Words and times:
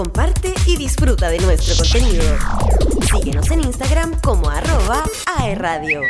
comparte 0.00 0.54
y 0.64 0.78
disfruta 0.78 1.28
de 1.28 1.38
nuestro 1.40 1.76
contenido. 1.76 2.24
Síguenos 3.02 3.50
en 3.50 3.60
Instagram 3.60 4.18
como 4.22 4.48
arroba 4.48 5.04
aerradio. 5.36 6.00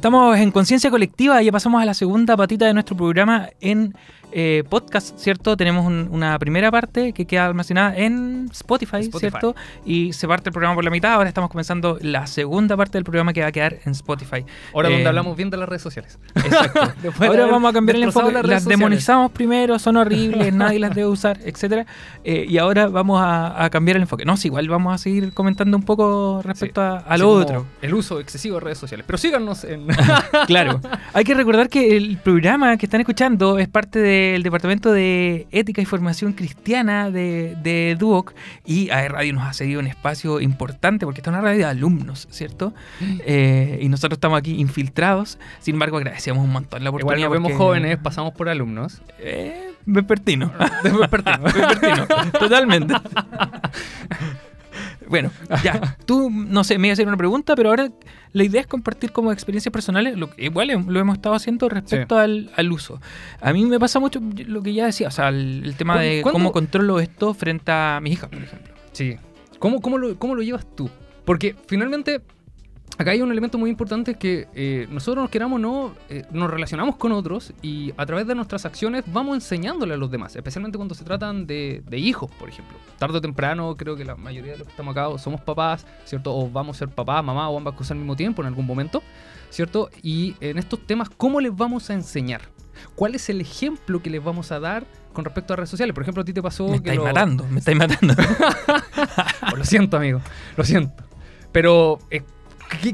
Estamos 0.00 0.36
en 0.36 0.50
Conciencia 0.50 0.90
Colectiva, 0.90 1.40
ya 1.40 1.50
pasamos 1.50 1.80
a 1.80 1.86
la 1.86 1.94
segunda 1.94 2.36
patita 2.36 2.66
de 2.66 2.74
nuestro 2.74 2.94
programa 2.94 3.48
en 3.62 3.94
eh, 4.32 4.64
podcast, 4.68 5.16
¿cierto? 5.18 5.56
Tenemos 5.56 5.86
un- 5.86 6.08
una 6.10 6.38
primera 6.38 6.70
parte 6.70 7.12
que 7.14 7.24
queda 7.26 7.46
almacenada 7.46 7.96
en 7.96 8.48
Spotify, 8.52 8.96
Spotify. 8.98 9.30
¿cierto? 9.30 9.56
Y 9.86 10.12
se 10.12 10.28
parte 10.28 10.50
el 10.50 10.52
programa 10.52 10.74
por 10.74 10.84
la 10.84 10.90
mitad, 10.90 11.12
ahora 11.12 11.28
estamos 11.28 11.48
comenzando 11.48 11.96
la 12.02 12.26
segunda 12.26 12.76
parte 12.76 12.98
del 12.98 13.04
programa 13.04 13.32
que 13.32 13.40
va 13.40 13.46
a 13.46 13.52
quedar 13.52 13.78
en 13.86 13.92
Spotify. 13.92 14.44
Ahora 14.74 14.88
Eh, 14.90 14.92
donde 14.92 15.08
hablamos 15.08 15.36
bien 15.36 15.48
de 15.48 15.56
las 15.56 15.66
redes 15.68 15.80
sociales. 15.80 16.18
Exacto. 16.34 16.80
Ahora 17.20 17.46
vamos 17.46 17.70
a 17.70 17.72
cambiar 17.72 17.96
el 17.96 18.02
enfoque. 18.02 18.32
las 18.32 18.44
Las, 18.44 18.64
demonizamos 18.66 19.30
primero, 19.30 19.78
son 19.78 19.96
horribles, 19.96 20.52
nadie 20.52 20.80
las 20.80 20.94
debe 20.94 21.06
usar, 21.06 21.38
etcétera. 21.44 21.86
Eh, 22.24 22.44
y 22.48 22.58
ahora 22.58 22.88
vamos 22.88 23.20
a, 23.22 23.64
a 23.64 23.70
cambiar 23.70 23.96
el 23.96 24.02
enfoque. 24.02 24.24
No, 24.26 24.36
sí, 24.36 24.48
igual 24.48 24.68
vamos 24.68 24.92
a 24.92 24.98
seguir 24.98 25.32
comentando 25.32 25.76
un 25.78 25.84
poco 25.84 26.42
respecto 26.44 26.82
a, 26.82 26.98
a 26.98 27.16
lo 27.16 27.30
otro. 27.30 27.64
El 27.80 27.94
uso 27.94 28.20
excesivo 28.20 28.56
de 28.56 28.60
redes 28.60 28.78
sociales. 28.78 29.04
Pero 29.06 29.16
síganos 29.18 29.64
en. 29.64 29.85
Claro. 30.46 30.80
Hay 31.12 31.24
que 31.24 31.34
recordar 31.34 31.68
que 31.68 31.96
el 31.96 32.16
programa 32.18 32.76
que 32.76 32.86
están 32.86 33.00
escuchando 33.00 33.58
es 33.58 33.68
parte 33.68 33.98
del 33.98 34.42
Departamento 34.42 34.92
de 34.92 35.46
Ética 35.50 35.80
y 35.82 35.84
Formación 35.84 36.32
Cristiana 36.32 37.10
de, 37.10 37.56
de 37.62 37.96
Duoc 37.98 38.34
y 38.64 38.90
AE 38.90 39.08
Radio 39.08 39.32
nos 39.32 39.44
ha 39.44 39.52
cedido 39.52 39.80
un 39.80 39.86
espacio 39.86 40.40
importante 40.40 41.04
porque 41.06 41.20
esta 41.20 41.30
es 41.30 41.34
una 41.34 41.42
radio 41.42 41.58
de 41.58 41.64
alumnos, 41.64 42.28
¿cierto? 42.30 42.74
Eh, 43.00 43.78
y 43.82 43.88
nosotros 43.88 44.16
estamos 44.16 44.38
aquí 44.38 44.54
infiltrados. 44.60 45.38
Sin 45.60 45.74
embargo, 45.76 45.96
agradecemos 45.96 46.44
un 46.44 46.52
montón 46.52 46.84
la 46.84 46.88
Igual 46.90 47.02
oportunidad. 47.02 47.26
nos 47.28 47.32
vemos 47.32 47.52
porque- 47.52 47.64
jóvenes, 47.64 47.98
pasamos 47.98 48.32
por 48.34 48.48
alumnos. 48.48 49.00
Eh, 49.18 49.72
vespertino. 49.84 50.52
Vespertino. 50.84 51.38
Vespertino. 51.44 52.06
Totalmente. 52.38 52.94
Bueno, 55.08 55.30
ya. 55.62 55.96
Tú, 56.06 56.30
no 56.30 56.64
sé, 56.64 56.78
me 56.78 56.88
iba 56.88 56.92
a 56.92 56.94
hacer 56.94 57.06
una 57.06 57.16
pregunta, 57.16 57.54
pero 57.56 57.68
ahora 57.70 57.90
la 58.32 58.44
idea 58.44 58.60
es 58.60 58.66
compartir 58.66 59.12
como 59.12 59.32
experiencias 59.32 59.72
personales, 59.72 60.16
lo 60.16 60.30
que 60.30 60.44
igual 60.46 60.68
lo 60.68 61.00
hemos 61.00 61.16
estado 61.16 61.34
haciendo 61.34 61.68
respecto 61.68 62.18
al, 62.18 62.50
al 62.56 62.72
uso. 62.72 63.00
A 63.40 63.52
mí 63.52 63.64
me 63.64 63.78
pasa 63.78 63.98
mucho 64.00 64.20
lo 64.46 64.62
que 64.62 64.74
ya 64.74 64.86
decía, 64.86 65.08
o 65.08 65.10
sea, 65.10 65.28
el, 65.28 65.62
el 65.64 65.74
tema 65.76 65.94
¿Cuándo- 65.94 66.10
de 66.10 66.22
cuándo- 66.22 66.38
cómo 66.38 66.52
controlo 66.52 67.00
esto 67.00 67.34
frente 67.34 67.70
a 67.72 67.98
mis 68.02 68.14
hijas, 68.14 68.28
por 68.30 68.42
ejemplo. 68.42 68.74
Sí. 68.92 69.16
¿Cómo, 69.58 69.80
cómo, 69.80 69.96
lo, 69.98 70.18
¿Cómo 70.18 70.34
lo 70.34 70.42
llevas 70.42 70.66
tú? 70.76 70.90
Porque 71.24 71.54
finalmente, 71.66 72.20
acá 72.98 73.10
hay 73.10 73.20
un 73.20 73.30
elemento 73.30 73.58
muy 73.58 73.68
importante 73.70 74.14
que 74.14 74.48
eh, 74.54 74.86
nosotros 74.90 75.22
nos 75.24 75.30
queramos 75.30 75.60
no, 75.60 75.92
eh, 76.08 76.24
nos 76.30 76.50
relacionamos 76.50 76.96
con 76.96 77.12
otros 77.12 77.52
y 77.62 77.92
a 77.96 78.06
través 78.06 78.26
de 78.26 78.34
nuestras 78.34 78.64
acciones 78.64 79.04
vamos 79.06 79.34
enseñándole 79.36 79.94
a 79.94 79.96
los 79.96 80.10
demás, 80.10 80.34
especialmente 80.34 80.78
cuando 80.78 80.94
se 80.94 81.04
tratan 81.04 81.46
de, 81.46 81.82
de 81.86 81.98
hijos, 81.98 82.30
por 82.38 82.48
ejemplo. 82.48 82.76
Tarde 82.98 83.18
o 83.18 83.20
temprano, 83.20 83.76
creo 83.76 83.96
que 83.96 84.04
la 84.04 84.16
mayoría 84.16 84.52
de 84.52 84.58
los 84.58 84.66
que 84.66 84.70
estamos 84.72 84.96
acá 84.96 85.18
somos 85.18 85.40
papás, 85.42 85.86
¿cierto? 86.04 86.34
O 86.34 86.48
vamos 86.50 86.76
a 86.76 86.78
ser 86.80 86.88
papás, 86.88 87.22
mamá 87.22 87.48
o 87.50 87.58
ambas 87.58 87.74
cosas 87.74 87.92
al 87.92 87.98
mismo 87.98 88.16
tiempo 88.16 88.40
en 88.42 88.48
algún 88.48 88.64
momento, 88.66 89.02
¿cierto? 89.50 89.90
Y 90.02 90.34
en 90.40 90.56
estos 90.58 90.86
temas, 90.86 91.10
¿cómo 91.10 91.40
les 91.40 91.54
vamos 91.54 91.90
a 91.90 91.94
enseñar? 91.94 92.42
¿Cuál 92.94 93.14
es 93.14 93.28
el 93.30 93.40
ejemplo 93.40 94.00
que 94.02 94.10
les 94.10 94.22
vamos 94.22 94.52
a 94.52 94.60
dar 94.60 94.86
con 95.12 95.24
respecto 95.24 95.52
a 95.52 95.56
redes 95.56 95.70
sociales? 95.70 95.94
Por 95.94 96.02
ejemplo, 96.02 96.22
a 96.22 96.24
ti 96.24 96.32
te 96.32 96.42
pasó 96.42 96.64
Me 96.64 96.72
que 96.72 96.90
estáis 96.90 96.98
lo- 96.98 97.04
matando, 97.04 97.46
me 97.50 97.58
estáis 97.58 97.76
matando. 97.76 98.14
Oh, 99.52 99.56
lo 99.56 99.64
siento, 99.64 99.96
amigo. 99.96 100.20
Lo 100.56 100.64
siento. 100.64 101.04
Pero, 101.52 101.98
eh, 102.10 102.22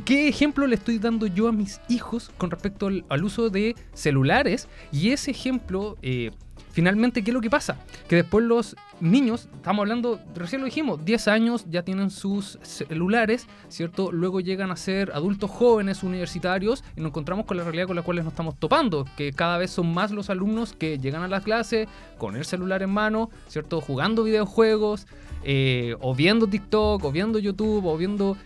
¿qué, 0.05 0.29
ejemplo 0.29 0.67
le 0.67 0.75
estoy 0.75 0.99
dando 0.99 1.27
yo 1.27 1.49
a 1.49 1.53
mis 1.53 1.81
hijos 1.89 2.31
con 2.39 2.51
respecto 2.51 2.87
al, 2.87 3.25
uso 3.25 3.51
de 3.51 3.75
celulares? 3.93 4.69
Y 4.91 5.11
ese 5.11 5.31
ejemplo, 5.31 5.97
eh, 6.03 6.31
finalmente, 6.73 7.23
¿qué 7.23 7.31
es 7.31 7.35
lo 7.35 7.41
que 7.41 7.51
pasa? 7.51 7.79
Que 8.09 8.17
después 8.17 8.45
los 8.45 8.77
niños, 9.01 9.49
estamos 9.55 9.83
hablando, 9.83 10.21
recién 10.35 10.61
lo 10.61 10.67
dijimos, 10.67 11.05
10 11.05 11.29
años 11.29 11.65
ya 11.69 11.83
tienen 11.83 12.11
sus 12.11 12.59
celulares, 12.63 13.47
¿cierto? 13.69 14.13
Luego 14.13 14.41
llegan 14.41 14.71
a 14.71 14.77
ser 14.77 15.13
adultos 15.13 15.51
jóvenes, 15.51 16.03
universitarios, 16.03 16.85
y 16.97 17.01
nos 17.01 17.11
encontramos 17.11 17.47
con 17.47 17.57
la 17.57 17.65
realidad 17.65 17.87
con 17.87 17.97
la 17.97 18.03
cual 18.03 18.19
nos 18.19 18.29
estamos 18.29 18.57
topando, 18.59 19.07
que 19.17 19.33
cada 19.33 19.59
vez 19.59 19.71
son 19.71 19.93
más 19.93 20.11
los 20.11 20.31
alumnos 20.31 20.73
que 20.73 20.99
llegan 20.99 21.23
a 21.23 21.29
la 21.29 21.41
clase 21.41 21.89
con 22.19 22.37
el 22.37 22.45
celular 22.45 22.83
en 22.83 22.91
mano, 22.91 23.31
¿cierto? 23.49 23.81
Jugando 23.81 24.23
videojuegos, 24.25 25.07
eh, 25.45 25.97
o 26.01 26.15
viendo 26.15 26.47
TikTok, 26.47 27.05
o 27.05 27.13
viendo 27.13 27.39
YouTube, 27.39 27.87
o 27.87 27.97
viendo... 27.97 28.37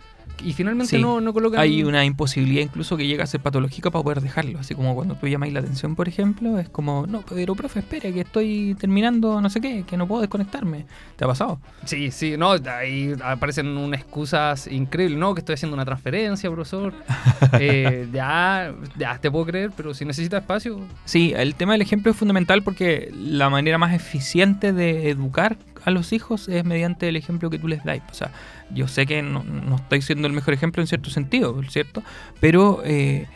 Y 0.43 0.53
finalmente 0.53 0.95
Sí. 0.97 1.01
no, 1.01 1.19
no 1.21 1.33
colocan... 1.33 1.59
Hay 1.59 1.83
una 1.83 2.05
imposibilidad 2.05 2.61
incluso 2.61 2.95
que 2.97 3.07
llega 3.07 3.23
a 3.23 3.27
ser 3.27 3.41
patológica 3.41 3.89
para 3.91 4.03
poder 4.03 4.21
dejarlo. 4.21 4.59
Así 4.59 4.75
como 4.75 4.93
cuando 4.95 5.15
tú 5.15 5.27
llamáis 5.27 5.53
la 5.53 5.59
atención, 5.59 5.95
por 5.95 6.07
ejemplo, 6.07 6.59
es 6.59 6.69
como, 6.69 7.05
no, 7.07 7.23
pero 7.27 7.55
profe, 7.55 7.79
espere, 7.79 8.13
que 8.13 8.21
estoy 8.21 8.75
terminando 8.79 9.41
no 9.41 9.49
sé 9.49 9.61
qué, 9.61 9.83
que 9.87 9.97
no 9.97 10.07
puedo 10.07 10.21
desconectarme. 10.21 10.85
¿Te 11.15 11.25
ha 11.25 11.27
pasado? 11.27 11.59
Sí, 11.85 12.11
sí, 12.11 12.35
no, 12.37 12.51
ahí 12.51 13.13
aparecen 13.23 13.67
unas 13.77 14.01
excusas 14.01 14.67
increíbles, 14.67 15.17
no, 15.17 15.33
que 15.33 15.39
estoy 15.41 15.53
haciendo 15.55 15.75
una 15.75 15.85
transferencia, 15.85 16.49
profesor. 16.51 16.93
Eh, 17.59 18.07
ya, 18.13 18.73
ya, 18.97 19.17
te 19.19 19.31
puedo 19.31 19.45
creer, 19.45 19.71
pero 19.75 19.93
si 19.93 20.05
necesitas 20.05 20.41
espacio, 20.41 20.79
Sí, 21.05 21.33
el 21.35 21.55
tema 21.55 21.71
del 21.73 21.81
ejemplo 21.81 22.11
es 22.11 22.17
fundamental 22.17 22.61
porque 22.61 23.11
la 23.17 23.49
manera 23.49 23.77
más 23.77 23.93
eficiente 23.93 24.73
de 24.73 25.09
educar 25.09 25.57
a 25.87 25.91
los 25.91 26.11
hijos 26.11 26.49
es 26.49 26.65
mediante 26.65 27.07
el 27.07 27.15
ejemplo 27.15 27.49
que 27.49 27.57
tú 27.57 27.67
les 27.67 27.83
das. 27.83 27.99
O 28.11 28.13
sea, 28.13 28.31
yo 28.73 28.87
sé 28.87 29.05
que 29.05 29.21
no, 29.21 29.43
no 29.43 29.77
estoy 29.77 30.01
siendo 30.01 30.27
el 30.27 30.33
mejor 30.33 30.53
ejemplo 30.53 30.81
en 30.83 30.87
cierto 30.87 31.09
sentido, 31.09 31.59
¿cierto? 31.69 32.03
Pero 32.41 32.81
eh, 32.83 33.27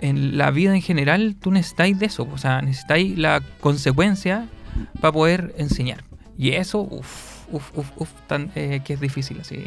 en 0.00 0.36
la 0.36 0.50
vida 0.50 0.74
en 0.74 0.82
general 0.82 1.36
tú 1.40 1.50
necesitáis 1.52 1.98
de 1.98 2.06
eso. 2.06 2.28
O 2.32 2.38
sea, 2.38 2.62
necesitáis 2.62 3.16
la 3.16 3.40
consecuencia 3.60 4.48
para 5.00 5.12
poder 5.12 5.54
enseñar. 5.56 6.02
Y 6.36 6.50
eso, 6.50 6.80
uff, 6.80 7.44
uff, 7.52 7.70
uff, 7.78 7.90
uff, 7.96 8.10
tan, 8.26 8.50
eh, 8.54 8.80
que 8.84 8.94
es 8.94 9.00
difícil. 9.00 9.38
Así. 9.40 9.66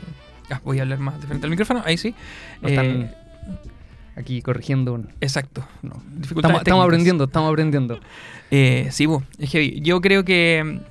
Ah, 0.52 0.60
voy 0.66 0.80
a 0.80 0.82
hablar 0.82 1.00
más 1.00 1.22
de 1.22 1.28
frente 1.28 1.46
al 1.46 1.50
micrófono, 1.52 1.82
ahí 1.86 1.98
sí. 1.98 2.14
no 2.62 2.68
Eh, 2.70 3.10
aquí 4.18 4.42
corrigiendo. 4.42 4.94
un- 4.94 5.10
exacto. 5.22 5.66
No. 5.82 5.94
Estamos, 6.22 6.84
aprendiendo, 6.86 7.24
estamos 7.24 7.50
aprendiendo. 7.50 8.00
Eh, 8.52 8.90
sí, 8.92 9.06
bo, 9.06 9.24
es 9.40 9.50
heavy. 9.50 9.80
Yo 9.82 10.02
creo 10.02 10.26
que 10.26 10.82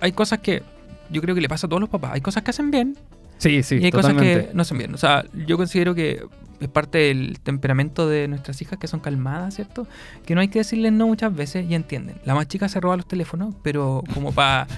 hay 0.00 0.12
cosas 0.12 0.38
que 0.40 0.62
yo 1.10 1.20
creo 1.22 1.34
que 1.34 1.40
le 1.40 1.48
pasa 1.48 1.66
a 1.66 1.70
todos 1.70 1.80
los 1.80 1.88
papás. 1.88 2.12
Hay 2.14 2.20
cosas 2.20 2.42
que 2.42 2.50
hacen 2.50 2.70
bien 2.70 2.96
Sí, 3.38 3.62
sí, 3.62 3.76
y 3.76 3.84
hay 3.84 3.90
totalmente. 3.90 4.32
cosas 4.34 4.48
que 4.48 4.54
no 4.56 4.62
hacen 4.62 4.78
bien. 4.78 4.94
O 4.94 4.98
sea, 4.98 5.24
yo 5.46 5.56
considero 5.56 5.94
que 5.94 6.24
es 6.58 6.68
parte 6.68 6.98
del 6.98 7.38
temperamento 7.40 8.08
de 8.08 8.28
nuestras 8.28 8.62
hijas 8.62 8.78
que 8.78 8.86
son 8.88 9.00
calmadas, 9.00 9.54
¿cierto? 9.54 9.86
Que 10.24 10.34
no 10.34 10.40
hay 10.40 10.48
que 10.48 10.60
decirles 10.60 10.92
no 10.92 11.06
muchas 11.06 11.34
veces 11.34 11.66
y 11.68 11.74
entienden. 11.74 12.16
La 12.24 12.34
más 12.34 12.48
chica 12.48 12.68
se 12.68 12.80
roba 12.80 12.96
los 12.96 13.06
teléfonos, 13.06 13.54
pero 13.62 14.02
como 14.14 14.32
para... 14.32 14.66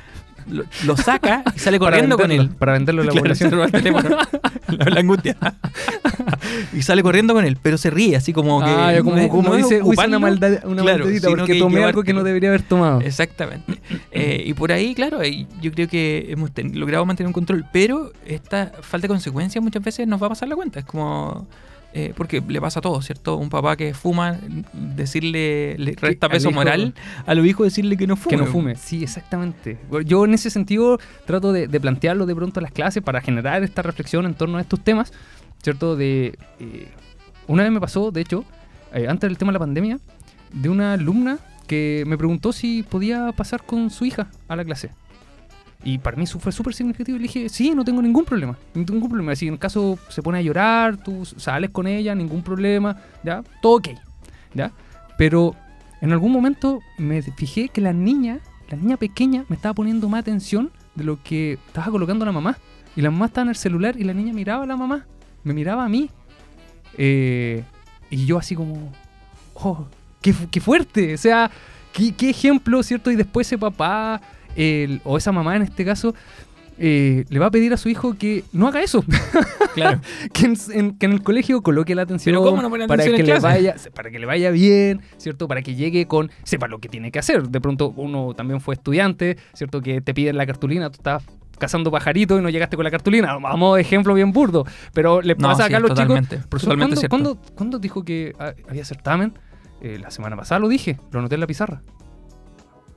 Lo, 0.50 0.64
lo 0.84 0.96
saca 0.96 1.42
y 1.54 1.58
sale 1.58 1.78
corriendo 1.78 2.16
con 2.16 2.30
él. 2.30 2.48
Para 2.50 2.72
venderlo 2.72 3.02
a 3.02 3.04
la 3.04 3.10
Claro, 3.12 3.22
población. 3.24 3.60
el 3.60 3.70
teléfono. 3.72 4.16
la, 4.68 4.84
la 4.90 5.00
angustia. 5.00 5.36
y 6.72 6.82
sale 6.82 7.02
corriendo 7.02 7.34
con 7.34 7.44
él, 7.44 7.56
pero 7.60 7.78
se 7.78 7.90
ríe, 7.90 8.16
así 8.16 8.32
como 8.32 8.60
que. 8.60 8.70
Ah, 8.70 8.94
como, 9.02 9.16
no 9.16 9.22
es- 9.22 9.28
como 9.28 9.42
no 9.50 9.54
es 9.54 9.62
dice, 9.68 9.82
uy, 9.82 9.96
una 10.06 10.18
maldad, 10.18 10.64
una 10.64 10.82
claro, 10.82 11.04
porque 11.28 11.52
que 11.54 11.58
tomé 11.58 11.84
algo 11.84 12.02
que 12.02 12.12
no 12.12 12.22
debería 12.24 12.48
haber 12.48 12.62
tomado. 12.62 13.00
Exactamente. 13.00 13.80
Eh, 14.10 14.42
y 14.46 14.54
por 14.54 14.72
ahí, 14.72 14.94
claro, 14.94 15.20
ahí 15.20 15.46
yo 15.60 15.70
creo 15.72 15.88
que 15.88 16.26
hemos 16.30 16.50
logrado 16.74 17.04
mantener 17.06 17.26
un 17.28 17.32
control, 17.32 17.64
pero 17.72 18.12
esta 18.26 18.72
falta 18.80 19.04
de 19.04 19.08
consecuencias 19.08 19.62
muchas 19.62 19.82
veces 19.82 20.06
nos 20.06 20.20
va 20.22 20.26
a 20.26 20.30
pasar 20.30 20.48
la 20.48 20.56
cuenta. 20.56 20.80
Es 20.80 20.84
como. 20.86 21.46
Eh, 21.94 22.12
porque 22.16 22.42
le 22.46 22.60
pasa 22.60 22.80
a 22.80 22.82
todos, 22.82 23.04
¿cierto? 23.06 23.36
Un 23.36 23.48
papá 23.50 23.76
que 23.76 23.94
fuma, 23.94 24.38
decirle, 24.72 25.76
le 25.78 25.94
resta 25.98 26.26
al 26.26 26.32
peso 26.32 26.50
hijo- 26.50 26.54
moral 26.58 26.94
a 27.26 27.34
los 27.34 27.46
hijos 27.46 27.66
decirle 27.66 27.96
que 27.96 28.06
no 28.06 28.16
fume. 28.16 28.30
Que 28.36 28.42
no 28.42 28.46
fume, 28.46 28.76
sí, 28.76 29.02
exactamente. 29.02 29.78
Yo 30.04 30.24
en 30.24 30.34
ese 30.34 30.50
sentido 30.50 30.98
trato 31.26 31.52
de, 31.52 31.66
de 31.68 31.80
plantearlo 31.80 32.26
de 32.26 32.34
pronto 32.34 32.60
en 32.60 32.64
las 32.64 32.72
clases 32.72 33.02
para 33.02 33.20
generar 33.20 33.62
esta 33.62 33.82
reflexión 33.82 34.26
en 34.26 34.34
torno 34.34 34.58
a 34.58 34.60
estos 34.60 34.80
temas, 34.84 35.12
¿cierto? 35.62 35.96
De 35.96 36.38
eh, 36.60 36.88
Una 37.46 37.62
vez 37.62 37.72
me 37.72 37.80
pasó, 37.80 38.10
de 38.10 38.20
hecho, 38.20 38.44
eh, 38.94 39.06
antes 39.08 39.28
del 39.28 39.38
tema 39.38 39.50
de 39.50 39.54
la 39.54 39.60
pandemia, 39.60 39.98
de 40.52 40.68
una 40.68 40.92
alumna 40.94 41.38
que 41.66 42.04
me 42.06 42.16
preguntó 42.16 42.52
si 42.52 42.82
podía 42.82 43.32
pasar 43.32 43.62
con 43.64 43.90
su 43.90 44.04
hija 44.06 44.30
a 44.48 44.56
la 44.56 44.64
clase. 44.64 44.90
Y 45.84 45.98
para 45.98 46.16
mí 46.16 46.24
eso 46.24 46.38
fue 46.38 46.52
súper 46.52 46.74
significativo. 46.74 47.18
Le 47.18 47.22
dije, 47.22 47.48
sí, 47.48 47.70
no 47.74 47.84
tengo 47.84 48.02
ningún 48.02 48.24
problema. 48.24 48.52
No 48.74 48.84
tengo 48.84 48.94
ningún 48.94 49.10
problema. 49.10 49.36
Si 49.36 49.46
en 49.46 49.56
caso 49.56 49.98
se 50.08 50.22
pone 50.22 50.38
a 50.38 50.42
llorar, 50.42 50.96
tú 50.96 51.24
sales 51.24 51.70
con 51.70 51.86
ella, 51.86 52.14
ningún 52.14 52.42
problema, 52.42 52.96
¿ya? 53.22 53.42
Todo 53.62 53.76
ok, 53.76 53.88
¿ya? 54.54 54.72
Pero 55.16 55.54
en 56.00 56.12
algún 56.12 56.32
momento 56.32 56.80
me 56.98 57.22
fijé 57.22 57.68
que 57.68 57.80
la 57.80 57.92
niña, 57.92 58.40
la 58.68 58.76
niña 58.76 58.96
pequeña, 58.96 59.44
me 59.48 59.56
estaba 59.56 59.74
poniendo 59.74 60.08
más 60.08 60.20
atención 60.20 60.70
de 60.94 61.04
lo 61.04 61.22
que 61.22 61.54
estaba 61.68 61.90
colocando 61.90 62.24
la 62.24 62.32
mamá. 62.32 62.58
Y 62.96 63.02
la 63.02 63.10
mamá 63.10 63.26
estaba 63.26 63.44
en 63.44 63.50
el 63.50 63.56
celular 63.56 63.94
y 63.96 64.04
la 64.04 64.14
niña 64.14 64.32
miraba 64.32 64.64
a 64.64 64.66
la 64.66 64.76
mamá. 64.76 65.06
Me 65.44 65.54
miraba 65.54 65.84
a 65.84 65.88
mí. 65.88 66.10
Eh, 66.96 67.62
y 68.10 68.26
yo 68.26 68.38
así 68.38 68.56
como, 68.56 68.92
oh, 69.54 69.86
qué, 70.20 70.34
qué 70.50 70.60
fuerte. 70.60 71.14
O 71.14 71.18
sea, 71.18 71.50
qué, 71.92 72.12
qué 72.12 72.30
ejemplo, 72.30 72.82
¿cierto? 72.82 73.12
Y 73.12 73.16
después 73.16 73.46
ese 73.46 73.56
papá, 73.56 74.20
el- 74.56 75.00
o 75.04 75.16
esa 75.16 75.32
mamá 75.32 75.56
en 75.56 75.62
este 75.62 75.84
caso, 75.84 76.14
eh, 76.80 77.24
le 77.28 77.38
va 77.40 77.46
a 77.46 77.50
pedir 77.50 77.72
a 77.72 77.76
su 77.76 77.88
hijo 77.88 78.16
que 78.16 78.44
no 78.52 78.68
haga 78.68 78.82
eso. 78.82 79.04
Claro. 79.74 80.00
que, 80.32 80.46
en, 80.46 80.56
en- 80.72 80.98
que 80.98 81.06
en 81.06 81.12
el 81.12 81.22
colegio 81.22 81.62
coloque 81.62 81.94
la 81.94 82.02
atención, 82.02 82.32
Pero 82.34 82.42
¿cómo 82.42 82.62
no 82.62 82.68
pone 82.70 82.88
para, 82.88 83.04
que 83.04 83.22
le 83.22 83.38
vaya, 83.38 83.76
para 83.94 84.10
que 84.10 84.18
le 84.18 84.26
vaya 84.26 84.50
bien, 84.50 85.02
¿cierto? 85.18 85.46
Para 85.46 85.62
que 85.62 85.76
llegue 85.76 86.06
con, 86.06 86.32
sepa 86.42 86.66
lo 86.66 86.80
que 86.80 86.88
tiene 86.88 87.12
que 87.12 87.20
hacer. 87.20 87.48
De 87.48 87.60
pronto 87.60 87.92
uno 87.96 88.34
también 88.34 88.60
fue 88.60 88.74
estudiante, 88.74 89.36
¿cierto? 89.52 89.80
Que 89.80 90.00
te 90.00 90.14
piden 90.14 90.36
la 90.36 90.46
cartulina, 90.46 90.90
tú 90.90 90.96
estás 90.96 91.22
cazando 91.60 91.92
pajaritos 91.92 92.40
y 92.40 92.42
no 92.42 92.48
llegaste 92.48 92.74
con 92.76 92.82
la 92.84 92.90
cartulina. 92.90 93.36
Vamos, 93.36 93.78
ejemplo 93.78 94.14
bien 94.14 94.32
burdo. 94.32 94.64
Pero 94.92 95.22
le 95.22 95.34
No, 95.36 95.46
pasa 95.48 95.68
sí, 95.68 95.74
a 95.74 95.78
los 95.80 95.90
totalmente, 95.90 96.36
chicos. 96.36 96.46
Profesor, 96.48 96.70
totalmente 96.74 97.08
¿cuándo, 97.08 97.30
cierto. 97.34 97.34
¿cuándo, 97.46 97.54
cuándo 97.56 97.78
dijo 97.78 98.04
que 98.04 98.34
había 98.68 98.84
certamen? 98.84 99.38
Eh, 99.80 99.98
la 100.00 100.10
semana 100.10 100.34
pasada 100.36 100.58
lo 100.58 100.66
dije, 100.68 100.98
lo 101.12 101.20
anoté 101.20 101.36
en 101.36 101.40
la 101.40 101.46
pizarra. 101.46 101.82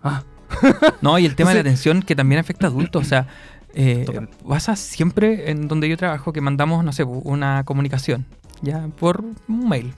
Ah, 0.04 0.24
No, 1.02 1.18
y 1.18 1.26
el 1.26 1.36
tema 1.36 1.50
de 1.50 1.56
la 1.56 1.62
atención 1.62 2.02
que 2.02 2.16
también 2.16 2.40
afecta 2.40 2.68
a 2.68 2.70
adultos. 2.70 3.04
O 3.04 3.06
sea, 3.06 3.28
eh, 3.74 4.06
pasa 4.48 4.76
siempre 4.76 5.52
en 5.52 5.68
donde 5.68 5.90
yo 5.90 5.98
trabajo 5.98 6.34
que 6.34 6.42
mandamos, 6.42 6.84
no 6.84 6.92
sé, 6.94 7.04
una 7.04 7.64
comunicación, 7.64 8.26
ya 8.62 8.88
por 9.00 9.24
un 9.48 9.70
mail. 9.70 9.94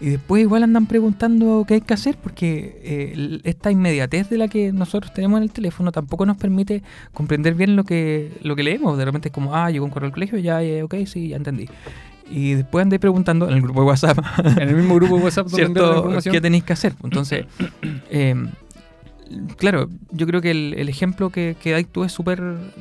Y 0.00 0.10
después 0.10 0.42
igual 0.42 0.64
andan 0.64 0.86
preguntando 0.86 1.64
qué 1.66 1.74
hay 1.74 1.80
que 1.80 1.94
hacer 1.94 2.16
porque 2.20 2.80
eh, 2.82 3.40
esta 3.44 3.70
inmediatez 3.70 4.28
de 4.30 4.36
la 4.36 4.48
que 4.48 4.72
nosotros 4.72 5.14
tenemos 5.14 5.36
en 5.36 5.44
el 5.44 5.52
teléfono 5.52 5.92
tampoco 5.92 6.26
nos 6.26 6.36
permite 6.36 6.82
comprender 7.12 7.54
bien 7.54 7.76
lo 7.76 7.84
que, 7.84 8.32
lo 8.42 8.56
que 8.56 8.64
leemos. 8.64 8.98
De 8.98 9.04
repente 9.04 9.28
es 9.28 9.32
como, 9.32 9.54
ah, 9.54 9.70
llegó 9.70 9.84
un 9.84 9.92
correo 9.92 10.08
al 10.08 10.12
colegio, 10.12 10.40
ya, 10.40 10.60
eh, 10.60 10.82
ok, 10.82 10.96
sí, 11.06 11.28
ya 11.28 11.36
entendí. 11.36 11.68
Y 12.28 12.54
después 12.54 12.82
andé 12.82 12.98
preguntando 12.98 13.48
en 13.48 13.54
el 13.54 13.62
grupo 13.62 13.82
de 13.82 13.86
WhatsApp 13.86 14.18
en 14.44 14.68
el 14.68 14.74
mismo 14.74 14.96
grupo 14.96 15.18
de 15.18 15.24
WhatsApp 15.24 15.46
donde 15.46 15.66
¿cierto? 16.20 16.32
¿Qué 16.32 16.40
tenéis 16.40 16.64
que 16.64 16.72
hacer? 16.72 16.94
Entonces, 17.04 17.46
eh, 18.10 18.34
claro, 19.56 19.88
yo 20.10 20.26
creo 20.26 20.40
que 20.40 20.50
el, 20.50 20.88
ejemplo 20.88 21.30
que, 21.30 21.56
que 21.60 21.72
dais 21.72 21.86
tú 21.86 22.04
es 22.04 22.12
súper 22.12 22.40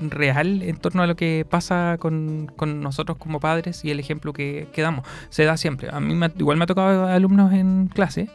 real 0.10 0.62
en 0.62 0.78
torno 0.78 1.04
a 1.04 1.08
lo 1.08 1.16
que 1.16 1.46
pasa 1.50 1.98
con, 2.00 2.52
con 2.56 2.82
nosotros 2.82 3.18
como 3.18 3.40
padres 3.40 3.84
y 3.84 3.92
el 3.92 4.00
ejemplo 4.00 4.34
que, 4.34 4.68
damos. 4.78 5.06
Se 5.30 5.44
da 5.44 5.58
siempre. 5.58 5.90
A 5.92 6.00
mí 6.00 6.14
me 6.16 6.32
igual 6.38 6.58
me 6.58 6.64
ha 6.64 6.68
tocado 6.68 7.08
alumnos 7.08 7.54
en 7.54 7.88
clase. 7.88 8.30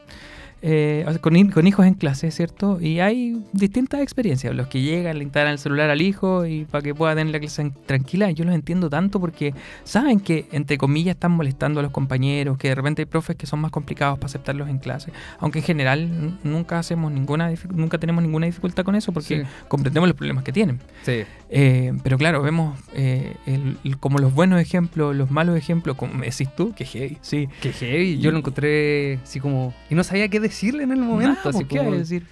Eh, 0.63 1.05
con, 1.21 1.37
hi- 1.37 1.49
con 1.51 1.67
hijos 1.67 1.87
en 1.87 1.95
clase, 1.95 2.31
¿cierto? 2.31 2.81
Y 2.81 3.01
hay 3.01 3.41
distintas 3.53 4.01
experiencias. 4.01 4.55
Los 4.55 4.67
que 4.69 4.81
llegan, 4.81 5.19
le 5.19 5.25
instalan 5.25 5.53
el 5.53 5.59
celular 5.59 5.91
al 5.91 6.01
hijo 6.03 6.47
y 6.47 6.65
para 6.65 6.83
que 6.83 6.95
pueda 6.95 7.15
tener 7.15 7.33
la 7.33 7.39
clase 7.41 7.71
tranquila. 7.87 8.31
Yo 8.31 8.45
los 8.45 8.55
entiendo 8.55 8.89
tanto 8.91 9.21
porque 9.21 9.55
saben 9.85 10.19
que, 10.21 10.47
entre 10.53 10.79
comillas, 10.79 11.15
están 11.17 11.33
molestando 11.33 11.81
a 11.81 11.83
los 11.83 11.93
compañeros, 11.93 12.59
que 12.59 12.69
de 12.69 12.75
repente 12.75 13.03
hay 13.03 13.07
profes 13.07 13.37
que 13.37 13.47
son 13.47 13.61
más 13.61 13.71
complicados 13.71 14.19
para 14.19 14.27
aceptarlos 14.27 14.69
en 14.69 14.79
clase. 14.79 15.13
Aunque 15.39 15.59
en 15.61 15.65
general 15.65 16.39
nunca 16.43 16.79
hacemos 16.79 17.13
ninguna 17.13 17.53
nunca 17.73 17.99
tenemos 17.99 18.23
ninguna 18.23 18.47
dificultad 18.47 18.85
con 18.85 18.95
eso 18.97 19.13
porque 19.13 19.43
Sí. 19.43 19.49
comprendemos 19.69 20.09
los 20.09 20.17
problemas 20.17 20.43
que 20.45 20.53
tienen. 20.53 20.81
Sí. 21.03 21.23
Eh, 21.51 21.93
pero 22.03 22.19
claro, 22.19 22.43
vemos 22.43 22.79
eh, 22.95 23.35
el- 23.47 23.77
el- 23.85 23.99
como 23.99 24.19
los 24.19 24.35
buenos 24.35 24.61
ejemplos, 24.61 25.15
los 25.15 25.31
malos 25.31 25.57
ejemplos, 25.57 25.97
como 25.97 26.15
me 26.15 26.27
decís 26.27 26.49
tú, 26.57 26.75
que 26.75 26.85
heavy, 26.85 27.19
sí. 27.21 27.49
Qué 27.61 27.73
heavy. 27.73 28.19
Yo 28.19 28.31
lo 28.33 28.39
encontré 28.39 29.21
así 29.23 29.39
como. 29.39 29.75
Y 29.91 29.95
no 29.95 30.03
sabía 30.03 30.29
qué 30.29 30.41
decirle 30.49 30.83
en 30.85 30.93
el 30.93 31.01
momento. 31.01 31.35
Nada, 31.35 31.51
así 31.51 31.65
pues, 31.65 31.67
¿qué 31.69 31.79
como- 31.79 31.93
decir? 31.93 32.25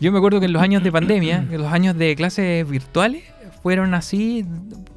Yo 0.00 0.10
me 0.10 0.18
acuerdo 0.18 0.40
que 0.40 0.46
en 0.46 0.52
los 0.52 0.62
años 0.62 0.82
de 0.82 0.90
pandemia, 0.98 1.46
en 1.50 1.58
los 1.62 1.72
años 1.72 1.96
de 1.96 2.14
clases 2.16 2.68
virtuales, 2.68 3.22
fueron 3.62 3.94
así 3.94 4.44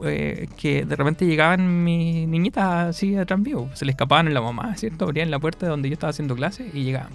eh, 0.03 0.47
que 0.57 0.83
de 0.85 0.95
repente 0.95 1.25
llegaban 1.27 1.83
mis 1.83 2.27
niñitas 2.27 2.89
así 2.89 3.15
atrás 3.15 3.39
mío. 3.39 3.69
Se 3.75 3.85
le 3.85 3.91
escapaban 3.91 4.27
en 4.27 4.33
la 4.33 4.41
mamá, 4.41 4.75
¿cierto? 4.77 5.05
Abrían 5.05 5.29
la 5.29 5.37
puerta 5.37 5.67
de 5.67 5.69
donde 5.69 5.89
yo 5.89 5.93
estaba 5.93 6.09
haciendo 6.09 6.35
clase 6.35 6.69
y 6.73 6.83
llegaban. 6.83 7.11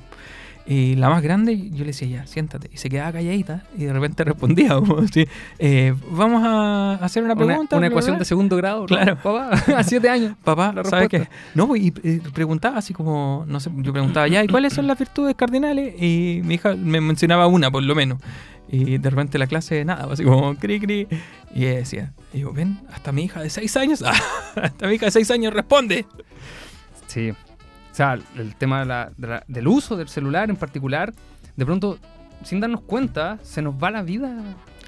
Y 0.70 0.94
la 0.94 1.10
más 1.10 1.20
grande, 1.20 1.68
yo 1.70 1.80
le 1.80 1.86
decía, 1.86 2.06
ya, 2.06 2.26
siéntate. 2.28 2.70
Y 2.72 2.76
se 2.76 2.88
quedaba 2.88 3.10
calladita 3.10 3.64
y 3.76 3.86
de 3.86 3.92
repente 3.92 4.22
respondía, 4.22 4.68
como 4.76 4.98
así, 4.98 5.26
eh, 5.58 5.92
vamos 6.12 6.44
a 6.46 6.94
hacer 7.04 7.24
una 7.24 7.34
pregunta. 7.34 7.76
una 7.76 7.88
ecuación 7.88 8.14
bla". 8.14 8.18
de 8.20 8.24
segundo 8.24 8.56
grado. 8.56 8.82
¿no? 8.82 8.86
Claro. 8.86 9.16
Papá, 9.16 9.50
a 9.76 9.82
siete 9.82 10.08
años. 10.08 10.36
Papá, 10.44 10.72
la 10.72 10.84
¿sabes 10.84 11.08
qué? 11.08 11.28
No, 11.56 11.74
y 11.74 11.92
eh, 12.04 12.20
preguntaba 12.32 12.78
así 12.78 12.94
como, 12.94 13.44
no 13.48 13.58
sé, 13.58 13.68
yo 13.78 13.92
preguntaba 13.92 14.28
ya, 14.28 14.44
¿y 14.44 14.46
cuáles 14.46 14.72
son 14.72 14.86
las 14.86 14.96
virtudes 14.96 15.34
cardinales? 15.34 16.00
Y 16.00 16.40
mi 16.44 16.54
hija 16.54 16.76
me 16.76 17.00
mencionaba 17.00 17.48
una, 17.48 17.68
por 17.68 17.82
lo 17.82 17.96
menos. 17.96 18.20
Y 18.68 18.98
de 18.98 19.10
repente 19.10 19.38
la 19.38 19.48
clase, 19.48 19.84
nada, 19.84 20.06
así 20.12 20.22
como, 20.22 20.54
cri, 20.54 20.78
cri. 20.78 21.08
Y 21.52 21.64
ella 21.64 21.78
decía, 21.78 22.12
y 22.32 22.36
digo, 22.36 22.52
ven, 22.52 22.78
hasta 22.92 23.10
mi 23.10 23.24
hija 23.24 23.42
de 23.42 23.50
seis 23.50 23.76
años, 23.76 24.04
hasta 24.54 24.86
mi 24.86 24.94
hija 24.94 25.06
de 25.06 25.10
seis 25.10 25.32
años 25.32 25.52
responde. 25.52 26.06
Sí. 27.08 27.32
O 28.00 28.02
sea, 28.02 28.18
el 28.36 28.54
tema 28.56 28.80
de 28.80 28.86
la- 28.86 29.12
de 29.18 29.26
la- 29.26 29.44
del 29.46 29.68
uso 29.68 29.94
del 29.94 30.08
celular 30.08 30.48
en 30.48 30.56
particular, 30.56 31.12
de 31.54 31.66
pronto, 31.66 31.98
sin 32.42 32.58
darnos 32.58 32.80
cuenta, 32.80 33.38
se 33.42 33.60
nos 33.60 33.74
va 33.74 33.90
la 33.90 34.00
vida 34.02 34.32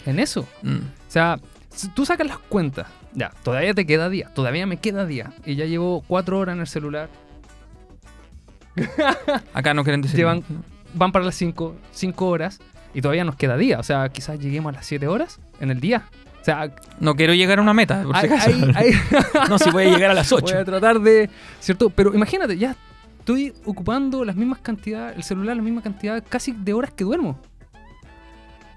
en 0.07 0.19
eso. 0.19 0.49
Mm. 0.63 0.77
O 0.77 0.81
sea, 1.11 1.39
si 1.75 1.89
tú 1.89 2.07
sacas 2.07 2.27
las 2.27 2.39
cuentas, 2.39 2.87
ya, 3.13 3.31
todavía 3.43 3.75
te 3.75 3.85
queda 3.85 4.09
día, 4.09 4.31
todavía 4.35 4.65
me 4.67 4.79
queda 4.79 5.05
día, 5.05 5.31
y 5.45 5.57
ya 5.57 5.67
llevo 5.67 6.03
cuatro 6.09 6.39
horas 6.39 6.55
en 6.55 6.61
el 6.61 6.67
celular, 6.67 7.11
Acá 9.53 9.75
no 9.75 9.85
quieren 9.85 10.01
decir. 10.01 10.17
Llevan- 10.19 10.43
van 10.95 11.13
para 11.13 11.25
las 11.27 11.35
cinco, 11.35 11.77
cinco 11.93 12.29
horas, 12.29 12.61
y 12.95 13.03
todavía 13.03 13.25
nos 13.25 13.37
queda 13.37 13.59
día. 13.59 13.79
O 13.79 13.83
sea, 13.83 14.09
quizás 14.09 14.39
lleguemos 14.39 14.73
a 14.73 14.77
las 14.77 14.87
siete 14.87 15.07
horas 15.09 15.39
en 15.61 15.71
el 15.71 15.81
día. 15.81 16.05
O 16.41 16.45
sea, 16.45 16.71
No 16.99 17.15
quiero 17.15 17.35
llegar 17.35 17.59
a 17.59 17.63
una 17.63 17.75
meta, 17.75 18.03
por 18.05 18.17
si 18.17 18.27
hay- 18.27 18.33
acaso. 18.33 18.51
hay- 18.51 18.73
hay- 18.75 18.93
no, 19.51 19.59
si 19.59 19.71
voy 19.71 19.85
a 19.85 19.91
llegar 19.91 20.11
a 20.11 20.15
las 20.15 20.31
Voy 20.31 20.41
ocho. 20.43 20.59
a 20.59 20.65
tratar 20.65 20.99
de. 21.01 21.29
¿Cierto? 21.61 21.91
Pero 21.91 22.15
imagínate, 22.15 22.57
ya 22.57 22.75
estoy 23.23 23.53
ocupando 23.65 24.25
las 24.25 24.35
mismas 24.35 24.59
cantidades, 24.59 25.17
el 25.17 25.23
celular, 25.23 25.57
la 25.57 25.63
misma 25.63 25.81
cantidad 25.81 26.23
casi 26.29 26.51
de 26.53 26.73
horas 26.73 26.91
que 26.93 27.05
duermo. 27.05 27.39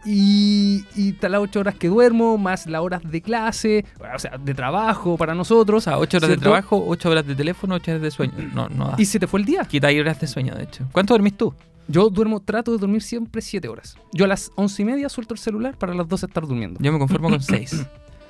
Y, 0.07 0.85
y 0.95 1.15
las 1.19 1.41
ocho 1.41 1.61
horas 1.61 1.73
que 1.75 1.87
duermo, 1.87 2.37
más 2.37 2.67
las 2.67 2.81
horas 2.81 3.01
de 3.03 3.21
clase, 3.21 3.85
o 4.15 4.19
sea, 4.19 4.37
de 4.37 4.53
trabajo 4.53 5.17
para 5.17 5.33
O 5.33 5.35
nosotros. 5.35 5.83
sea, 5.83 5.97
ocho 5.97 6.17
horas 6.17 6.29
de 6.29 6.37
trabajo, 6.37 6.83
ocho 6.87 7.09
horas 7.09 7.25
de 7.25 7.33
teléfono, 7.33 7.73
ocho 7.75 7.89
horas 7.89 8.03
de 8.03 8.11
sueño. 8.11 8.33
No, 8.53 8.69
no 8.69 8.89
da. 8.89 8.95
Y 8.99 9.05
se 9.05 9.19
te 9.19 9.25
fue 9.25 9.39
el 9.39 9.47
día. 9.47 9.65
Quitáis 9.65 9.99
horas 9.99 10.19
de 10.19 10.27
sueño, 10.27 10.53
de 10.53 10.63
hecho. 10.65 10.85
¿Cuánto 10.91 11.15
dormís 11.15 11.35
tú? 11.35 11.55
Yo 11.87 12.09
duermo, 12.11 12.39
trato 12.39 12.71
de 12.71 12.77
dormir 12.77 13.01
siempre 13.01 13.41
siete 13.41 13.67
horas. 13.67 13.97
Yo 14.13 14.25
a 14.25 14.27
las 14.27 14.51
once 14.55 14.79
y 14.83 14.85
media 14.85 15.09
suelto 15.09 15.33
el 15.33 15.39
celular 15.39 15.75
para 15.75 15.95
las 15.95 16.07
12 16.07 16.27
estar 16.27 16.45
durmiendo. 16.45 16.79
Yo 16.83 16.91
me 16.93 16.99
conformo 16.99 17.29
con 17.31 17.41
seis. 17.41 17.83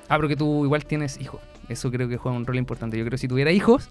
Ah, 0.08 0.16
pero 0.16 0.28
que 0.28 0.36
tú 0.36 0.64
igual 0.64 0.86
tienes 0.86 1.20
hijos. 1.20 1.42
Eso 1.68 1.90
creo 1.90 2.08
que 2.08 2.16
juega 2.16 2.38
un 2.38 2.46
rol 2.46 2.56
importante. 2.56 2.96
Yo 2.96 3.02
creo 3.04 3.12
que 3.12 3.18
si 3.18 3.28
tuviera 3.28 3.52
hijos, 3.52 3.90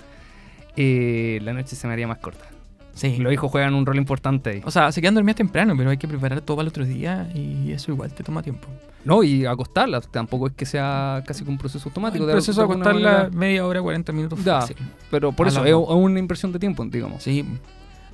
eh, 0.77 1.39
la 1.42 1.54
noche 1.54 1.75
se 1.75 1.88
me 1.88 1.94
haría 1.94 2.07
más 2.07 2.18
corta. 2.19 2.45
Sí. 2.94 3.18
Los 3.18 3.33
hijos 3.33 3.51
juegan 3.51 3.74
un 3.74 3.86
rol 3.86 3.98
importante 3.98 4.51
ahí. 4.51 4.62
O 4.63 4.72
sea, 4.72 4.89
se 4.94 5.01
quedan 5.01 5.16
dormidas 5.16 5.36
temprano, 5.36 5.75
pero 5.75 5.89
hay 5.89 5.98
que 5.98 6.07
preparar 6.07 6.39
todo 6.42 6.56
para 6.57 6.63
el 6.63 6.69
otro 6.69 6.86
día 6.86 7.30
y 7.36 7.72
eso 7.74 7.92
igual 7.92 8.13
te 8.13 8.24
toma 8.24 8.42
tiempo. 8.42 8.69
No, 9.04 9.22
y 9.22 9.45
acostarlas. 9.45 10.10
Tampoco 10.10 10.48
es 10.48 10.54
que 10.54 10.66
sea 10.66 11.22
casi 11.27 11.44
que 11.44 11.50
un 11.50 11.57
proceso 11.57 11.89
automático. 11.89 12.24
el 12.25 12.31
proceso 12.31 12.62
de 12.62 12.66
acostarla 12.66 13.12
manera- 13.12 13.30
media 13.31 13.66
hora, 13.66 13.81
40 13.81 14.13
minutos 14.13 14.39
fácil. 14.39 14.77
Pero 15.12 15.33
por 15.33 15.48
a 15.48 15.50
eso 15.50 15.66
es 15.66 15.74
una 15.75 16.19
inversión 16.19 16.54
de 16.54 16.60
tiempo, 16.60 16.86
digamos. 16.86 17.22
Sí. 17.22 17.45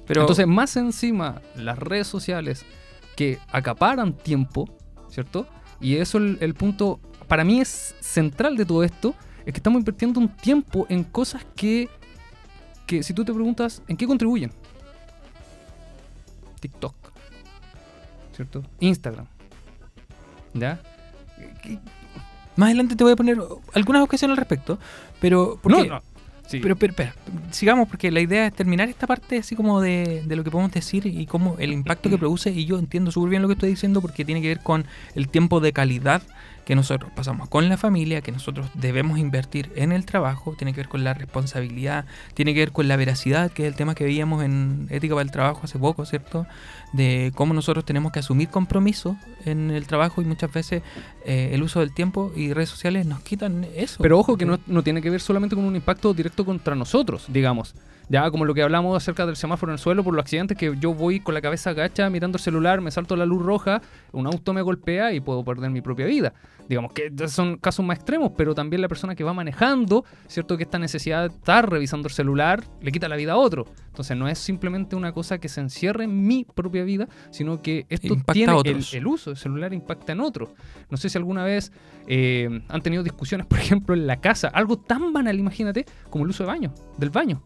Pero 0.08 0.22
Entonces, 0.22 0.48
más 0.48 0.76
encima, 0.76 1.42
las 1.56 1.78
redes 1.78 2.08
sociales 2.08 2.66
que 3.16 3.38
acaparan 3.52 4.14
tiempo, 4.14 4.68
¿cierto? 5.10 5.46
Y 5.80 5.98
eso 5.98 6.18
el, 6.18 6.40
el 6.42 6.56
punto, 6.56 7.00
para 7.28 7.44
mí 7.44 7.62
es 7.62 7.96
central 8.00 8.58
de 8.58 8.66
todo 8.66 8.84
esto, 8.84 9.14
es 9.46 9.54
que 9.54 9.60
estamos 9.60 9.80
invirtiendo 9.80 10.20
un 10.20 10.28
tiempo 10.30 10.88
en 10.90 11.04
cosas 11.04 11.46
que, 11.56 11.88
que 12.86 13.04
si 13.04 13.14
tú 13.14 13.24
te 13.26 13.34
preguntas, 13.34 13.82
¿en 13.88 13.98
qué 13.98 14.06
contribuyen? 14.08 14.52
TikTok, 16.60 16.96
¿cierto? 18.36 18.64
Instagram, 18.80 19.26
¿ya? 20.54 20.80
¿Qué- 21.64 21.80
más 22.56 22.68
adelante 22.68 22.96
te 22.96 23.04
voy 23.04 23.14
a 23.14 23.16
poner 23.16 23.38
algunas 23.74 24.04
objeciones 24.04 24.34
al 24.34 24.38
respecto. 24.38 24.78
Pero, 25.20 25.58
porque, 25.62 25.88
No, 25.88 25.96
no. 25.96 26.02
Sí. 26.48 26.60
pero, 26.62 26.76
pero, 26.76 26.92
espera, 26.92 27.16
sigamos 27.52 27.88
porque 27.88 28.12
la 28.12 28.20
idea 28.20 28.46
es 28.46 28.54
terminar 28.54 28.90
esta 28.90 29.08
parte 29.08 29.38
así 29.38 29.56
como 29.56 29.80
de, 29.80 30.22
de 30.26 30.36
lo 30.36 30.44
que 30.44 30.52
podemos 30.52 30.72
decir 30.74 31.06
y 31.06 31.26
cómo 31.26 31.56
el 31.60 31.72
impacto 31.72 32.10
que 32.10 32.18
produce. 32.18 32.52
Y 32.52 32.66
yo 32.66 32.78
entiendo 32.78 33.10
súper 33.12 33.30
bien 33.30 33.42
lo 33.42 33.48
que 33.48 33.54
estoy 33.54 33.70
diciendo 33.70 34.02
porque 34.02 34.26
tiene 34.26 34.42
que 34.42 34.50
ver 34.50 34.60
con 34.60 34.86
el 35.16 35.30
tiempo 35.30 35.62
de 35.62 35.72
calidad 35.72 36.22
que 36.72 36.76
nosotros 36.78 37.12
pasamos 37.14 37.50
con 37.50 37.68
la 37.68 37.76
familia, 37.76 38.22
que 38.22 38.32
nosotros 38.32 38.66
debemos 38.76 39.20
invertir 39.20 39.74
en 39.76 39.92
el 39.92 40.06
trabajo, 40.06 40.56
tiene 40.58 40.72
que 40.72 40.78
ver 40.78 40.88
con 40.88 41.04
la 41.04 41.14
responsabilidad, 41.14 42.06
tiene 42.34 42.54
que 42.54 42.62
ver 42.62 42.72
con 42.72 42.88
la 42.88 42.96
veracidad, 42.96 43.52
que 43.52 43.64
es 43.64 43.68
el 43.68 43.76
tema 43.76 43.94
que 43.94 44.06
veíamos 44.06 44.42
en 44.42 44.88
Ética 44.90 45.14
para 45.14 45.24
el 45.24 45.32
Trabajo 45.32 45.60
hace 45.66 45.78
poco, 45.78 46.06
¿cierto? 46.06 46.48
De 46.94 47.34
cómo 47.36 47.54
nosotros 47.54 47.84
tenemos 47.84 48.14
que 48.14 48.20
asumir 48.20 48.48
compromisos 48.48 49.18
en 49.44 49.70
el 49.70 49.86
trabajo 49.86 50.22
y 50.22 50.26
muchas 50.26 50.54
veces 50.54 50.82
eh, 51.26 51.50
el 51.52 51.62
uso 51.62 51.82
del 51.82 51.94
tiempo 51.94 52.32
y 52.38 52.54
redes 52.54 52.70
sociales 52.70 53.06
nos 53.06 53.20
quitan 53.20 53.68
eso. 53.76 53.98
Pero 54.02 54.18
ojo 54.18 54.38
que 54.38 54.46
no, 54.46 54.58
no 54.66 54.82
tiene 54.82 55.02
que 55.02 55.10
ver 55.10 55.20
solamente 55.20 55.58
con 55.58 55.66
un 55.66 55.76
impacto 55.76 56.14
directo 56.14 56.46
contra 56.46 56.74
nosotros, 56.74 57.26
digamos. 57.28 57.76
Ya, 58.12 58.30
como 58.30 58.44
lo 58.44 58.54
que 58.54 58.62
hablamos 58.62 59.02
acerca 59.02 59.26
del 59.26 59.38
semáforo 59.38 59.72
en 59.72 59.76
el 59.76 59.80
suelo 59.80 60.04
por 60.04 60.14
los 60.14 60.22
accidentes, 60.24 60.58
que 60.58 60.76
yo 60.78 60.94
voy 60.94 61.22
con 61.22 61.34
la 61.34 61.40
cabeza 61.40 61.70
agacha 61.70 62.10
mirando 62.10 62.36
el 62.38 62.44
celular, 62.44 62.82
me 62.82 62.92
salto 62.92 63.16
la 63.16 63.26
luz 63.26 63.42
roja, 63.42 63.82
un 64.12 64.28
auto 64.28 64.52
me 64.52 64.62
golpea 64.62 65.14
y 65.14 65.22
puedo 65.22 65.46
perder 65.46 65.72
mi 65.72 65.80
propia 65.80 66.08
vida. 66.08 66.34
Digamos 66.68 66.92
que 66.92 67.10
son 67.30 67.56
casos 67.56 67.86
más 67.86 68.00
extremos, 68.00 68.34
pero 68.36 68.54
también 68.54 68.82
la 68.82 68.90
persona 68.90 69.16
que 69.16 69.24
va 69.24 69.32
manejando, 69.34 70.04
¿cierto? 70.28 70.58
Que 70.58 70.64
esta 70.64 70.78
necesidad 70.78 71.22
de 71.22 71.34
estar 71.34 71.70
revisando 71.70 72.10
el 72.10 72.14
celular 72.14 72.66
le 72.82 72.92
quita 72.92 73.08
la 73.08 73.16
vida 73.16 73.32
a 73.32 73.38
otro. 73.38 73.66
Entonces 73.88 74.18
no 74.18 74.28
es 74.28 74.40
simplemente 74.40 74.98
una 74.98 75.14
cosa 75.14 75.38
que 75.38 75.48
se 75.48 75.62
encierre 75.62 76.04
en 76.04 76.28
mi 76.28 76.44
propia 76.44 76.84
vida, 76.84 77.08
sino 77.30 77.62
que 77.62 77.86
esto 77.88 78.08
Impacta 78.08 78.34
tiene 78.34 78.52
a 78.52 78.56
el, 78.56 78.60
otros. 78.60 78.94
el 78.94 79.08
uso 79.08 79.30
del 79.30 79.38
celular 79.38 79.74
impacta 79.74 80.12
en 80.12 80.20
otro. 80.20 80.54
No 80.90 80.98
sé 80.98 81.08
si 81.08 81.18
alguna 81.18 81.46
vez 81.46 81.72
eh, 82.08 82.62
han 82.68 82.82
tenido 82.82 83.04
discusiones, 83.04 83.48
por 83.50 83.58
ejemplo, 83.58 83.96
en 83.96 84.06
la 84.06 84.20
casa, 84.20 84.50
algo 84.50 84.78
tan 84.78 85.14
banal, 85.14 85.40
imagínate, 85.40 85.86
como 86.10 86.26
el 86.26 86.32
uso 86.32 86.44
de 86.44 86.48
baño, 86.48 86.74
del 86.98 87.10
baño. 87.10 87.42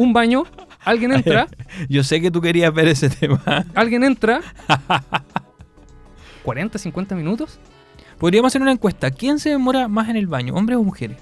Un 0.00 0.12
baño, 0.14 0.44
alguien 0.84 1.12
entra, 1.12 1.46
Yo 1.88 2.02
sé 2.04 2.20
que 2.22 2.30
tú 2.30 2.40
querías 2.40 2.72
ver 2.72 2.88
ese 2.88 3.10
tema. 3.10 3.42
alguien 3.74 4.02
entra, 4.02 4.40
40, 6.42 6.78
50 6.78 7.14
minutos, 7.14 7.58
Podríamos 8.18 8.50
hacer 8.50 8.60
una 8.60 8.72
encuesta. 8.72 9.10
¿Quién 9.10 9.38
se 9.38 9.48
demora 9.48 9.88
más 9.88 10.10
en 10.10 10.16
el 10.16 10.26
baño, 10.26 10.54
hombres 10.54 10.76
o 10.78 10.82
mujeres? 10.82 11.16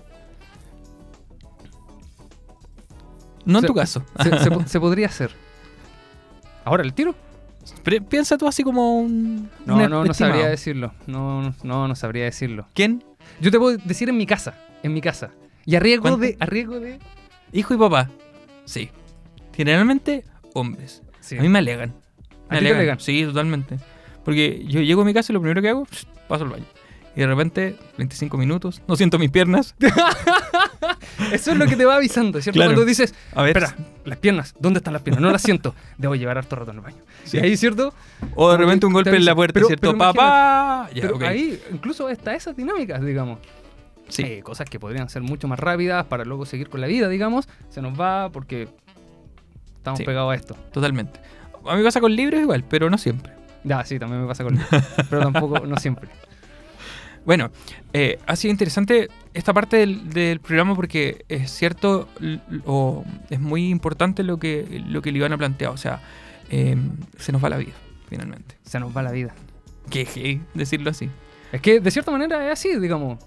No 3.44 3.60
en 3.60 3.66
tu 3.66 3.74
caso. 3.74 4.04
se, 4.22 4.38
se 4.38 4.50
po- 4.50 4.64
se 4.66 4.80
podría 4.80 5.06
hacer. 5.06 5.30
Ahora, 6.64 6.82
el 6.82 6.92
tiro. 6.92 7.14
Pero 7.84 8.04
piensa 8.04 8.36
tú 8.36 8.46
así 8.48 8.62
como 8.64 8.96
un. 8.98 9.48
No, 9.64 9.76
un 9.76 9.88
no, 9.90 10.04
no 10.04 10.12
sabría 10.14 10.48
decirlo. 10.48 10.92
No, 11.06 11.54
no, 11.62 11.86
no 11.88 11.94
sabría 11.94 12.24
decirlo. 12.24 12.66
¿Quién? 12.74 13.04
Yo 13.40 13.50
te 13.50 13.58
puedo 13.58 13.76
decir 13.78 14.08
en 14.08 14.16
mi 14.16 14.26
casa, 14.26 14.54
en 14.82 14.92
mi 14.92 15.00
casa. 15.00 15.30
Y 15.64 15.76
a 15.76 15.80
riesgo 15.80 16.02
¿Cuánto? 16.02 16.18
de, 16.20 16.36
a 16.40 16.46
riesgo 16.46 16.80
de. 16.80 16.98
Hijo 17.52 17.74
y 17.74 17.78
papá. 17.78 18.10
Sí. 18.68 18.90
Generalmente, 19.56 20.24
hombres. 20.54 21.02
Sí. 21.20 21.38
A 21.38 21.42
mí 21.42 21.48
me 21.48 21.58
alegan. 21.58 21.94
¿A 22.48 22.54
Me 22.54 22.58
ti 22.60 22.66
te 22.66 22.74
alegan? 22.74 23.00
Sí, 23.00 23.24
totalmente. 23.24 23.76
Porque 24.24 24.64
yo 24.66 24.80
llego 24.82 25.02
a 25.02 25.04
mi 25.04 25.14
casa 25.14 25.32
y 25.32 25.34
lo 25.34 25.40
primero 25.40 25.62
que 25.62 25.70
hago, 25.70 25.86
paso 26.28 26.44
al 26.44 26.50
baño. 26.50 26.64
Y 27.16 27.20
de 27.20 27.26
repente, 27.26 27.76
25 27.96 28.36
minutos, 28.36 28.82
no 28.86 28.94
siento 28.94 29.18
mis 29.18 29.30
piernas. 29.30 29.74
Eso 31.32 31.50
es 31.52 31.56
lo 31.58 31.66
que 31.66 31.76
te 31.76 31.84
va 31.84 31.96
avisando, 31.96 32.40
¿cierto? 32.40 32.56
Claro. 32.58 32.70
Cuando 32.72 32.84
dices, 32.86 33.14
A 33.34 33.42
ver. 33.42 33.56
espera, 33.56 33.74
las 34.04 34.18
piernas, 34.18 34.54
¿dónde 34.60 34.78
están 34.78 34.92
las 34.92 35.02
piernas? 35.02 35.22
No 35.22 35.30
las 35.30 35.42
siento. 35.42 35.74
Debo 35.98 36.14
llevar 36.14 36.38
harto 36.38 36.56
rato 36.56 36.70
en 36.70 36.76
el 36.78 36.82
baño. 36.82 36.98
Sí. 37.24 37.38
Y 37.38 37.40
ahí, 37.40 37.56
¿cierto? 37.56 37.92
O 38.34 38.50
de 38.52 38.56
repente 38.58 38.86
un 38.86 38.92
golpe 38.92 39.16
en 39.16 39.24
la 39.24 39.34
puerta, 39.34 39.54
Pero- 39.54 39.66
¿cierto? 39.66 39.88
pero 39.92 39.98
¡Papá! 39.98 40.88
Ya, 40.94 41.02
Pero 41.02 41.16
ok. 41.16 41.22
ahí 41.24 41.60
incluso 41.72 42.08
está 42.08 42.34
esas 42.34 42.56
dinámicas, 42.56 43.04
digamos. 43.04 43.38
Sí. 44.08 44.22
Eh, 44.22 44.42
cosas 44.42 44.68
que 44.68 44.78
podrían 44.80 45.08
ser 45.08 45.22
mucho 45.22 45.48
más 45.48 45.58
rápidas 45.58 46.06
para 46.06 46.24
luego 46.24 46.46
seguir 46.46 46.68
con 46.68 46.80
la 46.80 46.86
vida, 46.86 47.08
digamos. 47.08 47.48
Se 47.68 47.82
nos 47.82 47.98
va 47.98 48.30
porque 48.32 48.68
estamos 49.76 49.98
Sí. 49.98 50.04
pegados 50.04 50.32
a 50.32 50.34
esto. 50.34 50.54
Totalmente. 50.72 51.20
A 51.66 51.72
mí 51.72 51.78
me 51.78 51.84
pasa 51.84 52.00
con 52.00 52.14
libros 52.14 52.40
igual, 52.40 52.64
pero 52.68 52.88
no 52.90 52.98
siempre. 52.98 53.32
Ya, 53.64 53.84
sí, 53.84 53.98
también 53.98 54.22
me 54.22 54.28
pasa 54.28 54.44
con 54.44 54.58
Pero 55.10 55.22
tampoco, 55.22 55.60
no 55.66 55.76
siempre. 55.76 56.08
Bueno, 57.26 57.50
eh, 57.92 58.18
ha 58.26 58.36
sido 58.36 58.52
interesante 58.52 59.08
esta 59.34 59.52
parte 59.52 59.76
del, 59.76 60.08
del 60.08 60.40
programa 60.40 60.74
porque 60.74 61.26
es 61.28 61.50
cierto 61.50 62.08
o 62.64 63.04
es 63.28 63.38
muy 63.38 63.68
importante 63.68 64.22
lo 64.22 64.38
que, 64.38 64.82
lo 64.86 65.02
que 65.02 65.10
Iván 65.10 65.34
ha 65.34 65.36
planteado. 65.36 65.74
O 65.74 65.76
sea, 65.76 66.00
eh, 66.48 66.74
se 67.18 67.32
nos 67.32 67.44
va 67.44 67.50
la 67.50 67.58
vida, 67.58 67.74
finalmente. 68.08 68.56
Se 68.62 68.80
nos 68.80 68.96
va 68.96 69.02
la 69.02 69.10
vida. 69.12 69.34
Que 69.90 70.40
decirlo 70.54 70.88
así. 70.90 71.10
Es 71.52 71.60
que 71.60 71.80
de 71.80 71.90
cierta 71.90 72.10
manera 72.10 72.46
es 72.46 72.52
así, 72.52 72.78
digamos. 72.78 73.18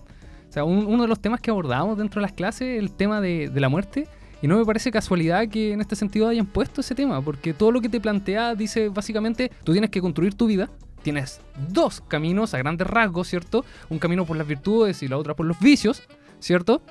O 0.52 0.54
sea, 0.54 0.66
un- 0.66 0.86
uno 0.86 1.04
de 1.04 1.08
los 1.08 1.18
temas 1.22 1.40
que 1.40 1.50
abordamos 1.50 1.98
dentro 1.98 2.20
de 2.20 2.24
las 2.24 2.34
clases 2.34 2.64
es 2.64 2.78
el 2.80 2.92
tema 2.92 3.22
de, 3.22 3.48
de 3.48 3.60
la 3.62 3.70
muerte. 3.70 4.06
Y 4.42 4.48
no 4.48 4.58
me 4.58 4.66
parece 4.66 4.92
casualidad 4.92 5.48
que 5.48 5.72
en 5.72 5.80
este 5.80 5.96
sentido 5.96 6.28
hayan 6.28 6.46
puesto 6.46 6.82
ese 6.82 6.94
tema, 6.94 7.22
porque 7.22 7.54
todo 7.54 7.72
lo 7.72 7.80
que 7.80 7.88
te 7.88 8.02
plantea 8.02 8.54
dice 8.54 8.90
básicamente, 8.90 9.50
tú 9.64 9.72
tienes 9.72 9.90
que 9.92 10.02
construir 10.02 10.34
tu 10.34 10.48
vida. 10.48 10.70
Tienes 11.04 11.40
dos 11.70 12.02
caminos 12.06 12.54
a 12.54 12.58
grandes 12.58 12.86
rasgos, 12.86 13.30
¿cierto? 13.30 13.64
Un 13.90 13.98
camino 13.98 14.26
por 14.26 14.36
las 14.36 14.46
virtudes 14.46 15.02
y 15.04 15.08
la 15.08 15.18
otra 15.18 15.36
por 15.38 15.46
los 15.46 15.58
vicios, 15.58 16.04
¿cierto? 16.40 16.82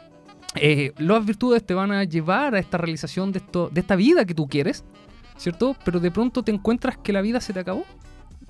Eh, 0.54 0.92
las 0.96 1.22
virtudes 1.26 1.62
te 1.66 1.74
van 1.74 1.92
a 1.92 2.04
llevar 2.04 2.54
a 2.54 2.58
esta 2.60 2.78
realización 2.78 3.30
de, 3.30 3.40
esto, 3.40 3.68
de 3.70 3.80
esta 3.82 3.94
vida 3.94 4.24
que 4.24 4.34
tú 4.34 4.48
quieres, 4.48 4.84
¿cierto? 5.36 5.76
Pero 5.84 6.00
de 6.00 6.10
pronto 6.10 6.42
te 6.42 6.50
encuentras 6.50 6.96
que 6.96 7.12
la 7.12 7.20
vida 7.20 7.40
se 7.42 7.52
te 7.52 7.60
acabó 7.60 7.84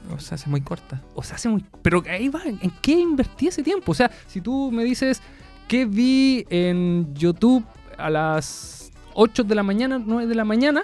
O 0.08 0.18
sea, 0.18 0.20
se 0.20 0.34
hace 0.36 0.50
muy 0.50 0.60
corta. 0.60 1.02
o 1.14 1.22
sea, 1.22 1.36
hace 1.36 1.48
muy... 1.48 1.64
Pero 1.82 2.02
ahí 2.08 2.28
va, 2.28 2.40
¿en 2.44 2.70
qué 2.82 2.92
invertí 2.92 3.46
ese 3.48 3.62
tiempo? 3.62 3.92
O 3.92 3.94
sea, 3.94 4.10
si 4.26 4.40
tú 4.40 4.70
me 4.72 4.82
dices, 4.84 5.22
¿qué 5.68 5.84
vi 5.84 6.44
en 6.50 7.14
YouTube 7.14 7.64
a 7.98 8.10
las 8.10 8.90
8 9.14 9.44
de 9.44 9.54
la 9.54 9.62
mañana, 9.62 10.00
9 10.04 10.26
de 10.26 10.34
la 10.34 10.44
mañana? 10.44 10.82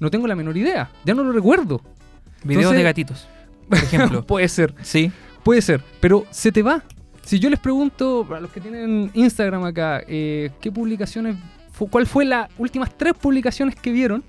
No 0.00 0.10
tengo 0.10 0.26
la 0.26 0.34
menor 0.34 0.56
idea, 0.56 0.90
ya 1.04 1.14
no 1.14 1.24
lo 1.24 1.32
recuerdo. 1.32 1.80
Videos 2.42 2.64
Entonces- 2.64 2.78
de 2.78 2.82
gatitos, 2.82 3.28
por 3.68 3.78
ejemplo. 3.82 4.26
puede 4.26 4.48
ser, 4.48 4.74
sí. 4.82 5.10
puede 5.42 5.62
ser, 5.62 5.82
pero 6.00 6.26
se 6.30 6.52
te 6.52 6.62
va. 6.62 6.82
Si 7.22 7.38
yo 7.38 7.48
les 7.48 7.58
pregunto, 7.60 8.26
a 8.34 8.40
los 8.40 8.50
que 8.50 8.60
tienen 8.60 9.10
Instagram 9.14 9.64
acá, 9.64 10.02
eh, 10.06 10.50
¿qué 10.60 10.70
publicaciones, 10.70 11.36
cuál 11.90 12.06
fue 12.06 12.26
las 12.26 12.50
últimas 12.58 12.94
tres 12.98 13.14
publicaciones 13.14 13.74
que 13.76 13.90
vieron? 13.92 14.22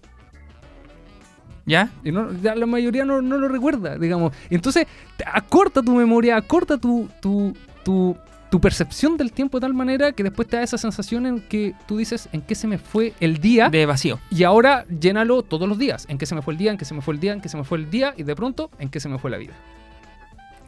¿Ya? 1.65 1.89
Y 2.03 2.11
no, 2.11 2.31
ya 2.41 2.53
la 2.55 2.65
mayoría 2.65 3.05
no, 3.05 3.21
no 3.21 3.37
lo 3.37 3.47
recuerda, 3.47 3.97
digamos. 3.97 4.33
Entonces, 4.49 4.85
acorta 5.25 5.81
tu 5.81 5.95
memoria, 5.95 6.37
acorta 6.37 6.77
tu, 6.77 7.09
tu, 7.21 7.55
tu, 7.83 8.15
tu 8.51 8.61
percepción 8.61 9.17
del 9.17 9.31
tiempo 9.31 9.57
de 9.57 9.61
tal 9.61 9.73
manera 9.73 10.11
que 10.11 10.21
después 10.23 10.47
te 10.47 10.57
da 10.57 10.63
esa 10.63 10.77
sensación 10.77 11.25
en 11.25 11.39
que 11.41 11.73
tú 11.87 11.97
dices, 11.97 12.29
¿en 12.33 12.41
qué 12.41 12.53
se 12.53 12.67
me 12.67 12.77
fue 12.77 13.13
el 13.19 13.39
día? 13.39 13.69
De 13.69 13.85
vacío. 13.87 14.19
Y 14.29 14.43
ahora 14.43 14.85
llénalo 14.87 15.41
todos 15.41 15.67
los 15.67 15.79
días. 15.79 16.05
¿En 16.07 16.17
qué 16.19 16.25
se 16.27 16.35
me 16.35 16.41
fue 16.43 16.53
el 16.53 16.59
día? 16.59 16.71
¿En 16.71 16.77
qué 16.77 16.85
se 16.85 16.93
me 16.93 17.01
fue 17.01 17.15
el 17.15 17.19
día? 17.19 17.33
¿En 17.33 17.41
qué 17.41 17.49
se 17.49 17.57
me 17.57 17.63
fue 17.63 17.79
el 17.79 17.89
día? 17.89 18.13
Y 18.15 18.21
de 18.23 18.35
pronto, 18.35 18.69
¿en 18.77 18.89
qué 18.89 18.99
se 18.99 19.09
me 19.09 19.17
fue 19.17 19.31
la 19.31 19.37
vida? 19.37 19.53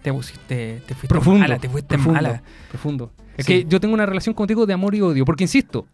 Te 0.02 0.12
pusiste, 0.14 0.82
te 0.88 0.94
fuiste 0.96 1.08
Profundo, 1.10 1.40
mala, 1.42 1.60
te 1.60 1.70
fuiste 1.70 1.96
profundo. 1.96 2.14
mala. 2.22 2.42
Profundo. 2.70 3.12
Es 3.36 3.46
Sí. 3.46 3.64
que 3.64 3.70
yo 3.70 3.80
tengo 3.80 3.94
una 3.94 4.06
relación 4.06 4.34
contigo 4.34 4.66
de 4.66 4.74
amor 4.74 4.96
y 4.96 5.02
odio, 5.02 5.26
porque 5.26 5.44
insisto, 5.44 5.86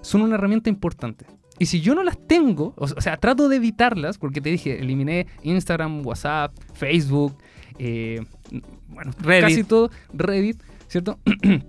son 0.00 0.22
una 0.22 0.34
herramienta 0.36 0.70
importante. 0.70 1.24
Y 1.60 1.66
si 1.66 1.80
yo 1.80 1.94
no 1.94 2.02
las 2.02 2.18
tengo, 2.26 2.74
o 2.76 2.88
sea, 2.88 3.18
trato 3.18 3.48
de 3.48 3.56
evitarlas, 3.56 4.18
porque 4.18 4.40
te 4.40 4.48
dije, 4.50 4.80
eliminé 4.80 5.26
Instagram, 5.42 6.04
WhatsApp, 6.04 6.52
Facebook, 6.72 7.36
eh, 7.78 8.24
bueno, 8.88 9.12
Reddit. 9.20 9.42
casi 9.44 9.64
todo, 9.64 9.90
Reddit, 10.12 10.60
¿cierto? 10.88 11.18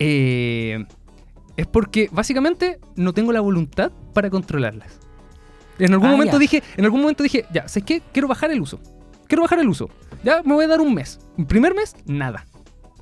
Eh, 0.00 0.84
es 1.56 1.66
porque 1.68 2.08
básicamente 2.12 2.78
no 2.96 3.12
tengo 3.12 3.32
la 3.32 3.40
voluntad 3.40 3.92
para 4.12 4.28
controlarlas. 4.28 4.98
En 5.78 5.92
algún 5.92 6.08
Ah, 6.08 6.12
momento 6.12 6.32
ya. 6.34 6.38
dije, 6.40 6.62
en 6.76 6.84
algún 6.84 7.00
momento 7.00 7.22
dije, 7.22 7.46
ya, 7.52 7.68
¿sabes 7.68 7.84
qué? 7.84 8.02
Quiero 8.12 8.26
bajar 8.28 8.50
el 8.50 8.60
uso. 8.60 8.80
Quiero 9.28 9.42
bajar 9.42 9.60
el 9.60 9.68
uso. 9.68 9.88
Ya 10.24 10.42
me 10.42 10.52
voy 10.54 10.64
a 10.64 10.68
dar 10.68 10.80
un 10.80 10.92
mes. 10.94 11.20
El 11.38 11.46
primer 11.46 11.74
mes, 11.74 11.94
nada. 12.06 12.44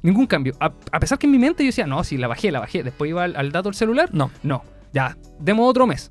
Ningún 0.02 0.26
cambio. 0.26 0.54
A, 0.60 0.66
a 0.92 1.00
pesar 1.00 1.18
que 1.18 1.26
en 1.26 1.32
mi 1.32 1.38
mente 1.38 1.62
yo 1.64 1.68
decía, 1.68 1.86
no, 1.86 2.04
sí, 2.04 2.18
la 2.18 2.28
bajé, 2.28 2.50
la 2.52 2.60
bajé. 2.60 2.82
Después 2.82 3.08
iba 3.08 3.24
al, 3.24 3.36
al 3.36 3.52
dato 3.52 3.68
del 3.70 3.74
celular. 3.74 4.10
No. 4.12 4.30
No. 4.42 4.62
Ya, 4.92 5.16
demos 5.40 5.68
otro 5.68 5.86
mes. 5.86 6.10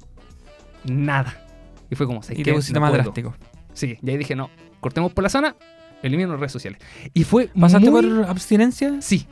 Nada. 0.85 1.45
Y 1.89 1.95
fue 1.95 2.05
como, 2.07 2.23
¿sabes 2.23 2.39
Y 2.39 2.43
te 2.43 2.53
pusiste 2.53 2.73
No 2.73 2.81
más 2.81 2.91
puedo. 2.91 3.03
drástico. 3.03 3.35
Sí, 3.73 3.97
y 4.01 4.09
ahí 4.09 4.17
dije, 4.17 4.35
no, 4.35 4.49
cortemos 4.79 5.13
por 5.13 5.23
la 5.23 5.29
sana, 5.29 5.55
elimino 6.01 6.29
las 6.31 6.39
redes 6.39 6.51
sociales. 6.51 6.79
Y 7.13 7.23
fue 7.23 7.49
¿Pasaste 7.59 7.89
muy... 7.89 8.01
por 8.01 8.29
abstinencia? 8.29 9.01
Sí. 9.01 9.27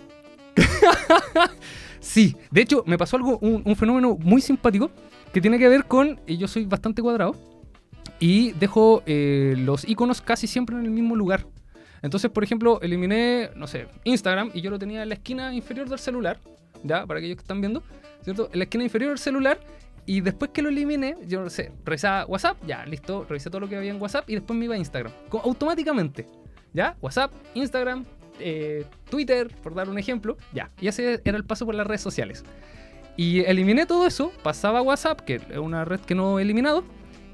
sí. 2.00 2.36
De 2.52 2.62
hecho, 2.62 2.84
me 2.86 2.98
pasó 2.98 3.18
algo, 3.18 3.38
un, 3.40 3.62
un 3.66 3.76
fenómeno 3.76 4.18
muy 4.20 4.42
simpático 4.42 4.92
que 5.34 5.42
tiene 5.42 5.58
que 5.60 5.68
ver 5.68 5.86
con. 5.86 6.20
yo 6.28 6.48
soy 6.48 6.66
bastante 6.66 7.02
cuadrado. 7.02 7.36
Y 8.22 8.52
dejo 8.54 9.02
eh, 9.06 9.56
los 9.58 9.88
iconos 9.88 10.22
casi 10.22 10.46
siempre 10.46 10.76
en 10.76 10.84
el 10.84 10.92
mismo 10.92 11.16
lugar. 11.16 11.46
Entonces, 12.02 12.30
por 12.30 12.44
ejemplo, 12.44 12.82
eliminé, 12.82 13.50
no 13.56 13.66
sé, 13.66 13.88
Instagram 14.04 14.52
y 14.54 14.62
yo 14.62 14.70
lo 14.70 14.80
tenía 14.80 15.04
en 15.04 15.10
la 15.10 15.16
esquina 15.16 15.54
inferior 15.54 15.88
del 15.88 16.00
celular. 16.00 16.38
Ya, 16.84 17.06
para 17.06 17.20
aquellos 17.20 17.38
que 17.38 17.42
están 17.44 17.62
viendo, 17.62 17.82
¿cierto? 18.24 18.50
En 18.52 18.60
la 18.60 18.64
esquina 18.66 18.84
inferior 18.84 19.12
del 19.12 19.20
celular. 19.20 19.60
Y 20.12 20.22
después 20.22 20.50
que 20.50 20.64
lo 20.64 20.70
eliminé, 20.70 21.16
yo 21.28 21.40
no 21.40 21.52
sé, 21.52 21.72
revisaba 21.86 22.26
WhatsApp, 22.26 22.58
ya, 22.66 22.84
listo, 22.88 23.28
revisé 23.30 23.52
todo 23.52 23.60
lo 23.60 23.70
que 23.70 23.76
había 23.76 23.92
en 23.92 24.02
WhatsApp 24.02 24.28
y 24.28 24.34
después 24.34 24.58
me 24.58 24.66
iba 24.66 24.74
a 24.74 24.78
Instagram. 24.80 25.12
Co- 25.30 25.42
automáticamente. 25.46 26.26
¿Ya? 26.74 26.96
WhatsApp, 27.00 27.32
Instagram, 27.54 28.06
eh, 28.40 28.86
Twitter, 29.08 29.54
por 29.62 29.76
dar 29.76 29.88
un 29.88 30.00
ejemplo. 30.00 30.36
Ya. 30.52 30.72
Y 30.82 30.88
ese 30.88 31.22
era 31.24 31.38
el 31.38 31.44
paso 31.46 31.64
por 31.68 31.76
las 31.76 31.86
redes 31.86 32.02
sociales. 32.02 32.44
Y 33.18 33.42
eliminé 33.42 33.86
todo 33.86 34.08
eso, 34.08 34.32
pasaba 34.42 34.80
a 34.80 34.82
WhatsApp, 34.82 35.20
que 35.22 35.36
es 35.36 35.58
una 35.58 35.86
red 35.86 36.00
que 36.00 36.16
no 36.16 36.40
he 36.40 36.42
eliminado. 36.42 36.84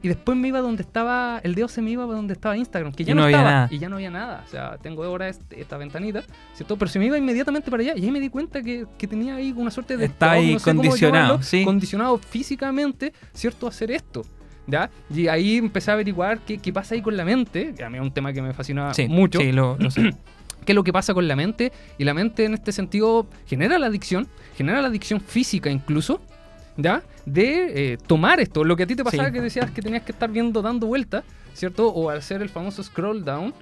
Y 0.06 0.08
después 0.08 0.38
me 0.38 0.50
iba 0.50 0.60
donde 0.62 0.84
estaba, 0.84 1.40
el 1.44 1.56
dedo 1.56 1.68
se 1.68 1.82
me 1.82 1.90
iba 1.90 2.06
donde 2.06 2.34
estaba 2.34 2.56
Instagram, 2.56 2.94
que 2.94 3.04
ya 3.04 3.14
Y 3.14 3.16
no, 3.16 3.22
no 3.22 3.26
había 3.26 3.38
estaba. 3.38 3.52
nada. 3.56 3.68
Y 3.72 3.80
ya 3.80 3.90
no 3.90 3.96
había 3.96 4.12
nada. 4.12 4.44
O 4.46 4.50
sea, 4.52 4.78
tengo 4.78 5.04
ahora 5.04 5.28
este- 5.30 5.60
esta 5.60 5.78
ventanita, 5.78 6.24
¿cierto? 6.54 6.78
Pero 6.78 6.92
se 6.92 7.00
me 7.00 7.08
iba 7.08 7.18
inmediatamente 7.18 7.72
para 7.72 7.82
allá. 7.82 7.94
Y 7.98 8.04
ahí 8.06 8.12
me 8.12 8.20
di 8.20 8.30
cuenta 8.30 8.62
que, 8.62 8.86
que 9.00 9.08
tenía 9.08 9.36
ahí 9.38 9.52
una 9.58 9.72
suerte 9.72 9.98
de. 9.98 10.06
Está 10.06 10.34
ahí 10.34 10.54
no 10.54 10.60
sé 10.60 10.66
condicionado, 10.66 11.24
llamarlo, 11.26 11.44
sí. 11.44 11.64
Condicionado 11.66 12.18
físicamente, 12.20 13.14
¿cierto? 13.34 13.66
A 13.66 13.70
hacer 13.70 13.90
esto. 13.90 14.22
¿Ya? 14.68 14.92
Y 15.10 15.28
ahí 15.28 15.58
empecé 15.58 15.90
a 15.90 15.96
averiguar 15.96 16.38
qué, 16.42 16.60
qué 16.60 16.72
pasa 16.72 16.94
ahí 16.94 17.02
con 17.02 17.18
la 17.18 17.26
mente, 17.26 17.74
que 17.76 17.84
a 17.84 17.90
mí 17.90 17.98
es 17.98 18.04
un 18.04 18.12
tema 18.12 18.32
que 18.32 18.44
me 18.44 18.54
fascina 18.54 18.94
Sí, 18.94 19.08
mucho 19.08 19.40
Sí, 19.40 19.52
lo, 19.52 19.76
lo 19.80 19.90
sé. 19.90 20.12
qué 20.66 20.72
es 20.72 20.76
lo 20.76 20.84
que 20.84 20.94
pasa 20.94 21.16
con 21.16 21.28
la 21.28 21.36
mente 21.36 21.72
y 21.98 22.04
la 22.04 22.14
mente 22.14 22.46
en 22.46 22.54
este 22.54 22.72
sentido 22.72 23.28
genera 23.48 23.80
la 23.80 23.88
adicción, 23.88 24.28
genera 24.56 24.82
la 24.82 24.88
adicción 24.90 25.20
física 25.20 25.72
incluso, 25.72 26.22
¿ya? 26.78 27.04
De 27.26 27.94
eh, 27.94 27.98
tomar 28.06 28.40
esto. 28.40 28.64
Lo 28.64 28.76
que 28.76 28.84
a 28.84 28.88
ti 28.88 28.96
te 28.96 29.04
pasaba 29.04 29.28
sí. 29.28 29.34
que 29.34 29.42
decías 29.42 29.72
que 29.72 29.82
tenías 29.82 30.04
que 30.04 30.12
estar 30.12 30.30
viendo 30.30 30.62
dando 30.62 30.88
vueltas, 30.88 31.24
¿cierto? 31.54 31.90
O 31.90 32.10
hacer 32.10 32.42
el 32.42 32.50
famoso 32.50 32.84
scroll 32.84 33.24
down. 33.24 33.54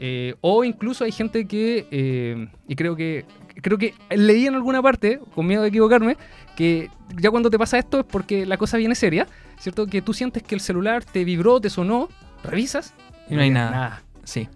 Eh, 0.00 0.36
o 0.40 0.62
incluso 0.64 1.04
hay 1.04 1.12
gente 1.12 1.46
que, 1.46 1.86
eh, 1.90 2.48
y 2.68 2.76
creo 2.76 2.94
que 2.94 3.24
creo 3.60 3.78
que 3.78 3.94
leí 4.10 4.46
en 4.46 4.54
alguna 4.54 4.80
parte, 4.80 5.20
con 5.34 5.46
miedo 5.46 5.62
de 5.62 5.68
equivocarme, 5.68 6.16
que 6.56 6.88
ya 7.16 7.30
cuando 7.30 7.50
te 7.50 7.58
pasa 7.58 7.78
esto 7.78 8.00
es 8.00 8.06
porque 8.06 8.46
la 8.46 8.56
cosa 8.56 8.76
viene 8.76 8.94
seria, 8.94 9.26
¿cierto? 9.58 9.86
Que 9.86 10.00
tú 10.00 10.14
sientes 10.14 10.42
que 10.44 10.54
el 10.54 10.60
celular 10.60 11.04
te 11.04 11.24
vibró, 11.24 11.60
te 11.60 11.68
sonó, 11.70 12.08
revisas. 12.44 12.94
Y 13.28 13.34
no 13.34 13.42
hay 13.42 13.50
nada. 13.50 13.70
nada. 13.70 14.02
Sí. 14.22 14.48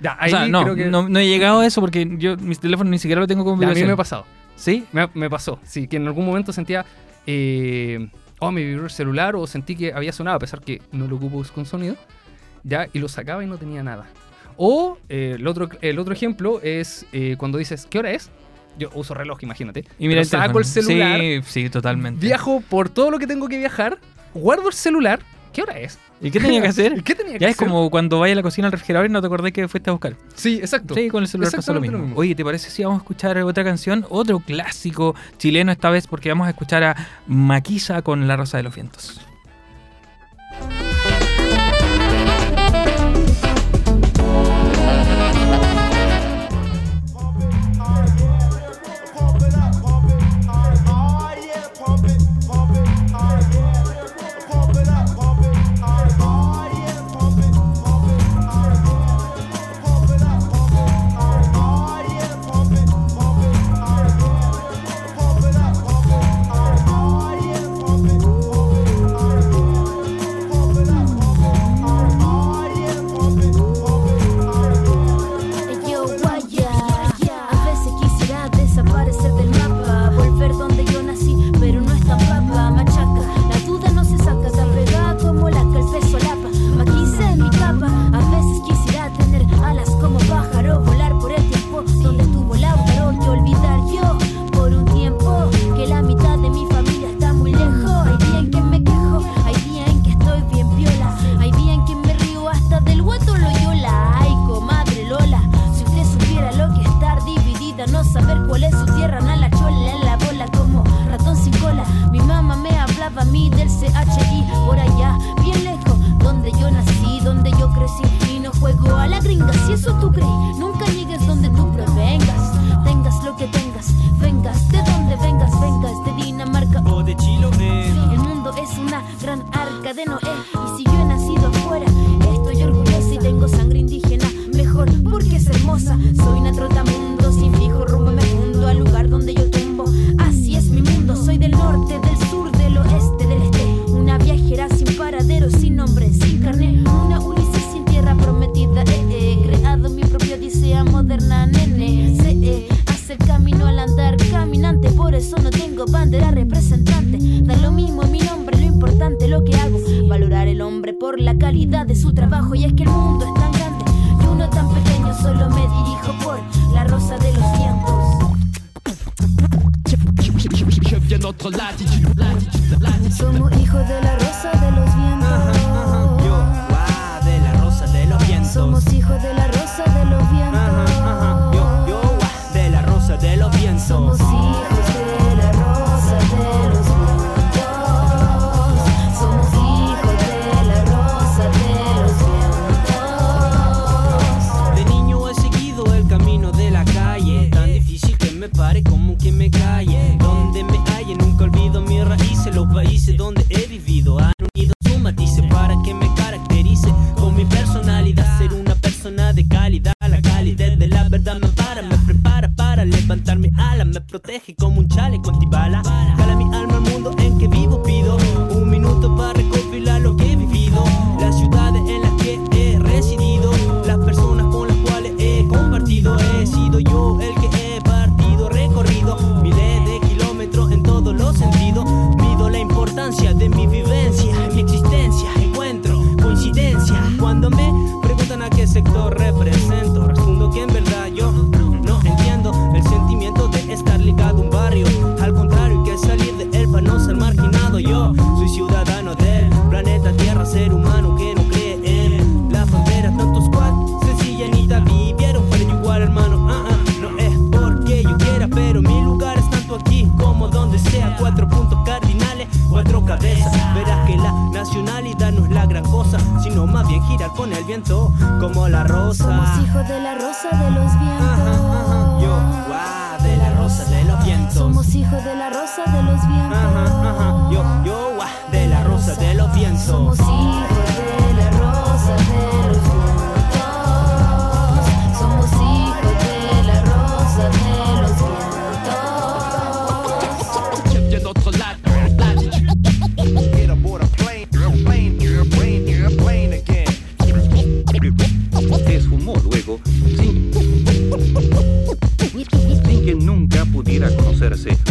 O 0.00 0.28
sea, 0.28 0.46
no, 0.46 1.08
no, 1.08 1.18
he 1.18 1.26
llegado 1.26 1.60
a 1.60 1.66
eso 1.66 1.80
porque 1.80 2.06
yo 2.18 2.36
mis 2.36 2.60
teléfonos 2.60 2.90
ni 2.90 2.98
siquiera 2.98 3.20
lo 3.20 3.26
tengo 3.26 3.44
como 3.44 3.56
vibración. 3.56 3.86
Me 3.86 3.94
ha 3.94 3.96
pasado. 3.96 4.26
¿Sí? 4.54 4.84
Me, 4.92 5.30
pasó. 5.30 5.58
Sí, 5.64 5.86
que 5.86 5.96
en 5.96 6.06
algún 6.06 6.26
momento 6.26 6.52
sentía 6.52 6.84
eh, 7.26 8.08
oh, 8.38 8.50
me 8.50 8.64
vibró 8.64 8.84
el 8.84 8.90
celular 8.90 9.36
o 9.36 9.46
sentí 9.46 9.76
que 9.76 9.92
había 9.92 10.12
sonado, 10.12 10.36
a 10.36 10.40
pesar 10.40 10.60
que 10.60 10.82
no 10.92 11.06
lo 11.06 11.16
ocupo 11.16 11.42
con 11.54 11.66
sonido, 11.66 11.96
ya, 12.64 12.88
y 12.92 12.98
lo 12.98 13.08
sacaba 13.08 13.42
y 13.44 13.46
no 13.46 13.58
tenía 13.58 13.82
nada. 13.82 14.06
O 14.56 14.98
eh, 15.08 15.34
el, 15.36 15.46
otro, 15.46 15.68
el 15.80 15.98
otro 15.98 16.14
ejemplo 16.14 16.60
es 16.62 17.06
eh, 17.12 17.36
cuando 17.38 17.58
dices, 17.58 17.86
¿qué 17.88 17.98
hora 17.98 18.12
es? 18.12 18.30
Yo 18.78 18.90
uso 18.94 19.14
reloj, 19.14 19.42
imagínate. 19.42 19.84
Y 19.98 20.08
mira, 20.08 20.24
saco 20.24 20.58
el 20.58 20.64
celular. 20.64 21.20
Sí, 21.20 21.40
sí, 21.46 21.70
totalmente. 21.70 22.24
Viajo 22.24 22.60
por 22.60 22.88
todo 22.88 23.10
lo 23.10 23.18
que 23.18 23.26
tengo 23.26 23.48
que 23.48 23.58
viajar, 23.58 23.98
guardo 24.34 24.68
el 24.68 24.74
celular 24.74 25.20
¿qué 25.56 25.62
hora 25.62 25.78
es? 25.78 25.98
¿Y 26.20 26.30
qué 26.30 26.38
tenía 26.38 26.60
que 26.60 26.68
hacer? 26.68 27.02
Ya 27.40 27.48
es 27.48 27.56
como 27.56 27.88
cuando 27.88 28.20
vayas 28.20 28.34
a 28.34 28.36
la 28.36 28.42
cocina 28.42 28.68
al 28.68 28.72
refrigerador 28.72 29.08
y 29.08 29.12
no 29.12 29.22
te 29.22 29.26
acordás 29.26 29.52
que 29.52 29.66
fuiste 29.68 29.88
a 29.88 29.94
buscar. 29.94 30.14
Sí, 30.34 30.56
exacto. 30.56 30.94
Sí, 30.94 31.08
con 31.08 31.22
el 31.22 31.28
celular 31.28 31.50
pasó 31.50 31.72
lo 31.72 31.80
mismo. 31.80 32.12
Oye, 32.14 32.34
¿te 32.34 32.44
parece 32.44 32.68
si 32.68 32.84
vamos 32.84 32.98
a 32.98 33.02
escuchar 33.02 33.38
otra 33.38 33.64
canción? 33.64 34.04
Otro 34.10 34.40
clásico 34.40 35.14
chileno 35.38 35.72
esta 35.72 35.88
vez 35.88 36.06
porque 36.06 36.28
vamos 36.28 36.46
a 36.46 36.50
escuchar 36.50 36.84
a 36.84 36.96
Maquisa 37.26 38.02
con 38.02 38.28
La 38.28 38.36
Rosa 38.36 38.58
de 38.58 38.64
los 38.64 38.74
Vientos. 38.74 39.20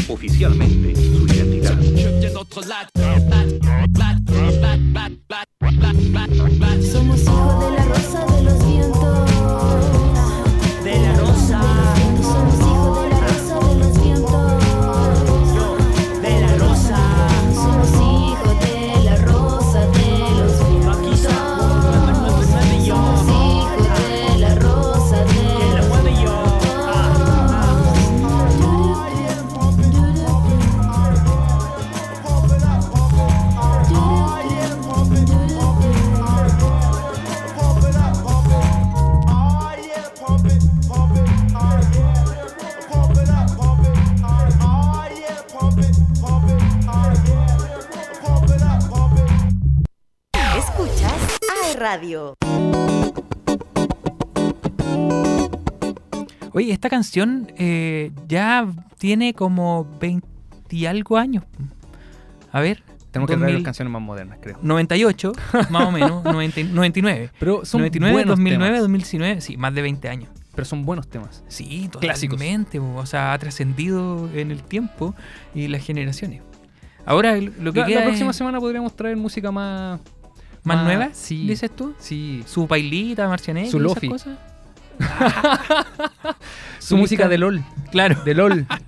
Oficialmente 0.09 0.95
su 0.95 1.25
identidad. 1.27 1.77
Somos 6.91 7.21
hijos 7.21 7.59
de 7.59 7.71
la 7.71 7.85
rosa 7.85 8.25
de 8.25 8.34
Oye, 56.55 56.71
esta 56.71 56.89
canción 56.89 57.51
eh, 57.57 58.11
ya 58.27 58.65
tiene 58.97 59.33
como 59.33 59.85
20 59.99 60.25
y 60.69 60.85
algo 60.85 61.17
años. 61.17 61.43
A 62.51 62.61
ver. 62.61 62.81
Tenemos 63.11 63.29
que 63.29 63.35
traer 63.37 63.51
2000, 63.53 63.63
canciones 63.63 63.91
más 63.91 64.01
modernas, 64.01 64.39
creo. 64.41 64.57
98, 64.61 65.33
más 65.69 65.85
o 65.87 65.91
menos, 65.91 66.23
90 66.25 66.63
99. 66.63 67.29
Pero 67.39 67.63
son 67.65 67.81
99, 67.81 68.13
buenos 68.13 68.29
2009, 68.31 68.65
temas. 68.65 68.81
2019, 68.81 69.41
sí, 69.41 69.57
más 69.57 69.73
de 69.75 69.81
20 69.81 70.09
años. 70.09 70.29
Pero 70.53 70.65
son 70.65 70.85
buenos 70.85 71.07
temas. 71.09 71.43
Sí, 71.49 71.89
totalmente. 71.91 72.79
O 72.79 73.05
sea, 73.05 73.33
ha 73.33 73.37
trascendido 73.39 74.29
en 74.33 74.51
el 74.51 74.63
tiempo 74.63 75.13
y 75.53 75.67
las 75.67 75.83
generaciones. 75.85 76.41
Ahora 77.05 77.35
lo 77.37 77.73
que 77.73 77.81
La, 77.81 77.85
queda 77.85 77.99
la 77.99 78.05
próxima 78.05 78.31
es 78.31 78.35
semana 78.37 78.59
podríamos 78.61 78.95
traer 78.95 79.17
música 79.17 79.51
más... 79.51 79.99
más 80.63 80.83
nueva, 80.85 81.09
Sí. 81.13 81.45
dices 81.47 81.69
tú. 81.71 81.93
Sí. 81.99 82.43
Su 82.47 82.65
pailita, 82.67 83.27
marcianeque, 83.27 83.69
Su 83.69 83.77
esas 83.77 83.87
lofi. 83.93 84.07
cosas. 84.09 84.37
Su 86.79 86.97
música 86.97 87.27
de 87.27 87.37
LOL. 87.37 87.63
Claro. 87.91 88.21
De 88.23 88.33
LOL. 88.33 88.67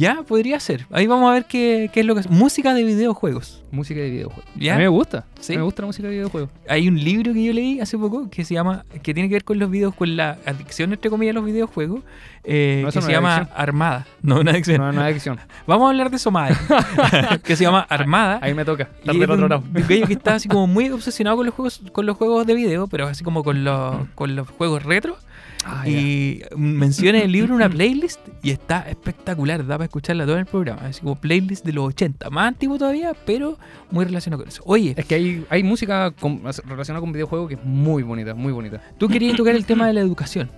Ya, 0.00 0.22
podría 0.26 0.58
ser. 0.60 0.86
Ahí 0.90 1.06
vamos 1.06 1.28
a 1.28 1.34
ver 1.34 1.44
qué, 1.44 1.90
qué 1.92 2.00
es 2.00 2.06
lo 2.06 2.14
que 2.14 2.22
es. 2.22 2.30
Música 2.30 2.72
de 2.72 2.84
videojuegos. 2.84 3.62
música 3.70 4.00
de 4.00 4.08
videojuegos. 4.08 4.46
¿Ya? 4.56 4.72
A 4.72 4.76
mí 4.78 4.84
me 4.84 4.88
gusta. 4.88 5.26
Sí. 5.38 5.54
Me 5.54 5.62
gusta 5.62 5.82
la 5.82 5.88
música 5.88 6.08
de 6.08 6.14
videojuegos. 6.14 6.48
Hay 6.70 6.88
un 6.88 6.98
libro 6.98 7.34
que 7.34 7.44
yo 7.44 7.52
leí 7.52 7.80
hace 7.80 7.98
poco 7.98 8.30
que 8.30 8.46
se 8.46 8.54
llama, 8.54 8.86
que 9.02 9.12
tiene 9.12 9.28
que 9.28 9.34
ver 9.34 9.44
con 9.44 9.58
los 9.58 9.70
videos, 9.70 9.94
con 9.94 10.16
la 10.16 10.38
adicción, 10.46 10.94
entre 10.94 11.10
comillas, 11.10 11.32
a 11.32 11.40
los 11.40 11.44
videojuegos, 11.44 12.00
eh, 12.44 12.80
No, 12.82 12.90
que 12.90 12.98
no 12.98 13.02
se 13.02 13.12
llama 13.12 13.36
adicción. 13.36 13.60
Armada. 13.60 14.06
No, 14.22 14.40
una 14.40 14.52
adicción. 14.52 14.78
No, 14.78 15.02
hay 15.02 15.10
adicción. 15.10 15.38
Vamos 15.66 15.84
a 15.84 15.90
hablar 15.90 16.08
de 16.08 16.16
eso 16.16 16.30
más. 16.30 16.58
que 17.44 17.54
se 17.54 17.64
llama 17.64 17.80
Armada. 17.80 18.38
Ahí 18.40 18.54
me 18.54 18.64
toca. 18.64 18.84
Estar 19.00 19.14
del 19.14 19.30
otro 19.30 19.44
un 19.44 19.50
lado. 19.50 19.64
que 19.86 20.14
está 20.14 20.36
así 20.36 20.48
como 20.48 20.66
muy 20.66 20.88
obsesionado 20.88 21.36
con 21.36 21.44
los 21.44 21.54
juegos, 21.54 21.82
con 21.92 22.06
los 22.06 22.16
juegos 22.16 22.46
de 22.46 22.54
video, 22.54 22.86
pero 22.86 23.06
así 23.06 23.22
como 23.22 23.44
con 23.44 23.64
los, 23.64 24.08
con 24.14 24.34
los 24.34 24.48
juegos 24.48 24.82
retro. 24.82 25.18
Ah, 25.64 25.86
y 25.86 26.42
menciona 26.56 27.18
en 27.18 27.24
el 27.24 27.32
libro 27.32 27.54
una 27.54 27.68
playlist 27.70 28.20
y 28.42 28.50
está 28.50 28.88
espectacular, 28.88 29.66
da 29.66 29.76
para 29.76 29.84
escucharla 29.84 30.24
todo 30.24 30.38
el 30.38 30.46
programa. 30.46 30.82
Así 30.82 31.00
como 31.02 31.16
playlist 31.16 31.64
de 31.66 31.72
los 31.74 31.86
80, 31.88 32.30
más 32.30 32.48
antiguo 32.48 32.78
todavía, 32.78 33.12
pero 33.26 33.58
muy 33.90 34.04
relacionado 34.04 34.42
con 34.42 34.48
eso. 34.48 34.62
Oye, 34.64 34.94
Es 34.96 35.04
que 35.04 35.16
hay, 35.16 35.44
hay 35.50 35.62
música 35.62 36.12
con- 36.12 36.42
relacionada 36.66 37.00
con 37.00 37.12
videojuegos 37.12 37.48
que 37.48 37.54
es 37.56 37.64
muy 37.64 38.02
bonita, 38.02 38.34
muy 38.34 38.52
bonita. 38.52 38.80
tú 38.98 39.08
querías 39.08 39.36
tocar 39.36 39.54
el 39.54 39.66
tema 39.66 39.86
de 39.86 39.92
la 39.92 40.00
educación. 40.00 40.50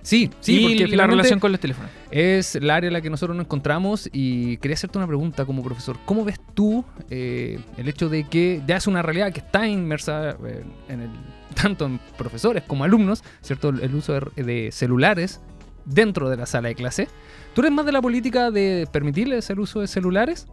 Sí, 0.00 0.30
sí, 0.40 0.60
y 0.64 0.78
porque 0.78 0.96
la 0.96 1.06
relación 1.06 1.38
con 1.40 1.52
los 1.52 1.60
teléfonos. 1.60 1.90
es 2.10 2.54
la 2.62 2.76
área 2.76 2.88
en 2.88 2.94
la 2.94 3.02
que 3.02 3.10
nosotros 3.10 3.36
nos 3.36 3.44
encontramos 3.44 4.08
y 4.14 4.56
quería 4.56 4.76
hacerte 4.76 4.96
una 4.96 5.06
pregunta 5.06 5.44
como 5.44 5.62
profesor. 5.62 5.98
¿Cómo 6.06 6.24
ves 6.24 6.40
tú 6.54 6.82
eh, 7.10 7.58
el 7.76 7.86
hecho 7.88 8.08
de 8.08 8.24
que 8.24 8.62
ya 8.66 8.76
es 8.76 8.86
una 8.86 9.02
realidad 9.02 9.30
que 9.32 9.40
está 9.40 9.68
inmersa 9.68 10.38
eh, 10.46 10.64
en 10.88 11.00
el, 11.02 11.10
tanto 11.62 11.86
en 11.86 11.98
profesores 12.16 12.62
como 12.64 12.84
alumnos, 12.84 13.24
¿cierto? 13.40 13.70
El, 13.70 13.94
uso 13.94 14.14
de, 14.36 14.70
celulares 14.72 15.40
dentro 15.84 16.30
de 16.30 16.36
la 16.36 16.46
sala 16.46 16.68
de 16.68 16.74
clase. 16.74 17.08
¿Tú 17.54 17.60
eres 17.60 17.72
más 17.72 17.86
de 17.86 17.92
la 17.92 18.02
política 18.02 18.50
de 18.50 18.88
permitirles 18.90 19.48
el 19.50 19.60
uso 19.60 19.80
de 19.80 19.86
celulares 19.86 20.46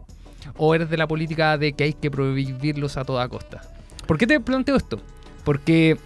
o 0.56 0.74
eres 0.74 0.90
de 0.90 0.96
la 0.96 1.06
política 1.06 1.58
de 1.58 1.72
que 1.72 1.84
hay 1.84 1.92
que 1.92 2.10
prohibirlos 2.10 2.96
a 2.96 3.04
toda 3.04 3.28
costa? 3.28 3.62
¿Por 4.06 4.18
qué 4.18 4.26
te 4.26 4.40
planteo 4.40 4.76
esto? 4.76 5.00
Porque 5.44 5.96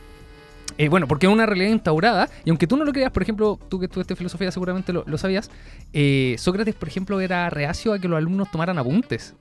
eh, 0.78 0.88
bueno, 0.88 1.08
porque 1.08 1.26
es 1.26 1.32
una 1.32 1.46
realidad 1.46 1.70
instaurada, 1.70 2.28
y 2.44 2.50
aunque 2.50 2.66
tú 2.66 2.76
no 2.76 2.84
lo 2.84 2.92
creas, 2.92 3.10
por 3.10 3.22
ejemplo, 3.22 3.58
tú 3.68 3.78
que 3.78 3.86
estudiaste 3.86 4.14
filosofía 4.14 4.50
seguramente 4.50 4.92
lo, 4.92 5.04
lo 5.06 5.16
sabías, 5.16 5.50
eh, 5.94 6.36
Sócrates, 6.38 6.74
por 6.74 6.88
ejemplo, 6.88 7.18
era 7.20 7.48
reacio 7.48 7.94
a 7.94 7.98
que 7.98 8.08
los 8.08 8.18
alumnos 8.18 8.50
tomaran 8.50 8.78
apuntes. 8.78 9.34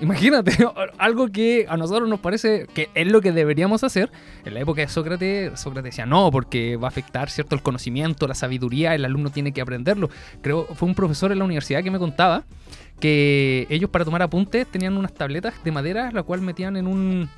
Imagínate, 0.00 0.52
algo 0.98 1.28
que 1.28 1.66
a 1.68 1.76
nosotros 1.76 2.08
nos 2.08 2.20
parece 2.20 2.66
que 2.74 2.88
es 2.94 3.06
lo 3.06 3.20
que 3.20 3.32
deberíamos 3.32 3.84
hacer. 3.84 4.10
En 4.44 4.54
la 4.54 4.60
época 4.60 4.80
de 4.82 4.88
Sócrates, 4.88 5.58
Sócrates 5.60 5.92
decía 5.92 6.06
no, 6.06 6.30
porque 6.30 6.76
va 6.76 6.88
a 6.88 6.90
afectar 6.90 7.30
cierto 7.30 7.54
el 7.54 7.62
conocimiento, 7.62 8.26
la 8.26 8.34
sabiduría, 8.34 8.94
el 8.94 9.04
alumno 9.04 9.30
tiene 9.30 9.52
que 9.52 9.60
aprenderlo. 9.60 10.10
Creo 10.40 10.66
fue 10.74 10.88
un 10.88 10.94
profesor 10.94 11.32
en 11.32 11.38
la 11.38 11.44
universidad 11.44 11.82
que 11.82 11.90
me 11.90 11.98
contaba 11.98 12.44
que 13.00 13.66
ellos 13.70 13.90
para 13.90 14.04
tomar 14.04 14.22
apuntes 14.22 14.66
tenían 14.66 14.96
unas 14.96 15.12
tabletas 15.12 15.54
de 15.64 15.72
madera, 15.72 16.10
la 16.12 16.22
cual 16.22 16.40
metían 16.40 16.76
en 16.76 16.86
un 16.86 17.28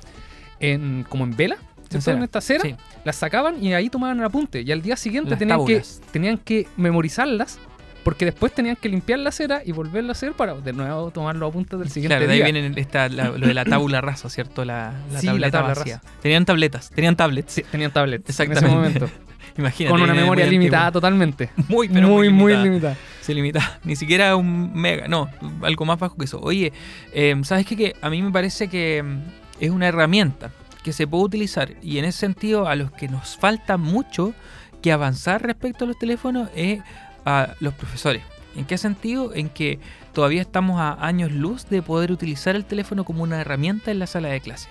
en 0.59 1.05
como 1.09 1.23
en 1.25 1.35
vela, 1.35 1.57
cera. 1.89 2.17
en 2.17 2.23
esta 2.23 2.41
cera, 2.41 2.61
Sí. 2.63 2.75
las 3.03 3.15
sacaban 3.15 3.63
y 3.63 3.73
ahí 3.73 3.89
tomaban 3.89 4.19
el 4.19 4.25
apunte. 4.25 4.61
Y 4.61 4.71
al 4.71 4.81
día 4.81 4.95
siguiente 4.95 5.35
tenían 5.35 5.65
que, 5.65 5.81
tenían 6.11 6.37
que 6.37 6.67
memorizarlas. 6.77 7.59
Porque 8.05 8.23
después 8.23 8.53
tenían 8.53 8.77
que 8.77 8.87
limpiar 8.87 9.19
la 9.19 9.31
cera 9.31 9.61
y 9.65 9.71
volverlo 9.73 10.09
a 10.09 10.13
hacer 10.13 10.31
para 10.33 10.53
de 10.53 10.71
nuevo 10.71 11.11
tomar 11.11 11.35
los 11.35 11.49
apuntes 11.49 11.77
del 11.77 11.89
siguiente 11.89 12.15
Claro, 12.15 12.27
de 12.27 12.33
ahí 12.33 12.37
día. 12.53 12.61
viene 12.61 12.79
esta, 12.79 13.09
la- 13.09 13.29
lo 13.31 13.47
de 13.47 13.53
la 13.53 13.65
tabula 13.65 13.99
rasa, 13.99 14.29
¿cierto? 14.29 14.63
La, 14.63 14.93
la 15.11 15.19
Sí, 15.19 15.25
la 15.25 15.31
tableta 15.33 15.57
tabla 15.59 15.73
vacía. 15.73 15.95
rasa. 15.97 16.09
Tenían 16.21 16.45
tabletas, 16.45 16.89
tenían 16.91 17.15
tablets. 17.17 17.51
Sí, 17.51 17.63
tenían 17.69 17.91
tablets 17.91 18.29
Exactamente. 18.29 18.59
en 18.65 18.65
ese 18.67 18.75
momento. 18.75 19.09
Imagínate. 19.57 19.91
con 19.91 20.01
una 20.01 20.13
muy 20.13 20.21
memoria 20.21 20.43
antiguo. 20.45 20.61
limitada 20.61 20.91
totalmente. 20.91 21.49
Muy, 21.67 21.89
pero 21.89 22.07
muy, 22.09 22.29
muy 22.29 22.51
limitada. 22.53 22.63
limitada. 22.63 22.97
Se 23.21 23.33
limita. 23.33 23.79
Ni 23.83 23.95
siquiera 23.95 24.35
un 24.35 24.73
mega. 24.75 25.07
No, 25.07 25.29
algo 25.63 25.85
más 25.85 25.97
bajo 25.97 26.15
que 26.17 26.25
eso. 26.25 26.39
Oye, 26.41 26.73
eh, 27.13 27.35
¿sabes 27.43 27.65
qué? 27.65 27.75
Que 27.75 27.95
a 28.01 28.09
mí 28.11 28.21
me 28.21 28.31
parece 28.31 28.67
que 28.67 29.01
mm, 29.01 29.19
es 29.61 29.71
una 29.71 29.87
herramienta 29.87 30.51
que 30.83 30.93
se 30.93 31.07
puede 31.07 31.23
utilizar. 31.23 31.71
Y 31.81 31.97
en 31.97 32.05
ese 32.05 32.19
sentido, 32.19 32.67
a 32.67 32.75
los 32.75 32.91
que 32.91 33.07
nos 33.07 33.35
falta 33.37 33.77
mucho 33.77 34.33
que 34.81 34.91
avanzar 34.91 35.41
respecto 35.41 35.85
a 35.85 35.87
los 35.87 35.97
teléfonos 35.97 36.49
es 36.55 36.81
a 37.25 37.55
los 37.59 37.73
profesores. 37.73 38.23
¿En 38.55 38.65
qué 38.65 38.77
sentido? 38.77 39.33
En 39.33 39.49
que 39.49 39.79
todavía 40.13 40.41
estamos 40.41 40.79
a 40.79 41.05
años 41.05 41.31
luz 41.31 41.67
de 41.69 41.81
poder 41.81 42.11
utilizar 42.11 42.55
el 42.55 42.65
teléfono 42.65 43.03
como 43.03 43.23
una 43.23 43.41
herramienta 43.41 43.91
en 43.91 43.99
la 43.99 44.07
sala 44.07 44.29
de 44.29 44.39
clase. 44.39 44.69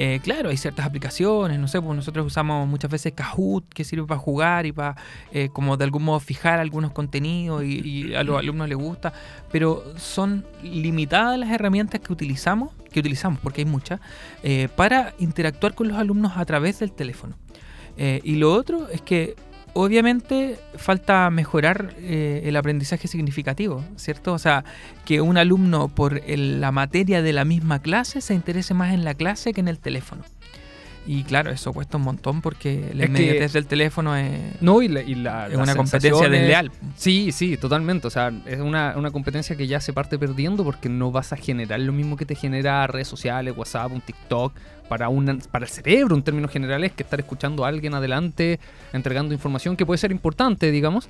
Eh, 0.00 0.20
claro, 0.22 0.50
hay 0.50 0.56
ciertas 0.56 0.86
aplicaciones, 0.86 1.58
no 1.58 1.66
sé, 1.66 1.80
pues 1.80 1.96
nosotros 1.96 2.26
usamos 2.26 2.68
muchas 2.68 2.90
veces 2.90 3.14
Kahoot, 3.14 3.68
que 3.68 3.82
sirve 3.82 4.06
para 4.06 4.20
jugar 4.20 4.66
y 4.66 4.70
para, 4.70 4.96
eh, 5.32 5.48
como 5.52 5.76
de 5.76 5.84
algún 5.84 6.04
modo, 6.04 6.20
fijar 6.20 6.60
algunos 6.60 6.92
contenidos 6.92 7.64
y, 7.64 8.14
a 8.14 8.22
los 8.22 8.38
alumnos 8.38 8.68
les 8.68 8.78
gusta, 8.78 9.12
pero 9.50 9.82
son 9.96 10.46
limitadas 10.62 11.38
las 11.38 11.50
herramientas 11.50 12.00
que 12.00 12.12
utilizamos, 12.12 12.72
que 12.92 13.00
utilizamos, 13.00 13.40
porque 13.40 13.62
hay 13.62 13.64
muchas, 13.64 13.98
eh, 14.42 14.68
para 14.76 15.14
interactuar 15.18 15.74
con 15.74 15.88
los 15.88 15.96
alumnos 15.96 16.36
a 16.36 16.44
través 16.44 16.78
del 16.78 16.92
teléfono. 16.92 17.34
Y 18.22 18.36
lo 18.36 18.52
otro 18.52 18.88
es 18.90 19.02
que 19.02 19.34
obviamente 19.84 20.58
falta 20.76 21.28
mejorar 21.30 21.94
eh, 21.98 22.42
el 22.44 22.56
aprendizaje 22.56 23.06
significativo, 23.08 23.84
¿cierto? 23.96 24.32
O 24.32 24.38
sea, 24.38 24.64
que 25.04 25.20
un 25.20 25.36
alumno 25.38 25.88
por 25.88 26.20
el- 26.26 26.60
la 26.60 26.72
materia 26.72 27.22
de 27.22 27.32
la 27.32 27.44
misma 27.44 27.80
clase 27.80 28.20
se 28.20 28.34
interese 28.34 28.74
más 28.74 28.92
en 28.92 29.04
la 29.04 29.14
clase 29.14 29.52
que 29.52 29.60
en 29.60 29.68
el 29.68 29.78
teléfono. 29.78 30.22
Y 31.10 31.24
claro, 31.24 31.50
eso 31.50 31.72
cuesta 31.72 31.96
un 31.96 32.02
montón 32.02 32.42
porque 32.42 32.90
la 32.92 33.06
inmediatez 33.06 33.54
del 33.54 33.64
teléfono 33.66 34.14
es, 34.14 34.60
No, 34.60 34.82
y 34.82 34.88
la, 34.88 35.00
y 35.00 35.14
la- 35.14 35.46
es 35.48 35.54
una 35.56 35.74
competencia 35.74 36.28
desleal. 36.28 36.70
Sí, 36.96 37.32
sí, 37.32 37.56
totalmente. 37.56 38.06
O 38.06 38.10
sea, 38.10 38.30
es 38.44 38.60
una, 38.60 38.92
una 38.94 39.10
competencia 39.10 39.56
que 39.56 39.66
ya 39.66 39.80
se 39.80 39.94
parte 39.94 40.18
perdiendo 40.18 40.64
porque 40.64 40.90
no 40.90 41.10
vas 41.10 41.32
a 41.32 41.36
generar 41.38 41.80
lo 41.80 41.92
mismo 41.94 42.18
que 42.18 42.26
te 42.26 42.34
genera 42.34 42.86
redes 42.88 43.08
sociales, 43.08 43.54
WhatsApp, 43.56 43.90
un 43.90 44.02
TikTok, 44.02 44.52
para, 44.90 45.08
una, 45.08 45.36
para 45.50 45.64
el 45.64 45.70
cerebro 45.70 46.14
en 46.14 46.22
términos 46.22 46.50
generales, 46.50 46.92
que 46.92 47.02
estar 47.04 47.18
escuchando 47.20 47.64
a 47.64 47.68
alguien 47.68 47.94
adelante, 47.94 48.58
entregando 48.92 49.32
información 49.34 49.76
que 49.76 49.84
puede 49.86 49.98
ser 49.98 50.10
importante, 50.12 50.70
digamos, 50.70 51.08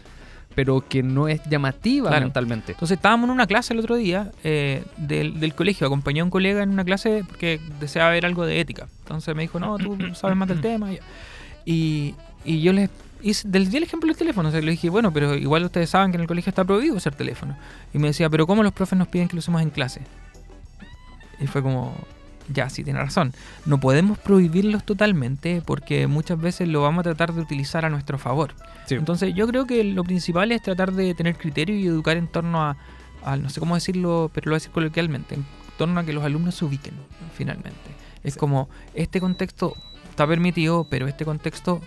pero 0.59 0.81
que 0.89 1.05
no 1.05 1.29
es 1.29 1.41
llamativa 1.49 2.11
Claro. 2.11 2.27
mentalmente. 2.27 2.73
Entonces 2.73 2.97
estábamos 2.97 3.29
en 3.29 3.31
una 3.31 3.47
clase 3.47 3.75
el 3.75 3.79
otro 3.79 3.95
día 3.95 4.33
eh, 4.43 4.83
del, 4.97 5.39
del 5.39 5.55
colegio, 5.55 5.87
acompañé 5.87 6.19
a 6.21 6.25
un 6.25 6.31
colega 6.31 6.65
en 6.65 6.71
una 6.71 6.83
clase 6.85 7.23
porque 7.29 7.61
deseaba 7.79 8.11
ver 8.11 8.27
algo 8.27 8.45
de 8.45 8.59
ética. 8.59 8.89
Entonces 9.03 9.37
me 9.37 9.43
dijo, 9.43 9.61
no, 9.61 9.79
tú 9.79 9.97
sabes 10.15 10.37
más 10.37 10.49
del 10.49 10.61
tema. 10.61 10.89
Y, 11.65 12.17
y 12.45 12.61
yo 12.61 12.73
les 12.73 12.91
hice, 13.23 13.47
el 13.47 13.83
ejemplo 13.85 14.09
del 14.09 14.17
teléfono. 14.17 14.49
O 14.49 14.51
sea, 14.51 14.61
le 14.61 14.73
dije, 14.73 14.91
bueno, 14.91 15.13
pero 15.13 15.37
igual 15.37 15.63
ustedes 15.63 15.91
saben 15.91 16.11
que 16.11 16.17
en 16.17 16.23
el 16.23 16.27
colegio 16.27 16.51
está 16.51 16.65
prohibido 16.65 16.97
usar 16.97 17.15
teléfono. 17.15 17.57
Y 17.95 17.99
me 17.99 18.09
decía, 18.09 18.29
pero 18.29 18.45
¿cómo 18.45 18.65
los 18.65 18.73
profes 18.73 18.99
nos 18.99 19.07
piden 19.07 19.29
que 19.29 19.37
lo 19.37 19.39
usemos 19.39 19.63
en 19.63 19.71
clase? 19.71 20.01
Y 21.39 21.47
fue 21.47 21.63
como, 21.63 21.95
ya, 22.53 22.69
sí, 22.71 22.83
tiene 22.85 22.99
razón. 23.01 23.33
No 23.67 23.79
podemos 23.79 24.19
prohibirlos 24.19 24.85
totalmente 24.85 25.63
porque 25.65 26.07
muchas 26.07 26.41
veces 26.41 26.69
lo 26.69 26.83
vamos 26.83 27.01
a 27.01 27.03
tratar 27.05 27.33
de 27.35 27.41
utilizar 27.41 27.85
a 27.85 27.91
nuestro 27.91 28.19
favor. 28.19 28.55
Sí. 28.87 28.95
Entonces 28.95 29.35
yo 29.35 29.47
creo 29.47 29.67
que 29.67 29.85
lo 29.85 30.05
principal 30.05 30.51
es 30.53 30.63
tratar 30.63 30.93
de 30.93 31.15
tener 31.15 31.37
criterio 31.37 31.77
y 31.77 31.87
educar 31.87 32.17
en 32.17 32.27
torno 32.29 32.63
a, 32.63 32.77
a- 33.25 33.37
no 33.37 33.51
sé 33.51 33.61
cómo 33.61 33.75
decirlo, 33.75 34.31
pero 34.33 34.47
lo 34.47 34.51
voy 34.53 34.57
a 34.57 34.61
decir 34.61 34.73
coloquialmente, 34.73 35.35
en 35.35 35.45
torno 35.77 36.01
a 36.01 36.05
que 36.05 36.13
los 36.13 36.25
alumnos 36.25 36.55
se 36.55 36.65
ubiquen 36.65 36.95
finalmente. 37.37 37.79
Es 38.25 38.35
Sí. 38.35 38.39
como, 38.41 38.69
este 38.95 39.21
contexto 39.21 39.75
está 40.11 40.27
permitido, 40.27 40.87
pero 40.91 41.07
este 41.07 41.25
contexto, 41.25 41.81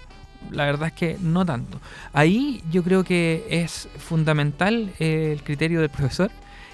la 0.51 0.65
verdad 0.65 0.87
es 0.87 0.93
que 0.93 1.17
no 1.21 1.45
tanto. 1.45 1.79
Ahí 2.13 2.63
yo 2.71 2.83
creo 2.83 3.03
que 3.03 3.45
es 3.49 3.89
fundamental 3.97 4.91
eh, 4.99 5.31
el 5.33 5.43
criterio 5.43 5.81
del 5.81 5.89
profesor. 5.89 6.31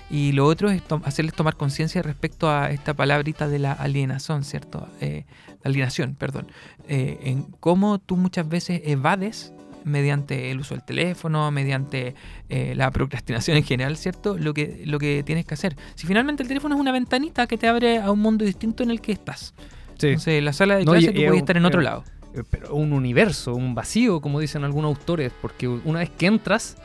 Y 0.09 0.31
lo 0.31 0.45
otro 0.45 0.69
es 0.69 0.81
to- 0.83 1.01
hacerles 1.03 1.33
tomar 1.33 1.57
conciencia 1.57 2.01
respecto 2.01 2.49
a 2.49 2.71
esta 2.71 2.93
palabrita 2.93 3.47
de 3.49 3.59
la 3.59 3.73
alienación, 3.73 4.43
¿cierto? 4.45 4.87
Eh, 5.01 5.25
alienación, 5.63 6.15
perdón. 6.15 6.47
Eh, 6.87 7.19
en 7.23 7.43
cómo 7.59 7.99
tú 7.99 8.15
muchas 8.15 8.47
veces 8.47 8.81
evades 8.85 9.51
mediante 9.83 10.51
el 10.51 10.59
uso 10.59 10.75
del 10.75 10.83
teléfono, 10.83 11.49
mediante 11.51 12.13
eh, 12.49 12.73
la 12.75 12.91
procrastinación 12.91 13.57
en 13.57 13.63
general, 13.63 13.97
¿cierto? 13.97 14.37
Lo 14.37 14.53
que, 14.53 14.83
lo 14.85 14.97
que 14.99 15.23
tienes 15.25 15.45
que 15.45 15.53
hacer. 15.53 15.75
Si 15.95 16.07
finalmente 16.07 16.41
el 16.43 16.47
teléfono 16.49 16.75
es 16.75 16.81
una 16.81 16.91
ventanita 16.91 17.47
que 17.47 17.57
te 17.57 17.67
abre 17.67 17.97
a 17.99 18.11
un 18.11 18.19
mundo 18.19 18.43
distinto 18.45 18.83
en 18.83 18.91
el 18.91 19.01
que 19.01 19.11
estás. 19.13 19.53
Sí. 19.97 20.07
Entonces, 20.07 20.35
en 20.39 20.45
la 20.45 20.53
sala 20.53 20.77
de 20.77 20.85
No, 20.85 20.91
clase 20.91 21.07
y- 21.11 21.13
tú 21.13 21.21
y 21.21 21.25
puedes 21.25 21.39
estar 21.41 21.57
en 21.57 21.65
otro 21.65 21.81
lado. 21.81 22.03
Eh, 22.33 22.43
pero 22.49 22.75
un 22.75 22.93
universo, 22.93 23.55
un 23.55 23.75
vacío, 23.75 24.19
como 24.21 24.39
dicen 24.39 24.63
algunos 24.63 24.89
autores, 24.97 25.31
porque 25.41 25.67
una 25.67 25.99
vez 25.99 26.09
que 26.11 26.27
entras, 26.27 26.77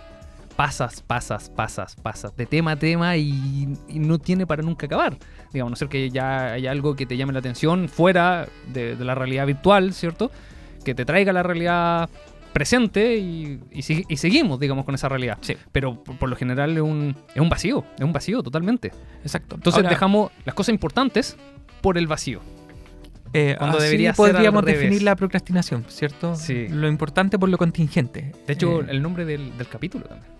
pasas, 0.63 1.03
pasas, 1.03 1.51
pasas, 1.51 1.97
pasas, 1.97 2.37
de 2.37 2.47
tema 2.47 2.71
a 2.73 2.77
tema 2.77 3.17
y, 3.17 3.69
y 3.89 3.99
no 3.99 4.19
tiene 4.21 4.47
para 4.47 4.63
nunca 4.63 4.87
acabar. 4.87 5.17
Digamos, 5.53 5.71
a 5.71 5.73
no 5.73 5.77
ser 5.77 5.89
que 5.89 6.09
ya 6.09 6.53
hay 6.53 6.69
algo 6.69 6.95
que 6.95 7.05
te 7.05 7.17
llame 7.17 7.33
la 7.33 7.41
atención 7.41 7.89
fuera 7.89 8.47
de, 8.73 8.95
de 8.95 9.05
la 9.05 9.17
realidad 9.17 9.45
virtual, 9.47 9.93
¿cierto? 9.93 10.31
Que 10.85 10.95
te 10.95 11.05
traiga 11.05 11.33
la 11.33 11.43
realidad 11.43 12.09
presente 12.53 13.17
y, 13.17 13.59
y 13.73 14.17
seguimos, 14.17 14.61
digamos, 14.61 14.85
con 14.85 14.95
esa 14.95 15.09
realidad. 15.09 15.39
Sí, 15.41 15.57
Pero 15.73 16.01
por, 16.05 16.17
por 16.19 16.29
lo 16.29 16.37
general 16.37 16.77
es 16.77 16.83
un, 16.83 17.17
es 17.35 17.41
un 17.41 17.49
vacío, 17.49 17.85
es 17.99 18.05
un 18.05 18.13
vacío 18.13 18.41
totalmente. 18.43 18.93
exacto. 19.25 19.57
Entonces 19.57 19.79
Ahora, 19.79 19.91
dejamos 19.91 20.31
las 20.45 20.55
cosas 20.55 20.73
importantes 20.75 21.37
por 21.81 21.99
el 21.99 22.07
vacío. 22.07 22.41
eh, 23.33 23.57
cuando 23.59 23.79
así 23.79 23.87
debería 23.87 24.13
podríamos 24.13 24.65
definir 24.65 25.03
la 25.03 25.17
procrastinación, 25.17 25.87
¿cierto? 25.89 26.37
Sí. 26.37 26.69
Lo 26.69 26.87
importante 26.87 27.37
por 27.37 27.49
lo 27.49 27.59
contingente. 27.59 28.33
De 28.47 28.53
hecho, 28.53 28.83
Eh, 28.83 28.87
el 28.91 29.03
nombre 29.03 29.25
del, 29.25 29.57
del 29.59 29.67
capítulo 29.67 30.05
también. 30.05 30.31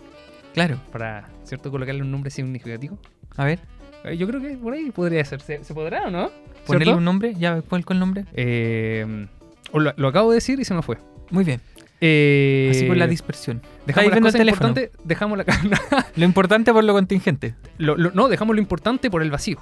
Claro. 0.55 0.79
para 0.93 1.29
¿cierto? 1.45 1.71
colocarle 1.71 2.03
un 2.03 2.11
nombre 2.11 2.31
significativo. 2.31 2.99
A 3.37 3.45
ver, 3.45 3.61
Eh, 4.05 4.17
Yo 4.17 4.27
creo 4.27 4.41
que 4.41 4.57
por 4.57 4.73
ahí 4.75 4.91
podría 4.91 5.25
ser. 5.25 5.41
¿Se, 5.41 5.63
se 5.65 5.75
podrá 5.75 6.07
o 6.07 6.11
no? 6.11 6.31
ponerle 6.67 6.85
¿Cierto? 6.87 6.99
un 6.99 7.05
nombre. 7.05 7.35
Ya, 7.35 7.63
¿cuál 7.63 7.85
con 7.85 7.97
el 7.97 8.01
nombre? 8.01 8.25
Eh, 8.35 9.27
lo, 9.73 9.93
lo 9.97 10.09
acabo 10.09 10.31
de 10.31 10.37
decir 10.37 10.59
y 10.61 10.65
se 10.65 10.75
me 10.75 10.83
fue. 10.83 10.99
Muy 11.31 11.45
bien. 11.45 11.61
Eh, 12.01 12.69
Así 12.73 12.87
con 12.89 12.99
la 12.99 13.07
dispersión. 13.07 13.63
Dejamos 13.87 14.11
las 14.11 14.17
el 14.19 14.23
cosas 14.25 14.39
teléfono. 14.39 14.69
importantes, 14.71 15.07
dejamos 15.07 15.39
la 15.39 15.45
Lo 16.17 16.25
importante 16.25 16.73
por 16.73 16.83
lo 16.83 16.93
contingente. 16.95 17.55
lo- 17.79 17.97
lo- 17.97 18.11
no, 18.11 18.29
dejamos 18.29 18.57
lo 18.57 18.61
importante 18.61 19.09
por 19.11 19.23
el 19.23 19.31
vacío. 19.31 19.59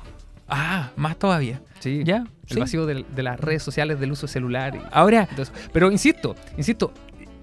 Ah, 0.48 0.90
más 0.96 1.18
todavía. 1.18 1.60
Sí. 1.80 2.02
¿Ya? 2.04 2.24
El 2.48 2.54
sí. 2.54 2.60
vacío 2.60 2.86
de, 2.86 3.04
las 3.22 3.38
redes 3.38 3.62
sociales, 3.62 4.00
del 4.00 4.10
uso 4.12 4.26
celular. 4.26 4.74
y 4.74 4.80
Ahora. 4.90 5.28
Pero 5.72 5.92
insisto, 5.92 6.34
insisto, 6.56 6.92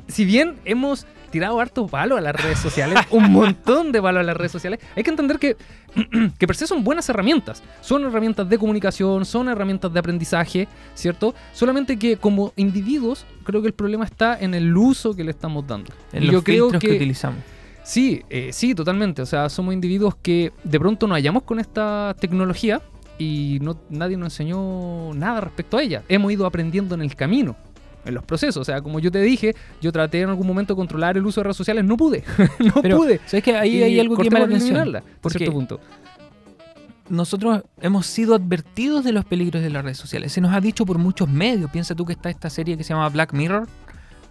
si 0.08 0.26
bien 0.26 0.56
hemos 0.66 1.06
tirado 1.30 1.60
harto 1.60 1.88
palo 1.88 2.18
a 2.18 2.22
las 2.22 2.36
redes 2.36 2.60
sociales, 2.60 3.00
un 3.12 3.32
montón 3.32 3.92
de 3.92 4.02
palo 4.02 4.20
a 4.20 4.24
las 4.24 4.36
redes 4.36 4.52
sociales, 4.52 4.80
hay 4.96 5.04
que 5.04 5.10
entender 5.10 5.40
que, 5.40 5.56
que 6.38 6.48
per 6.48 6.56
se 6.56 6.68
son 6.68 6.84
buenas 6.84 7.08
herramientas. 7.10 7.64
Son 7.82 8.04
herramientas 8.06 8.50
de 8.50 8.58
comunicación, 8.58 9.26
son 9.26 9.50
herramientas 9.50 9.94
de 9.94 10.00
aprendizaje, 10.00 10.68
¿cierto? 10.94 11.34
Solamente 11.54 11.98
que 11.98 12.18
como 12.18 12.54
individuos, 12.56 13.26
creo 13.44 13.62
que 13.62 13.68
el 13.68 13.74
problema 13.74 14.06
está 14.06 14.38
en 14.40 14.54
el 14.54 14.76
uso 14.76 15.16
que 15.16 15.24
le 15.24 15.32
estamos 15.32 15.66
dando. 15.68 15.92
en 16.12 16.24
Y 16.24 16.26
los 16.28 16.34
yo 16.34 16.44
creo 16.44 16.66
filtros 16.66 16.82
que, 16.82 16.88
que 16.90 16.96
utilizamos. 16.96 17.40
Sí, 17.88 18.22
eh, 18.30 18.50
sí, 18.52 18.76
totalmente. 18.76 19.22
O 19.22 19.26
sea, 19.26 19.48
somos 19.48 19.74
individuos 19.74 20.16
que 20.22 20.52
de 20.66 20.78
pronto 20.78 21.08
nos 21.08 21.16
hallamos 21.16 21.44
con 21.44 21.58
esta 21.58 22.14
tecnología 22.20 22.82
y 23.18 23.60
no, 23.62 23.80
nadie 23.90 24.18
nos 24.18 24.34
enseñó 24.34 25.14
nada 25.14 25.40
respecto 25.40 25.78
a 25.78 25.82
ella. 25.82 26.04
Hemos 26.10 26.32
ido 26.32 26.46
aprendiendo 26.46 26.96
en 26.96 27.02
el 27.02 27.16
camino, 27.16 27.56
en 28.06 28.14
los 28.14 28.24
procesos. 28.24 28.58
O 28.62 28.64
sea, 28.66 28.82
como 28.82 29.00
yo 29.00 29.12
te 29.12 29.22
dije, 29.22 29.56
yo 29.82 29.92
traté 29.92 30.22
en 30.22 30.30
algún 30.30 30.48
momento 30.48 30.74
de 30.74 30.78
controlar 30.78 31.18
el 31.18 31.26
uso 31.26 31.42
de 31.42 31.46
redes 31.46 31.58
sociales, 31.58 31.84
no 31.86 31.98
pude. 31.98 32.24
no 32.60 32.82
Pero, 32.82 32.98
pude. 32.98 33.20
¿sabes 33.26 33.44
que 33.44 33.56
Ahí 33.56 33.78
Y 33.78 33.84
hay 33.84 34.00
algo 34.00 34.16
que 34.18 34.24
llama 34.24 34.40
la 34.40 34.46
atención. 34.46 35.02
por 35.22 35.32
cierto 35.32 35.52
punto. 35.54 35.80
nosotros 37.10 37.64
hemos 37.82 38.06
sido 38.06 38.36
advertidos 38.36 39.04
de 39.04 39.12
los 39.14 39.26
peligros 39.26 39.62
de 39.64 39.70
las 39.70 39.84
redes 39.84 39.98
sociales. 39.98 40.32
Se 40.32 40.42
nos 40.42 40.54
ha 40.54 40.60
dicho 40.62 40.86
por 40.86 40.98
muchos 40.98 41.30
medios. 41.30 41.72
Piensa 41.72 41.96
tú 41.96 42.06
que 42.06 42.14
está 42.14 42.30
esta 42.30 42.50
serie 42.50 42.78
que 42.78 42.84
se 42.84 42.94
llama 42.94 43.08
Black 43.10 43.34
Mirror. 43.34 43.68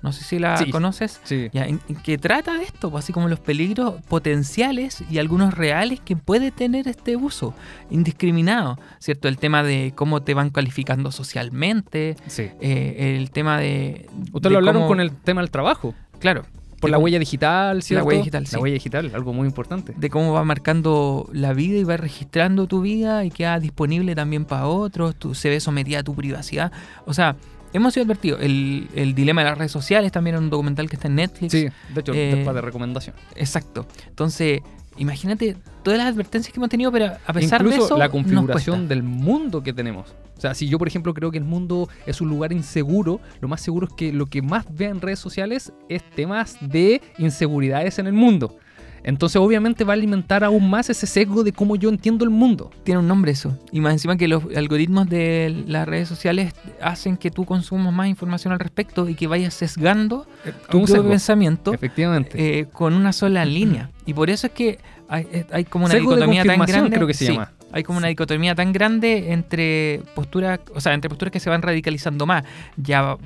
No 0.02 0.12
sé 0.12 0.22
si 0.24 0.38
la 0.38 0.56
Sí. 0.58 0.70
conoces. 0.70 1.20
Sí. 1.24 1.48
Ya, 1.52 1.64
en- 1.66 1.80
en 1.88 1.96
que 1.96 2.18
trata 2.18 2.54
de 2.58 2.64
esto, 2.64 2.90
pues, 2.90 3.04
así 3.04 3.12
como 3.12 3.28
los 3.28 3.40
peligros 3.40 3.94
potenciales 4.08 5.02
y 5.10 5.18
algunos 5.18 5.54
reales 5.54 6.00
que 6.00 6.16
puede 6.16 6.50
tener 6.50 6.86
este 6.86 7.16
uso 7.16 7.54
indiscriminado, 7.90 8.78
¿cierto? 8.98 9.28
El 9.28 9.38
tema 9.38 9.62
de 9.62 9.92
cómo 9.94 10.22
te 10.22 10.34
van 10.34 10.50
calificando 10.50 11.10
socialmente, 11.10 12.16
sí. 12.26 12.50
eh, 12.60 13.16
el 13.18 13.30
tema 13.30 13.58
de... 13.58 14.06
Ustedes 14.32 14.42
de 14.42 14.50
lo 14.50 14.58
hablaron 14.58 14.82
cómo- 14.82 14.88
con 14.88 15.00
el 15.00 15.10
tema 15.12 15.40
del 15.40 15.50
trabajo. 15.50 15.94
Claro, 16.18 16.44
Por 16.80 16.90
la 16.90 16.98
huella 16.98 17.18
digital, 17.18 17.82
¿cierto? 17.82 18.06
huella 18.06 18.18
digital, 18.20 18.46
sí. 18.46 18.54
La 18.56 18.60
huella 18.62 18.74
digital, 18.74 19.10
algo 19.14 19.32
muy 19.32 19.46
importante. 19.48 19.94
de 19.96 20.10
cómo 20.10 20.32
va 20.34 20.44
marcando 20.44 21.28
la 21.32 21.52
vida 21.54 21.78
y 21.78 21.84
va 21.84 21.96
registrando 21.96 22.66
tu 22.66 22.82
vida 22.82 23.24
y 23.24 23.30
queda 23.30 23.58
disponible 23.60 24.14
también 24.14 24.44
para 24.44 24.66
otros, 24.66 25.16
tú, 25.16 25.34
se 25.34 25.48
ve 25.48 25.58
sometida 25.60 26.00
a 26.00 26.02
tu 26.02 26.14
privacidad. 26.14 26.70
O 27.06 27.14
sea, 27.14 27.36
hemos 27.72 27.94
sido 27.94 28.04
advertidos. 28.04 28.40
El, 28.42 28.88
el 28.94 29.14
dilema 29.14 29.42
de 29.42 29.50
las 29.50 29.58
redes 29.58 29.72
sociales 29.72 30.12
también 30.12 30.36
es 30.36 30.42
un 30.42 30.50
documental 30.50 30.88
que 30.88 30.96
está 30.96 31.08
en 31.08 31.16
Netflix. 31.16 31.52
Sí, 31.52 31.68
de 31.94 32.00
hecho, 32.00 32.12
Eh, 32.14 32.44
de 32.44 32.60
recomendación. 32.60 33.14
Exacto. 33.34 33.86
Entonces, 34.08 34.60
imagínate 34.98 35.56
todas 35.82 35.98
las 35.98 36.08
advertencias 36.08 36.52
que 36.52 36.58
hemos 36.58 36.70
tenido, 36.70 36.90
pero 36.92 37.12
a 37.26 37.32
pesar 37.32 37.60
Incluso 37.60 37.80
de 37.80 37.84
eso, 37.86 37.98
la 37.98 38.08
configuración 38.08 38.88
del 38.88 39.02
mundo 39.02 39.62
que 39.62 39.72
tenemos. 39.72 40.14
O 40.36 40.40
sea, 40.40 40.54
si 40.54 40.68
yo, 40.68 40.78
por 40.78 40.86
ejemplo, 40.88 41.14
creo 41.14 41.30
que 41.30 41.38
el 41.38 41.44
mundo 41.44 41.88
es 42.04 42.20
un 42.20 42.28
lugar 42.28 42.52
inseguro, 42.52 43.20
lo 43.40 43.48
más 43.48 43.60
seguro 43.62 43.86
es 43.86 43.94
que 43.94 44.12
lo 44.12 44.26
que 44.26 44.42
más 44.42 44.66
vea 44.68 44.90
en 44.90 45.00
redes 45.00 45.18
sociales 45.18 45.72
es 45.88 46.02
temas 46.10 46.58
de 46.60 47.00
inseguridades 47.18 47.98
en 47.98 48.06
el 48.06 48.12
mundo. 48.12 48.58
Entonces, 49.06 49.36
obviamente, 49.36 49.84
va 49.84 49.92
a 49.92 49.94
alimentar 49.94 50.42
aún 50.42 50.68
más 50.68 50.90
ese 50.90 51.06
sesgo 51.06 51.44
de 51.44 51.52
cómo 51.52 51.76
yo 51.76 51.88
entiendo 51.88 52.24
el 52.24 52.30
mundo. 52.30 52.72
Tiene 52.82 52.98
un 52.98 53.06
nombre 53.06 53.30
eso. 53.30 53.56
Y 53.70 53.80
más 53.80 53.92
encima 53.92 54.16
que 54.16 54.26
los 54.26 54.42
algoritmos 54.56 55.08
de 55.08 55.64
las 55.68 55.86
redes 55.86 56.08
sociales 56.08 56.52
hacen 56.82 57.16
que 57.16 57.30
tú 57.30 57.44
consumas 57.44 57.94
más 57.94 58.08
información 58.08 58.52
al 58.52 58.58
respecto 58.58 59.08
y 59.08 59.14
que 59.14 59.28
vayas 59.28 59.54
sesgando 59.54 60.26
tu 60.44 60.80
propio 60.80 60.86
sesgo. 60.88 61.08
pensamiento 61.08 61.72
Efectivamente. 61.72 62.58
eh, 62.58 62.66
con 62.66 62.94
una 62.94 63.12
sola 63.12 63.44
línea. 63.44 63.90
Y 64.06 64.12
por 64.12 64.28
eso 64.28 64.48
es 64.48 64.52
que 64.52 64.80
hay, 65.08 65.26
eh, 65.30 65.46
hay 65.52 65.64
como 65.64 65.84
una 65.84 65.94
Sesgo 65.94 66.10
de 66.10 66.16
dicotomía 66.16 66.44
tan 66.44 66.66
grande. 66.66 66.96
creo 66.96 67.06
que 67.06 67.14
se 67.14 67.26
sí, 67.26 67.32
llama. 67.32 67.52
Hay 67.72 67.82
como 67.82 67.98
una 67.98 68.08
dicotomía 68.08 68.54
tan 68.54 68.72
grande 68.72 69.32
entre 69.32 70.00
posturas, 70.14 70.60
o 70.74 70.80
sea, 70.80 70.94
entre 70.94 71.08
posturas 71.10 71.32
que 71.32 71.40
se 71.40 71.50
van 71.50 71.62
radicalizando 71.62 72.24
más. 72.24 72.44
Ya 72.76 73.16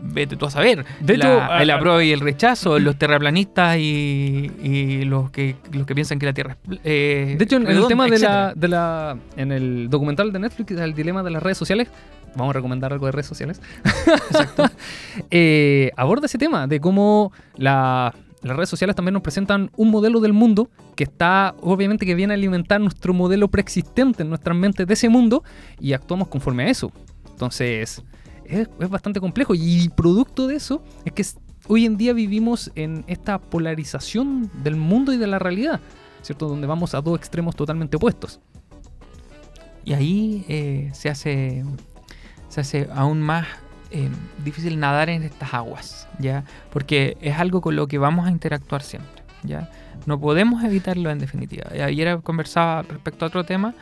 vete 0.00 0.36
tú 0.36 0.46
a 0.46 0.50
saber. 0.50 0.84
De 1.00 1.14
hecho, 1.14 1.40
el 1.58 1.70
apruebo 1.70 2.00
y 2.00 2.10
el 2.12 2.20
rechazo, 2.20 2.78
los 2.78 2.96
terraplanistas 2.98 3.78
y, 3.78 4.50
y 4.62 5.04
los 5.04 5.30
que 5.30 5.56
los 5.72 5.86
que 5.86 5.94
piensan 5.94 6.18
que 6.18 6.26
la 6.26 6.32
Tierra 6.32 6.56
es 6.70 6.78
eh, 6.84 7.34
De 7.38 7.44
hecho, 7.44 7.56
en, 7.56 7.66
el 7.68 7.86
tema 7.86 8.04
de 8.04 8.10
la, 8.10 8.16
etcétera. 8.16 8.52
de 8.56 8.68
la. 8.68 9.16
En 9.36 9.52
el 9.52 9.88
documental 9.88 10.32
de 10.32 10.38
Netflix, 10.40 10.72
el 10.72 10.92
dilema 10.94 11.22
de 11.22 11.30
las 11.30 11.42
redes 11.42 11.56
sociales. 11.56 11.88
Vamos 12.36 12.50
a 12.50 12.54
recomendar 12.54 12.92
algo 12.92 13.06
de 13.06 13.12
redes 13.12 13.26
sociales. 13.26 13.60
Eh, 15.30 15.90
aborda 15.96 16.26
ese 16.26 16.38
tema 16.38 16.66
de 16.66 16.80
cómo 16.80 17.32
la- 17.56 18.14
las 18.44 18.56
redes 18.56 18.68
sociales 18.68 18.94
también 18.94 19.14
nos 19.14 19.22
presentan 19.22 19.70
un 19.76 19.90
modelo 19.90 20.20
del 20.20 20.32
mundo 20.32 20.68
que 20.96 21.04
está, 21.04 21.54
obviamente, 21.60 22.04
que 22.04 22.14
viene 22.14 22.34
a 22.34 22.36
alimentar 22.36 22.80
nuestro 22.80 23.14
modelo 23.14 23.48
preexistente 23.48 24.22
en 24.22 24.28
nuestras 24.28 24.56
mentes 24.56 24.86
de 24.86 24.94
ese 24.94 25.08
mundo 25.08 25.42
y 25.80 25.94
actuamos 25.94 26.28
conforme 26.28 26.64
a 26.64 26.68
eso. 26.68 26.92
Entonces, 27.30 28.02
es, 28.44 28.68
bastante 28.90 29.20
complejo 29.20 29.54
y 29.54 29.88
producto 29.88 30.46
de 30.46 30.56
eso 30.56 30.82
es 31.04 31.12
que 31.12 31.24
hoy 31.68 31.86
en 31.86 31.96
día 31.96 32.12
vivimos 32.12 32.70
en 32.74 33.04
esta 33.06 33.38
polarización 33.38 34.50
del 34.62 34.76
mundo 34.76 35.12
y 35.12 35.16
de 35.16 35.26
la 35.26 35.38
realidad, 35.38 35.80
¿cierto? 36.22 36.46
Donde 36.46 36.66
vamos 36.66 36.94
a 36.94 37.00
dos 37.00 37.18
extremos 37.18 37.56
totalmente 37.56 37.96
opuestos. 37.96 38.40
Y 39.86 39.94
ahí 39.94 40.44
eh, 40.48 40.90
se 40.92 41.08
hace 41.08 41.64
se 42.54 42.60
hace 42.60 42.88
aún 42.94 43.20
más 43.20 43.48
eh, 43.94 44.08
difícil 44.44 44.78
nadar 44.78 45.08
en 45.08 45.22
estas 45.22 45.54
aguas, 45.54 46.08
¿ya? 46.18 46.44
Porque 46.72 47.16
es 47.20 47.38
algo 47.38 47.60
con 47.60 47.76
lo 47.76 47.86
que 47.86 47.98
vamos 47.98 48.26
a 48.26 48.30
interactuar 48.30 48.82
siempre, 48.82 49.22
¿ya? 49.44 49.70
No 50.06 50.18
podemos 50.20 50.62
evitarlo 50.64 51.10
en 51.10 51.18
definitiva. 51.18 51.64
Y 51.74 51.80
Ayer 51.80 52.18
conversaba 52.22 52.82
respecto 52.82 53.24
a 53.24 53.28
otro 53.28 53.44
tema, 53.44 53.74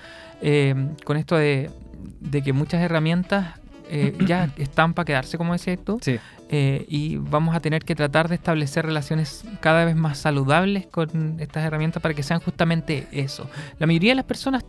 eh, 0.42 0.74
con 1.04 1.16
esto 1.16 1.36
de, 1.36 1.70
de 2.20 2.42
que 2.42 2.52
muchas 2.52 2.80
herramientas 2.82 3.58
eh, 3.90 4.16
ya 4.26 4.48
están 4.58 4.94
para 4.94 5.04
quedarse, 5.06 5.38
como 5.38 5.52
decía 5.54 5.76
tú, 5.76 5.98
Sí. 6.02 6.18
eh, 6.50 6.84
y 6.88 7.16
vamos 7.16 7.54
a 7.56 7.60
tener 7.60 7.82
que 7.84 7.94
tratar 7.94 8.28
de 8.28 8.34
establecer 8.36 8.84
relaciones 8.86 9.44
cada 9.60 9.84
vez 9.84 9.96
más 9.96 10.18
saludables 10.18 10.86
con 10.86 11.36
estas 11.40 11.64
herramientas 11.64 12.02
para 12.02 12.14
que 12.14 12.22
sean 12.22 12.40
justamente 12.40 13.06
eso. 13.12 13.48
La 13.78 13.86
mayoría 13.86 14.12
de 14.12 14.16
las 14.16 14.24
personas 14.26 14.64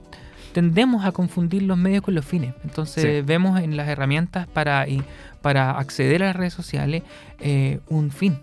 tendemos 0.54 1.04
a 1.06 1.12
confundir 1.12 1.64
los 1.64 1.78
medios 1.78 2.04
con 2.04 2.14
los 2.14 2.24
fines. 2.26 2.54
Entonces 2.64 3.04
Sí. 3.04 3.22
vemos 3.26 3.60
en 3.60 3.76
las 3.76 3.88
herramientas 3.88 4.48
para, 4.48 4.88
y- 4.88 5.04
para 5.44 5.78
acceder 5.78 6.24
a 6.24 6.28
las 6.28 6.36
redes 6.36 6.54
sociales 6.54 7.04
eh, 7.40 7.80
un 7.90 8.10
fin 8.10 8.40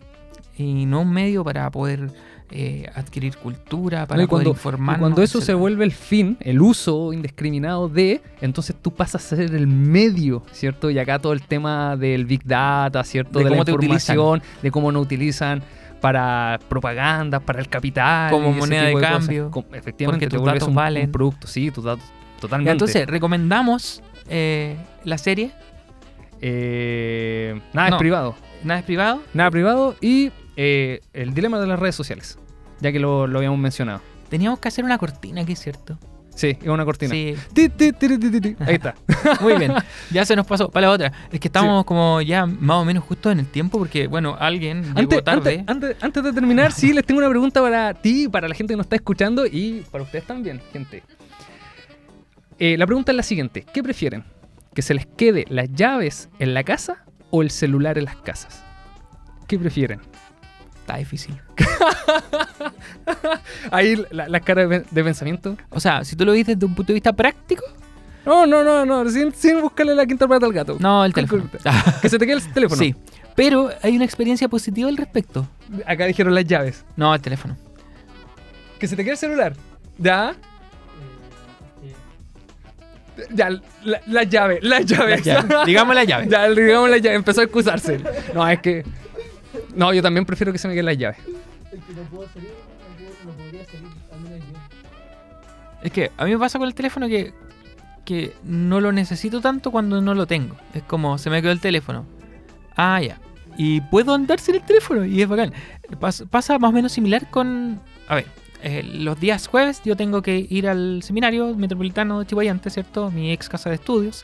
y 0.56 0.86
no 0.86 1.00
un 1.00 1.12
medio 1.12 1.42
para 1.42 1.68
poder 1.70 2.10
eh, 2.50 2.90
adquirir 2.94 3.36
cultura, 3.36 4.06
para 4.06 4.26
poder 4.26 4.48
informarnos. 4.48 4.98
cuando 4.98 5.22
eso 5.22 5.40
se 5.40 5.54
vuelve 5.54 5.84
el 5.84 5.92
fin, 5.92 6.36
el 6.40 6.60
uso 6.60 7.12
indiscriminado 7.12 7.88
de, 7.88 8.20
entonces 8.40 8.76
tú 8.80 8.92
pasas 8.92 9.32
a 9.32 9.36
ser 9.36 9.54
el 9.54 9.66
medio, 9.66 10.42
¿cierto? 10.52 10.90
Y 10.90 10.98
acá 10.98 11.18
todo 11.18 11.32
el 11.32 11.42
tema 11.42 11.96
del 11.96 12.26
Big 12.26 12.44
Data, 12.44 13.02
¿cierto? 13.02 13.38
De 13.38 13.44
De, 13.44 13.50
la 13.50 13.56
cómo 13.56 13.64
te 13.64 13.70
información, 13.70 14.42
de 14.62 14.70
cómo 14.70 14.92
no 14.92 15.00
utilizan 15.00 15.62
para 16.00 16.60
propaganda, 16.68 17.40
para 17.40 17.60
el 17.60 17.68
capital. 17.68 18.30
Como 18.30 18.52
moneda 18.52 18.84
de 18.84 18.94
cambio, 18.94 19.50
efectivamente, 19.72 20.26
porque 20.26 20.28
te 20.28 20.36
tus 20.36 20.44
datos 20.44 20.68
un, 20.68 20.74
valen. 20.74 21.06
un 21.06 21.12
producto, 21.12 21.46
sí, 21.46 21.70
tus 21.70 21.84
datos, 21.84 22.04
totalmente. 22.40 22.72
entonces, 22.72 23.06
recomendamos 23.06 24.02
eh, 24.28 24.76
la 25.04 25.18
serie, 25.18 25.52
Eh, 26.40 27.61
nada 27.72 27.90
No. 27.90 27.96
es 27.96 28.00
privado. 28.00 28.35
nada 28.64 28.81
es 28.81 28.87
privado. 28.87 29.22
Nada 29.35 29.50
privado 29.50 29.96
y 30.00 30.31
eh, 30.57 31.00
el 31.12 31.35
dilema 31.35 31.59
de 31.61 31.66
las 31.66 31.79
redes 31.79 31.94
sociales, 31.94 32.38
ya 32.81 32.92
que 32.92 32.98
lo, 32.98 33.26
lo 33.26 33.38
habíamos 33.38 33.59
mencionado. 33.59 34.00
Teníamos 34.29 34.59
que 34.61 34.68
hacer 34.68 34.85
una 34.85 34.98
cortina 34.98 35.42
aquí, 35.42 35.57
¿cierto? 35.57 35.98
Sí, 36.35 36.57
es 36.62 36.68
una 36.68 36.85
cortina. 36.85 37.11
Sí, 37.12 37.35
Ti, 37.53 37.68
ti, 37.68 37.92
ti, 37.92 38.09
ti, 38.09 38.18
ti, 38.31 38.40
ti. 38.40 38.57
Ahí 38.61 38.76
está. 38.76 38.94
Muy 39.42 39.55
bien, 39.57 39.74
ya 40.11 40.24
se 40.24 40.35
nos 40.37 40.46
pasó. 40.46 40.70
Para 40.70 40.87
la 40.87 40.92
otra, 40.92 41.12
es 41.31 41.40
que 41.40 41.48
estamos 41.48 41.85
como 41.85 42.22
ya 42.22 42.46
más 42.46 42.76
o 42.76 42.85
menos 42.85 43.05
justo 43.05 43.31
en 43.31 43.40
el 43.40 43.46
tiempo 43.46 43.79
porque, 43.79 44.07
bueno, 44.07 44.37
alguien 44.38 44.83
llegó 44.83 44.98
Antes, 45.00 45.24
tarde. 45.24 45.64
antes, 45.66 45.90
antes, 45.90 46.03
antes 46.05 46.22
de 46.24 46.33
terminar, 46.33 46.72
sí, 46.72 46.92
les 46.94 47.05
tengo 47.05 47.18
una 47.18 47.29
pregunta 47.29 47.61
para 47.61 47.92
ti, 47.94 48.29
para 48.29 48.48
la 48.48 48.55
gente 48.55 48.72
que 48.72 48.76
nos 48.76 48.87
está 48.87 48.96
escuchando 48.96 49.44
y 49.44 49.85
para 49.90 50.05
ustedes 50.05 50.24
también, 50.24 50.61
gente. 50.72 51.03
Eh, 52.59 52.76
la 52.79 52.87
pregunta 52.87 53.12
es 53.12 53.16
la 53.16 53.22
siguiente: 53.22 53.66
¿Qué 53.74 53.83
prefieren? 53.83 54.24
¿Que 54.74 54.83
se 54.83 54.94
les 54.94 55.06
quede 55.06 55.46
las 55.48 55.72
llaves 55.72 56.28
en 56.38 56.54
la 56.54 56.62
casa 56.64 57.04
o 57.30 57.42
el 57.42 57.50
celular 57.50 57.98
en 57.98 58.04
las 58.04 58.16
casas? 58.16 58.62
¿Qué 59.48 59.59
prefieren? 59.59 60.00
Está 60.80 60.96
difícil. 60.96 61.40
Ahí 63.70 64.02
la, 64.11 64.28
la 64.28 64.40
cara 64.40 64.66
de, 64.66 64.85
de 64.90 65.04
pensamiento. 65.04 65.56
O 65.70 65.80
sea, 65.80 66.04
si 66.04 66.16
tú 66.16 66.24
lo 66.24 66.33
dices 66.33 66.56
desde 66.56 66.66
un 66.66 66.74
punto 66.74 66.92
de 66.92 66.94
vista 66.94 67.12
práctico, 67.12 67.64
No, 68.24 68.46
no, 68.46 68.62
no, 68.62 68.85
no, 68.85 69.09
sin, 69.11 69.33
sin 69.35 69.61
buscarle 69.61 69.94
la 69.94 70.06
quinta 70.06 70.28
pata 70.28 70.46
al 70.46 70.52
gato. 70.52 70.76
no, 70.80 71.04
el 71.04 71.12
teléfono. 71.12 71.48
Que 72.02 72.09
se 72.09 72.18
te 72.18 72.26
quede 72.26 72.37
el 72.37 72.52
teléfono. 72.52 72.78
Sí, 72.80 72.94
pero 73.35 73.70
hay 73.83 73.96
una 73.96 74.04
experiencia 74.04 74.48
positiva 74.48 74.88
al 74.88 74.96
respecto. 74.96 75.48
Acá 75.87 76.06
dijeron 76.06 76.35
las 76.35 76.44
llaves. 76.44 76.85
No, 76.96 77.14
el 77.14 77.20
teléfono. 77.20 77.56
Que 78.78 78.87
se 78.88 78.96
te 78.96 79.02
quede 79.02 79.12
el 79.12 79.18
celular. 79.18 79.54
¿Ya? 79.98 80.35
Ya, 83.35 83.50
la, 83.85 84.00
la 84.06 84.22
llave, 84.24 84.59
la 84.62 84.80
llave. 84.80 85.16
La 85.16 85.22
llave. 85.22 85.54
Digamos 85.66 85.94
la 85.94 86.04
llave. 86.04 86.26
Ya, 86.30 86.48
digamos 86.48 86.90
la 86.90 86.98
llave, 86.98 87.16
empezó 87.16 87.40
a 87.40 87.44
excusarse. 87.44 88.00
No, 88.35 88.46
es 88.48 88.61
que. 88.61 88.85
No, 89.74 89.92
yo 89.92 90.02
también 90.02 90.24
prefiero 90.26 90.52
que 90.52 90.59
se 90.59 90.66
me 90.68 90.74
queden 90.74 90.87
las 90.87 90.98
llaves. 90.98 91.18
Es 95.83 95.92
que 95.92 96.11
a 96.16 96.24
mí 96.24 96.33
me 96.33 96.38
pasa 96.38 96.59
con 96.59 96.68
el 96.68 96.74
teléfono 96.74 97.09
que, 97.09 97.33
que 98.04 98.35
no 98.44 98.80
lo 98.80 98.92
necesito 98.92 99.40
tanto 99.40 99.70
cuando 99.70 100.00
no 100.00 100.14
lo 100.14 100.26
tengo. 100.26 100.56
Es 100.74 100.83
como, 100.83 101.16
se 101.18 101.30
me 101.30 101.40
quedó 101.40 101.52
el 101.52 101.61
teléfono. 101.61 102.04
Ah, 102.76 103.00
ya. 103.00 103.18
Y 103.56 103.80
puedo 103.80 104.14
andar 104.14 104.38
sin 104.40 104.56
el 104.56 104.62
teléfono 104.62 105.04
y 105.04 105.22
es 105.22 105.28
bacán. 105.28 105.52
Pas- 106.00 106.26
pasa 106.28 106.59
más 106.59 106.70
o 106.70 106.72
menos 106.72 106.92
similar 106.92 107.28
con... 107.30 107.80
A 108.09 108.16
ver, 108.16 108.26
eh, 108.62 108.82
los 108.82 109.18
días 109.18 109.46
jueves 109.46 109.80
yo 109.84 109.96
tengo 109.96 110.22
que 110.22 110.46
ir 110.48 110.68
al 110.68 111.02
seminario 111.02 111.54
metropolitano 111.56 112.20
de 112.20 112.26
Chihuayante, 112.26 112.70
¿cierto? 112.70 113.10
Mi 113.10 113.32
ex 113.32 113.48
casa 113.48 113.70
de 113.70 113.76
estudios. 113.76 114.22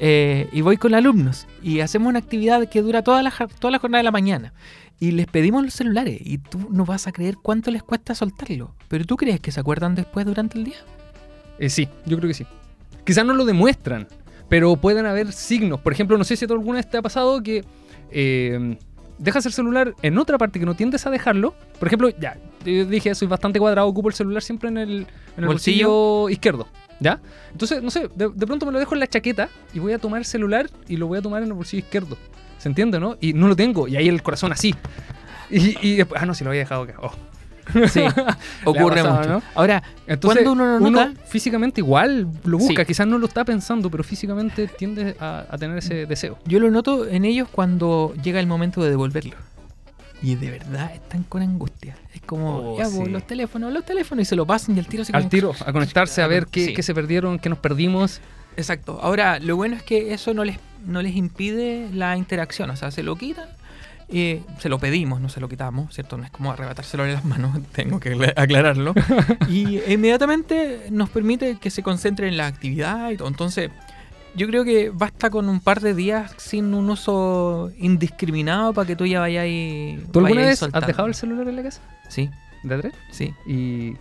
Eh, 0.00 0.48
y 0.52 0.60
voy 0.60 0.76
con 0.76 0.92
alumnos 0.92 1.46
y 1.62 1.78
hacemos 1.78 2.08
una 2.08 2.18
actividad 2.18 2.68
que 2.68 2.82
dura 2.82 3.02
toda 3.02 3.22
la, 3.22 3.30
toda 3.60 3.70
la 3.70 3.78
jornada 3.78 4.00
de 4.00 4.04
la 4.04 4.10
mañana. 4.10 4.52
Y 5.00 5.12
les 5.12 5.26
pedimos 5.26 5.64
los 5.64 5.74
celulares 5.74 6.18
y 6.20 6.38
tú 6.38 6.68
no 6.70 6.84
vas 6.84 7.06
a 7.06 7.12
creer 7.12 7.36
cuánto 7.40 7.70
les 7.70 7.82
cuesta 7.82 8.14
soltarlo. 8.14 8.74
Pero 8.88 9.04
tú 9.04 9.16
crees 9.16 9.40
que 9.40 9.52
se 9.52 9.60
acuerdan 9.60 9.94
después 9.94 10.26
durante 10.26 10.58
el 10.58 10.64
día. 10.64 10.76
Eh, 11.58 11.68
sí, 11.68 11.88
yo 12.06 12.16
creo 12.16 12.28
que 12.28 12.34
sí. 12.34 12.46
Quizás 13.04 13.24
no 13.24 13.34
lo 13.34 13.44
demuestran, 13.44 14.08
pero 14.48 14.76
pueden 14.76 15.06
haber 15.06 15.32
signos. 15.32 15.80
Por 15.80 15.92
ejemplo, 15.92 16.16
no 16.16 16.24
sé 16.24 16.36
si 16.36 16.44
a 16.44 16.48
alguna 16.48 16.78
vez 16.78 16.88
te 16.88 16.96
ha 16.96 17.02
pasado 17.02 17.42
que 17.42 17.64
eh, 18.10 18.78
dejas 19.18 19.46
el 19.46 19.52
celular 19.52 19.94
en 20.02 20.18
otra 20.18 20.38
parte 20.38 20.58
que 20.58 20.66
no 20.66 20.74
tiendes 20.74 21.06
a 21.06 21.10
dejarlo. 21.10 21.54
Por 21.78 21.88
ejemplo, 21.88 22.08
ya, 22.10 22.36
yo 22.64 22.84
dije, 22.86 23.14
soy 23.14 23.28
bastante 23.28 23.58
cuadrado, 23.58 23.88
ocupo 23.88 24.08
el 24.08 24.14
celular 24.14 24.42
siempre 24.42 24.68
en 24.68 24.78
el, 24.78 24.90
en 25.36 25.44
el 25.44 25.46
Bolsillo. 25.46 25.88
bolsillo 25.88 26.30
izquierdo. 26.30 26.68
¿Ya? 27.00 27.20
Entonces, 27.50 27.82
no 27.82 27.90
sé, 27.90 28.08
de, 28.14 28.30
de 28.30 28.46
pronto 28.46 28.66
me 28.66 28.72
lo 28.72 28.78
dejo 28.78 28.94
en 28.94 29.00
la 29.00 29.06
chaqueta 29.06 29.48
y 29.74 29.80
voy 29.80 29.92
a 29.92 29.98
tomar 29.98 30.20
el 30.20 30.24
celular 30.24 30.70
y 30.88 30.96
lo 30.96 31.08
voy 31.08 31.18
a 31.18 31.22
tomar 31.22 31.42
en 31.42 31.48
el 31.48 31.54
bolsillo 31.54 31.82
izquierdo. 31.84 32.16
¿Se 32.58 32.68
entiende, 32.68 33.00
no? 33.00 33.16
Y 33.20 33.32
no 33.32 33.48
lo 33.48 33.56
tengo. 33.56 33.88
Y 33.88 33.96
ahí 33.96 34.08
el 34.08 34.22
corazón 34.22 34.52
así. 34.52 34.74
Y, 35.50 35.76
y 35.86 35.96
después, 35.96 36.22
ah, 36.22 36.26
no, 36.26 36.34
si 36.34 36.44
lo 36.44 36.50
había 36.50 36.60
dejado 36.60 36.82
acá. 36.82 36.94
Oh. 37.02 37.12
Sí, 37.88 38.02
ocurre 38.64 38.96
pasado, 39.02 39.16
mucho. 39.18 39.28
¿no? 39.30 39.42
Ahora, 39.54 39.82
Entonces, 40.06 40.42
cuando 40.44 40.52
uno 40.52 40.78
lo 40.78 40.90
nota, 40.90 41.12
físicamente 41.26 41.80
igual 41.80 42.28
lo 42.44 42.58
busca, 42.58 42.82
Sí. 42.82 42.86
quizás 42.86 43.06
no 43.06 43.18
lo 43.18 43.26
está 43.26 43.44
pensando, 43.44 43.90
pero 43.90 44.04
físicamente 44.04 44.66
tiende 44.68 45.16
a, 45.20 45.46
a 45.50 45.58
tener 45.58 45.78
ese 45.78 46.06
deseo. 46.06 46.38
yo 46.46 46.60
lo 46.60 46.70
noto 46.70 47.06
en 47.06 47.24
ellos 47.24 47.48
cuando 47.50 48.14
llega 48.22 48.40
el 48.40 48.46
momento 48.46 48.82
de 48.82 48.90
devolverlo. 48.90 49.36
Y 50.22 50.36
de 50.36 50.50
verdad 50.52 50.90
están 50.94 51.22
con 51.24 51.42
angustia. 51.42 51.96
Es 52.14 52.22
como, 52.22 52.74
Oh, 52.74 52.78
ya, 52.78 52.88
pues, 52.88 53.08
los 53.10 53.26
teléfonos, 53.26 53.72
los 53.72 53.84
teléfonos, 53.84 54.22
y 54.22 54.24
se 54.24 54.36
lo 54.36 54.46
pasan 54.46 54.74
y 54.74 54.78
el 54.78 54.86
tiro 54.86 55.04
se 55.04 55.12
Al 55.14 55.28
tiro, 55.28 55.52
a 55.66 55.72
conectarse, 55.72 56.22
a 56.22 56.26
ver 56.26 56.46
qué, 56.46 56.66
Sí. 56.66 56.72
qué 56.74 56.82
se 56.82 56.94
perdieron, 56.94 57.38
qué 57.38 57.50
nos 57.50 57.58
perdimos. 57.58 58.20
Exacto. 58.56 58.98
Ahora, 59.02 59.38
lo 59.40 59.56
bueno 59.56 59.76
es 59.76 59.82
que 59.82 60.14
eso 60.14 60.32
no 60.32 60.44
les, 60.44 60.58
no 60.86 61.02
les 61.02 61.14
impide 61.16 61.88
la 61.92 62.16
interacción. 62.16 62.70
O 62.70 62.76
sea, 62.76 62.90
se 62.90 63.02
lo 63.02 63.16
quitan. 63.16 63.48
Eh, 64.08 64.42
se 64.58 64.68
lo 64.68 64.78
pedimos, 64.78 65.20
no 65.20 65.28
se 65.28 65.40
lo 65.40 65.48
quitamos, 65.48 65.94
¿cierto? 65.94 66.16
No 66.16 66.24
es 66.24 66.30
como 66.30 66.52
arrebatárselo 66.52 67.04
en 67.06 67.12
las 67.14 67.24
manos, 67.24 67.58
tengo 67.72 68.00
que 68.00 68.10
acla- 68.14 68.32
aclararlo. 68.36 68.94
y 69.48 69.80
inmediatamente 69.92 70.86
nos 70.90 71.10
permite 71.10 71.56
que 71.58 71.70
se 71.70 71.82
concentre 71.82 72.28
en 72.28 72.36
la 72.36 72.46
actividad 72.46 73.10
y 73.10 73.16
todo. 73.16 73.28
Entonces, 73.28 73.70
yo 74.36 74.46
creo 74.48 74.64
que 74.64 74.90
basta 74.90 75.30
con 75.30 75.48
un 75.48 75.60
par 75.60 75.80
de 75.80 75.94
días 75.94 76.32
sin 76.38 76.74
un 76.74 76.90
uso 76.90 77.70
indiscriminado 77.78 78.72
para 78.74 78.86
que 78.86 78.96
tú 78.96 79.06
ya 79.06 79.20
vayas 79.20 79.44
ahí. 79.44 80.04
¿Tú 80.12 80.18
alguna 80.20 80.42
vez 80.42 80.52
has 80.54 80.58
soltando. 80.60 80.86
dejado 80.86 81.08
el 81.08 81.14
celular 81.14 81.48
en 81.48 81.56
la 81.56 81.62
casa? 81.62 81.80
Sí, 82.08 82.30
¿De 82.62 82.78
tres? 82.78 82.94
sí. 83.10 83.32
¿Y 83.46 83.94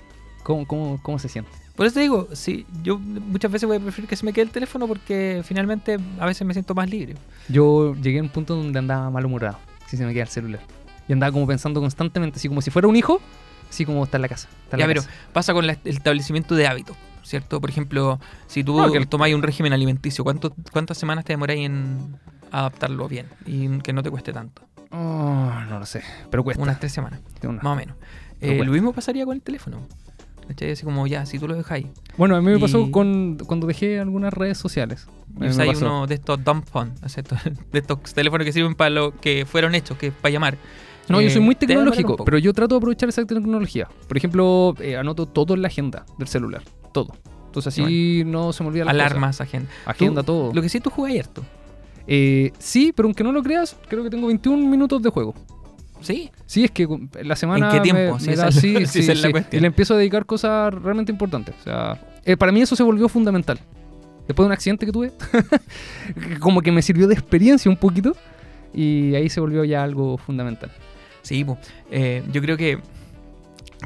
cómo, 0.43 0.65
cómo, 0.67 0.99
cómo 1.01 1.19
se 1.19 1.29
siente? 1.29 1.51
Por 1.75 1.87
eso 1.87 1.95
te 1.95 2.01
digo, 2.01 2.27
sí, 2.33 2.67
yo 2.83 2.99
muchas 2.99 3.51
veces 3.51 3.67
voy 3.67 3.77
a 3.77 3.79
preferir 3.79 4.07
que 4.07 4.15
se 4.15 4.25
me 4.25 4.31
quede 4.33 4.45
el 4.45 4.51
teléfono 4.51 4.87
porque 4.87 5.41
finalmente 5.43 5.97
a 6.19 6.25
veces 6.27 6.45
me 6.45 6.53
siento 6.53 6.75
más 6.75 6.87
libre. 6.89 7.15
Yo 7.49 7.95
llegué 7.95 8.19
a 8.19 8.21
un 8.21 8.29
punto 8.29 8.55
donde 8.55 8.77
andaba 8.77 9.09
malhumorado, 9.09 9.57
si 9.93 9.97
se 9.97 10.05
me 10.07 10.13
queda 10.13 10.23
el 10.23 10.29
celular. 10.29 10.61
Y 11.07 11.13
andaba 11.13 11.31
como 11.31 11.45
pensando 11.45 11.79
constantemente, 11.81 12.37
así 12.37 12.47
como 12.47 12.61
si 12.61 12.71
fuera 12.71 12.87
un 12.87 12.95
hijo, 12.95 13.21
así 13.69 13.85
como 13.85 14.03
está 14.03 14.17
en 14.17 14.23
la 14.23 14.27
casa. 14.29 14.47
está 14.63 14.75
en 14.75 14.79
Ya, 14.79 14.87
la 14.87 14.93
pero 14.93 15.01
casa. 15.03 15.13
pasa 15.33 15.53
con 15.53 15.67
la- 15.67 15.73
el 15.83 15.95
establecimiento 15.97 16.55
de 16.55 16.65
hábitos, 16.65 16.97
¿cierto? 17.21 17.61
Por 17.61 17.69
ejemplo, 17.69 18.19
si 18.47 18.63
tú 18.63 18.75
No, 18.75 18.91
que 18.91 19.05
tomáis 19.05 19.35
un 19.35 19.43
régimen 19.43 19.71
alimenticio, 19.73 20.23
¿cuánto- 20.23 20.55
¿cuántas 20.71 20.97
semanas 20.97 21.25
te 21.25 21.33
demoráis 21.33 21.65
en 21.67 22.17
adaptarlo 22.51 23.07
bien 23.07 23.27
y 23.45 23.79
que 23.79 23.93
no 23.93 24.01
te 24.01 24.09
cueste 24.09 24.33
tanto? 24.33 24.63
Oh, 24.89 25.51
no 25.69 25.77
lo 25.79 25.85
sé, 25.85 26.01
pero 26.31 26.43
cuesta. 26.43 26.61
Unas 26.63 26.79
tres 26.79 26.91
semanas, 26.91 27.19
Una. 27.43 27.61
más 27.61 27.73
o 27.73 27.75
menos. 27.75 27.95
Eh, 28.41 28.63
lo 28.63 28.71
mismo 28.71 28.93
pasaría 28.93 29.25
con 29.25 29.35
el 29.35 29.41
teléfono. 29.41 29.87
¿Cachai? 30.47 30.71
Así 30.71 30.83
como 30.83 31.07
ya, 31.07 31.25
si 31.25 31.39
tú 31.39 31.47
lo 31.47 31.55
dejáis 31.55 31.87
Bueno, 32.17 32.35
a 32.35 32.41
mí 32.41 32.45
me 32.51 32.57
Y- 32.57 32.59
pasó 32.59 32.91
con, 32.91 33.37
cuando 33.45 33.65
dejé 33.67 33.99
algunas 33.99 34.33
redes 34.33 34.57
sociales. 34.57 35.07
Y 35.39 35.47
usáis 35.47 35.73
pasó. 35.73 35.85
uno 35.85 36.07
de 36.07 36.15
estos 36.15 36.43
dumb 36.43 36.63
phone, 36.65 36.93
o 37.03 37.09
sea, 37.09 37.21
estos- 37.21 37.39
de 37.71 37.79
estos 37.79 38.13
teléfonos 38.13 38.45
que 38.45 38.51
sirven 38.53 38.75
para 38.75 38.89
lo 38.89 39.11
que 39.19 39.45
fueron 39.45 39.73
hechos, 39.75 39.97
que 39.97 40.07
es 40.07 40.13
para 40.13 40.31
llamar. 40.31 40.57
No, 41.09 41.19
yo 41.21 41.27
Eh, 41.27 41.31
soy 41.31 41.41
muy 41.41 41.55
tecnológico, 41.55 42.23
pero 42.23 42.37
yo 42.37 42.53
trato 42.53 42.75
de 42.75 42.77
aprovechar 42.77 43.09
esa 43.09 43.25
tecnología. 43.25 43.87
Por 44.07 44.15
ejemplo, 44.17 44.73
eh, 44.79 44.95
anoto 44.95 45.25
todo 45.25 45.53
en 45.53 45.61
la 45.61 45.67
agenda 45.67 46.05
del 46.17 46.27
celular, 46.27 46.61
todo. 46.93 47.13
Entonces 47.47 47.73
así 47.73 48.23
no 48.25 48.51
se 48.53 48.63
me 48.63 48.69
olvida 48.69 48.85
las 48.85 48.93
Alarmas, 48.93 49.41
agenda. 49.41 49.67
cosas. 49.69 49.87
Agenda, 49.95 50.21
Tú- 50.23 50.25
todo. 50.27 50.53
Lo 50.53 50.61
que 50.61 50.69
sí 50.69 50.79
tú 50.79 50.89
jugas 50.89 51.13
harto. 51.19 51.43
Eh, 52.07 52.51
sí, 52.57 52.93
pero 52.95 53.07
aunque 53.07 53.23
no 53.23 53.31
lo 53.31 53.41
creas, 53.43 53.75
creo 53.87 54.03
que 54.03 54.09
tengo 54.09 54.27
21 54.27 54.67
minutos 54.69 55.01
de 55.01 55.09
juego. 55.09 55.33
Sí. 56.03 56.29
Sí, 56.45 56.63
es 56.65 56.71
que 56.71 56.85
con- 56.87 57.09
la 57.23 57.35
semana 57.35 57.69
qué 57.71 57.79
tiempo? 57.79 58.13
me, 58.13 58.19
Si 58.19 58.27
me 58.27 58.33
esa 58.33 58.43
da 58.43 58.49
es- 58.49 58.55
sí, 58.55 58.75
si 58.77 58.85
sí, 58.85 58.99
esa 58.99 59.11
es 59.13 59.21
la 59.21 59.27
sí. 59.27 59.31
cuestión. 59.31 59.59
y 59.59 59.61
le 59.61 59.67
empiezo 59.67 59.93
a 59.93 59.97
dedicar 59.97 60.25
cosas 60.25 60.73
realmente 60.73 61.11
importantes. 61.11 61.55
O 61.59 61.63
sea, 61.63 61.99
eh, 62.25 62.37
para 62.37 62.51
mí 62.51 62.61
eso 62.61 62.75
se 62.75 62.83
volvió 62.83 63.09
fundamental. 63.09 63.59
Después 64.27 64.45
de 64.45 64.47
un 64.47 64.53
accidente 64.53 64.85
que 64.85 64.91
tuve, 64.91 65.11
como 66.39 66.61
que 66.61 66.71
me 66.71 66.81
sirvió 66.81 67.07
de 67.07 67.13
experiencia 67.13 67.69
un 67.69 67.77
poquito 67.77 68.15
y 68.73 69.15
ahí 69.15 69.29
se 69.29 69.39
volvió 69.39 69.63
ya 69.63 69.83
algo 69.83 70.17
fundamental. 70.17 70.71
Sí, 71.21 71.43
po. 71.43 71.57
Eh, 71.91 72.23
yo 72.31 72.41
creo 72.41 72.57
que 72.57 72.79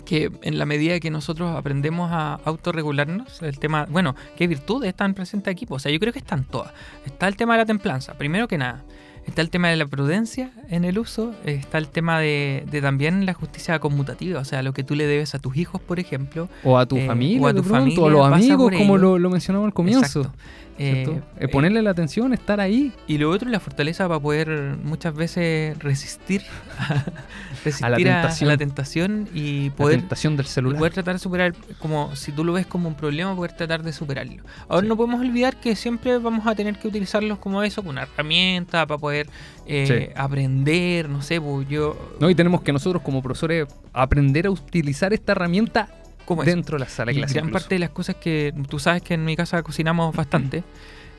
que 0.06 0.30
en 0.44 0.60
la 0.60 0.66
medida 0.68 1.00
que 1.00 1.10
nosotros 1.10 1.56
aprendemos 1.56 2.12
a 2.12 2.36
autorregularnos, 2.46 3.42
el 3.42 3.58
tema, 3.58 3.88
bueno, 3.90 4.16
qué 4.36 4.46
virtudes 4.48 4.90
están 4.90 5.16
presentes 5.16 5.52
aquí. 5.52 5.66
O 5.70 5.80
sea, 5.80 5.92
yo 5.92 6.00
creo 6.00 6.14
que 6.14 6.20
están 6.20 6.44
todas. 6.44 6.72
Está 7.04 7.28
el 7.28 7.36
tema 7.36 7.54
de 7.56 7.60
la 7.62 7.66
templanza, 7.66 8.14
primero 8.14 8.48
que 8.48 8.60
nada. 8.60 8.84
Está 9.28 9.42
el 9.42 9.50
tema 9.50 9.68
de 9.70 9.76
la 9.76 9.86
prudencia 9.86 10.52
en 10.70 10.86
el 10.86 10.98
uso, 10.98 11.34
está 11.46 11.78
el 11.78 11.90
tema 11.90 12.20
de, 12.20 12.64
de 12.72 12.82
también 12.82 13.26
la 13.26 13.34
justicia 13.34 13.78
conmutativa, 13.80 14.40
o 14.40 14.46
sea, 14.46 14.64
lo 14.64 14.74
que 14.74 14.84
tú 14.84 14.96
le 14.96 15.06
debes 15.06 15.36
a 15.36 15.40
tus 15.40 15.58
hijos, 15.58 15.82
por 15.82 16.00
ejemplo. 16.00 16.48
O 16.64 16.78
a 16.78 16.86
tu 16.86 16.98
Eh, 16.98 17.06
familia, 17.06 17.42
o 17.42 17.48
a 17.48 17.54
tu 17.54 17.62
pronto, 17.62 17.76
familia, 17.80 18.02
o 18.02 18.08
a 18.08 18.12
los 18.12 18.26
amigos, 18.38 18.72
como 18.78 18.98
lo, 18.98 19.20
lo 19.20 19.30
mencionamos 19.30 19.68
al 19.68 19.74
comienzo. 19.74 20.22
Exacto. 20.22 20.32
Eh, 20.80 21.20
Eh, 21.40 21.48
ponerle 21.48 21.82
la 21.82 21.90
atención, 21.92 22.34
estar 22.34 22.60
ahí 22.60 22.92
Y 23.08 23.18
lo 23.18 23.32
otro 23.32 23.48
es 23.48 23.52
la 23.52 23.60
fortaleza 23.60 24.08
para 24.08 24.20
poder 24.20 24.78
muchas 24.84 25.14
veces 25.16 25.78
resistir 25.80 26.44
a, 26.78 27.04
resistir 27.66 28.10
a, 28.10 28.20
a 28.20 28.22
tentación. 28.22 28.48
la 28.50 28.58
tentación 28.58 29.30
y 29.34 29.70
la 29.70 29.76
poder, 29.76 30.00
tentación 30.02 30.38
del 30.38 30.46
celular. 30.46 30.78
poder 30.78 30.94
tratar 30.94 31.16
de 31.16 31.20
superar, 31.20 31.54
como 31.80 32.16
si 32.16 32.32
tú 32.32 32.44
lo 32.44 32.54
ves 32.54 32.68
como 32.68 32.88
un 32.90 32.96
problema, 32.96 33.36
poder 33.36 33.54
tratar 33.54 33.82
de 33.84 33.92
superarlo. 33.94 34.44
Ahora 34.68 34.84
Sí. 34.84 34.88
no 34.90 34.98
podemos 34.98 35.20
olvidar 35.22 35.56
que 35.60 35.76
siempre 35.76 36.18
vamos 36.20 36.46
a 36.46 36.54
tener 36.56 36.78
que 36.78 36.88
utilizarlos 36.88 37.40
como 37.40 37.64
eso, 37.64 37.82
como 37.82 37.92
una 37.92 38.04
herramienta 38.04 38.86
para 38.86 38.98
poder 39.00 39.28
eh, 39.66 39.86
Sí. 40.08 40.14
aprender, 40.16 41.10
no 41.10 41.22
sé, 41.22 41.42
pues 41.42 41.68
yo... 41.68 41.98
No, 42.20 42.30
y 42.30 42.36
tenemos 42.36 42.62
que 42.62 42.72
nosotros 42.72 43.02
como 43.02 43.22
profesores 43.22 43.68
aprender 43.94 44.46
a 44.48 44.52
utilizar 44.52 45.12
esta 45.14 45.32
herramienta 45.34 45.90
¿Cómo 46.28 46.44
es? 46.44 46.46
dentro 46.48 46.78
de 46.78 46.84
la 46.84 46.90
sala 46.90 47.12
de 47.12 47.18
Y 47.18 47.22
clase. 47.22 47.34
gran 47.34 47.46
incluso. 47.48 47.64
parte 47.64 47.76
de 47.76 47.80
las 47.80 47.90
cosas 47.90 48.16
que 48.18 48.54
tú 48.70 48.78
sabes 48.78 49.02
que 49.02 49.16
en 49.16 49.26
mi 49.26 49.36
casa 49.36 49.64
cocinamos 49.64 50.16
bastante. 50.16 50.64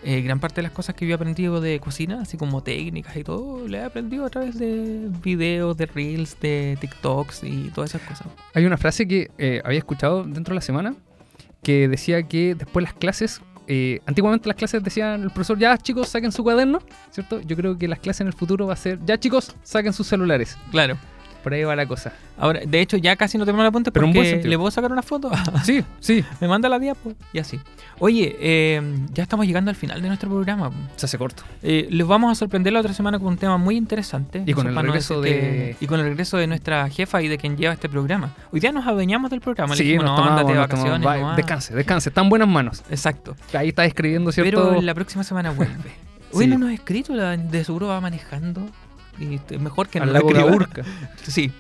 eh, 0.05 0.21
gran 0.23 0.39
parte 0.39 0.57
de 0.57 0.63
las 0.63 0.71
cosas 0.71 0.95
que 0.95 1.05
yo 1.07 1.11
he 1.11 1.15
aprendido 1.17 1.61
de 1.61 1.81
cocina, 1.81 2.21
así 2.23 2.37
como 2.37 2.63
técnicas 2.63 3.17
y 3.17 3.25
todo, 3.25 3.67
le 3.67 3.79
he 3.79 3.83
aprendido 3.83 4.25
a 4.25 4.31
través 4.31 4.57
de 4.57 5.09
videos, 5.25 5.77
de 5.77 5.87
reels, 5.87 6.39
de 6.41 6.79
TikToks 6.81 7.43
y 7.43 7.71
todas 7.75 7.91
esas 7.97 8.03
cosas. 8.09 8.29
Hay 8.55 8.65
una 8.65 8.77
frase 8.77 9.09
que 9.09 9.31
eh, 9.39 9.61
había 9.65 9.79
escuchado 9.81 10.23
dentro 10.23 10.53
de 10.53 10.57
la 10.57 10.61
semana 10.61 10.95
que 11.65 11.89
decía 11.89 12.23
que 12.23 12.55
después 12.55 12.85
las 12.85 12.95
clases, 12.95 13.41
eh, 13.67 13.99
antiguamente 14.07 14.47
las 14.49 14.57
clases 14.57 14.85
decían 14.85 15.21
el 15.25 15.31
profesor, 15.31 15.59
ya 15.59 15.77
chicos, 15.77 16.09
saquen 16.09 16.31
su 16.31 16.45
cuaderno, 16.45 16.79
¿cierto? 17.11 17.41
Yo 17.41 17.57
creo 17.57 17.77
que 17.77 17.89
las 17.89 17.99
clases 17.99 18.21
en 18.21 18.29
el 18.29 18.33
futuro 18.35 18.69
va 18.69 18.75
a 18.75 18.77
ser, 18.77 19.01
ya 19.05 19.19
chicos, 19.19 19.57
saquen 19.65 19.93
sus 19.93 20.07
celulares. 20.07 20.57
Claro. 20.71 20.97
Por 21.43 21.55
ahí 21.55 21.63
va 21.65 21.75
la 21.77 21.87
cosa. 21.87 22.13
Ahora, 22.37 22.61
de 22.67 22.81
hecho, 22.81 22.97
ya 22.97 23.17
casi 23.17 23.39
no 23.39 23.45
tenemos 23.45 23.65
la 23.65 23.71
punta 23.71 23.91
Pero 23.91 24.07
porque 24.07 24.43
le 24.45 24.57
puedo 24.59 24.71
sacar 24.71 24.93
una 24.93 25.03
foto. 25.03 25.31
Sí, 25.65 25.85
sí, 26.01 26.25
Me 26.41 26.49
manda 26.49 26.69
la 26.69 26.79
diapo 26.79 27.13
y 27.33 27.39
así. 27.39 27.61
Oye, 28.01 28.37
eh, 28.41 28.81
ya 29.13 29.23
estamos 29.23 29.47
llegando 29.47 29.71
al 29.71 29.77
final 29.77 30.01
de 30.03 30.09
nuestro 30.09 30.29
programa. 30.29 30.71
se 30.97 31.07
hace 31.07 31.17
corto. 31.19 31.43
Eh, 31.63 31.87
les 31.91 32.07
vamos 32.07 32.31
a 32.31 32.35
sorprender 32.35 32.73
la 32.73 32.81
otra 32.81 32.93
semana 32.93 33.19
con 33.19 33.29
un 33.29 33.37
tema 33.39 33.57
muy 33.57 33.77
interesante. 33.77 34.43
Y 34.47 34.53
con 34.53 34.67
el 34.69 34.75
no 34.75 34.83
regreso 34.83 35.21
decir 35.21 35.41
de- 35.41 35.41
que- 35.41 35.77
Y 35.81 35.87
con 35.87 36.01
el 36.01 36.07
regreso 36.07 36.37
de 36.37 36.47
nuestra 36.47 36.89
jefa 36.91 37.23
y 37.23 37.29
de 37.29 37.39
quien 37.39 37.57
lleva 37.57 37.73
este 37.75 37.89
programa. 37.89 38.35
Hoy 38.53 38.61
día 38.61 38.73
nos 38.73 38.87
adueñamos 38.87 39.31
del 39.31 39.41
programa. 39.41 39.75
Sí, 39.77 39.85
dijimos, 39.85 40.05
nos 40.05 40.13
no, 40.13 40.17
tomamos, 40.17 40.43
nos 40.43 40.49
tomamos, 40.51 40.69
vacaciones. 40.69 41.07
va- 41.07 41.17
nomás". 41.19 41.37
descanse, 41.37 41.75
descanse, 41.75 42.09
está 42.11 42.21
en 42.21 42.29
buenas 42.29 42.49
manos. 42.49 42.83
Exacto. 42.91 43.37
Ahí 43.55 43.69
está 43.69 43.85
escribiendo, 43.85 44.31
¿cierto? 44.33 44.69
Pero 44.71 44.83
la 44.83 44.95
próxima 44.95 45.25
semana 45.25 45.51
vuelve. 45.51 45.75
Hoy 46.33 46.45
Sí. 46.45 46.51
no 46.51 46.59
nos 46.59 46.69
ha 46.71 46.75
escrito, 46.75 47.15
la- 47.15 47.37
de 47.37 47.65
seguro 47.65 47.87
va 47.89 48.01
manejando. 48.01 48.69
Y 49.21 49.39
t- 49.39 49.59
mejor 49.59 49.89
que 49.89 49.99
no 50.01 50.07
escriba. 50.15 50.45
Gaburca. 50.45 50.83
Sí, 51.27 51.51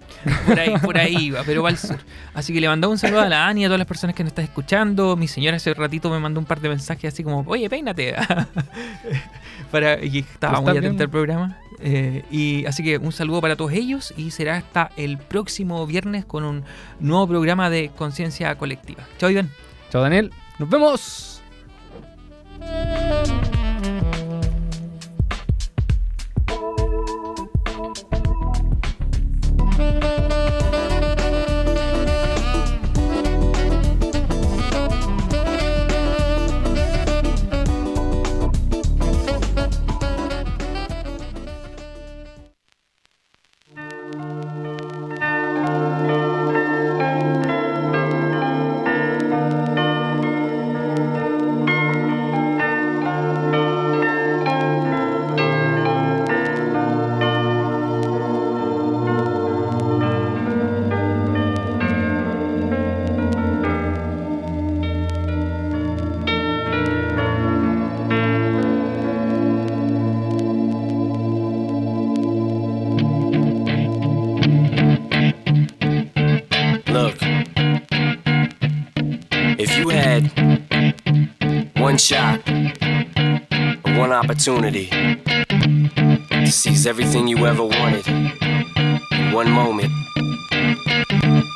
por 0.46 0.58
ahí, 0.58 0.74
por 0.82 0.96
ahí 0.98 1.30
va, 1.30 1.42
pero 1.44 1.62
va 1.62 1.70
al 1.70 1.78
sur. 1.78 1.98
Así 2.34 2.52
que 2.52 2.60
le 2.60 2.68
mandamos 2.68 2.94
un 2.94 2.98
saludo 2.98 3.20
a 3.20 3.28
la 3.28 3.46
Ani, 3.48 3.64
a 3.64 3.68
todas 3.68 3.78
las 3.78 3.86
personas 3.88 4.14
que 4.14 4.22
nos 4.22 4.30
están 4.30 4.44
escuchando. 4.44 5.16
Mi 5.16 5.26
señora 5.28 5.56
hace 5.56 5.74
ratito 5.74 6.08
me 6.10 6.18
mandó 6.20 6.38
un 6.40 6.46
par 6.46 6.60
de 6.60 6.68
mensajes 6.68 7.12
así 7.12 7.24
como, 7.24 7.44
oye, 7.46 7.68
peínate. 7.68 8.14
para, 9.70 10.02
y 10.04 10.18
estaba 10.18 10.54
¿Lo 10.58 10.62
muy 10.62 10.76
atenta 10.78 11.04
al 11.04 11.10
programa. 11.10 11.56
Eh, 11.80 12.24
y 12.30 12.64
así 12.66 12.82
que 12.82 12.98
un 12.98 13.12
saludo 13.12 13.40
para 13.40 13.54
todos 13.56 13.72
ellos 13.72 14.12
y 14.16 14.30
será 14.30 14.56
hasta 14.56 14.90
el 14.96 15.18
próximo 15.18 15.86
viernes 15.86 16.24
con 16.24 16.44
un 16.44 16.64
nuevo 17.00 17.26
programa 17.28 17.70
de 17.70 17.90
conciencia 17.96 18.54
colectiva. 18.56 19.04
Chao, 19.18 19.30
Iván. 19.30 19.50
Chao, 19.90 20.02
Daniel. 20.02 20.32
Nos 20.58 20.68
vemos. 20.68 21.37
Opportunity 84.38 84.86
to 86.30 86.46
seize 86.46 86.86
everything 86.86 87.26
you 87.26 87.44
ever 87.44 87.64
wanted 87.64 88.06
in 88.06 89.32
one 89.32 89.50
moment, 89.50 89.90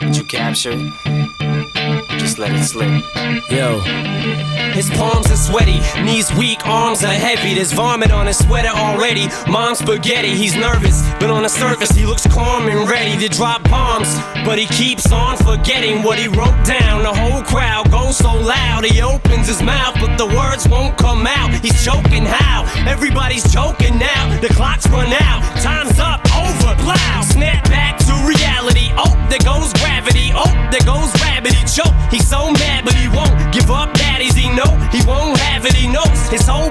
would 0.03 0.16
you 0.16 0.24
capture 0.24 0.72
it? 0.74 2.18
Just 2.18 2.41
let 2.41 2.51
it 2.51 2.64
slip? 2.64 2.89
Yo. 3.53 3.78
His 4.72 4.91
palms 4.91 5.30
are 5.30 5.37
sweaty, 5.37 5.78
knees 6.03 6.35
weak, 6.35 6.66
arms 6.66 7.05
are 7.05 7.12
heavy. 7.12 7.55
There's 7.55 7.72
vomit 7.72 8.11
on 8.11 8.26
his 8.26 8.39
sweater 8.39 8.70
already. 8.70 9.28
Mom's 9.49 9.78
spaghetti, 9.78 10.35
he's 10.35 10.57
nervous, 10.57 11.09
but 11.20 11.30
on 11.30 11.45
the 11.45 11.49
surface 11.49 11.91
he 11.91 12.05
looks 12.05 12.26
calm 12.26 12.68
and 12.68 12.91
ready 12.91 13.16
to 13.16 13.28
drop 13.28 13.62
bombs. 13.70 13.82
But 14.44 14.59
he 14.59 14.66
keeps 14.66 15.11
on 15.12 15.36
forgetting 15.36 16.03
what 16.03 16.18
he 16.18 16.28
wrote 16.28 16.59
down. 16.64 17.03
The 17.03 17.14
whole 17.14 17.42
crowd 17.42 17.90
goes 17.90 18.16
so 18.16 18.32
loud, 18.34 18.84
he 18.84 19.00
opens 19.00 19.48
his 19.48 19.62
mouth, 19.62 19.94
but 20.00 20.16
the 20.16 20.26
words 20.26 20.68
won't 20.68 20.96
come 20.98 21.26
out. 21.26 21.50
He's 21.62 21.84
choking 21.84 22.24
how? 22.24 22.64
Everybody's 22.86 23.50
choking 23.53 23.98
now. 23.98 24.40
The 24.40 24.48
clock's 24.48 24.88
run 24.88 25.12
out, 25.12 25.40
time's 25.61 25.98
up, 25.98 26.20
over, 26.34 26.74
loud. 26.82 27.24
Snap 27.24 27.64
back 27.68 27.98
to 28.07 28.12
reality. 28.26 28.90
Oh, 28.96 29.14
there 29.30 29.44
goes 29.44 29.72
gravity. 29.74 30.32
Oh, 30.34 30.50
there 30.70 30.84
goes. 30.84 31.12
He 31.42 31.64
choke. 31.66 31.94
He's 32.11 32.28
so 32.28 32.53
mad, 32.53 32.84
but 32.84 32.94
he 32.94 33.09
won't 33.09 33.34
give 33.53 33.70
up. 33.70 33.92
Daddies, 33.94 34.34
he 34.34 34.48
know 34.55 34.70
he 34.92 35.05
won't 35.07 35.38
have 35.38 35.66
it. 35.66 35.74
He 35.74 35.88
knows 35.88 36.28
his 36.28 36.46
whole 36.46 36.70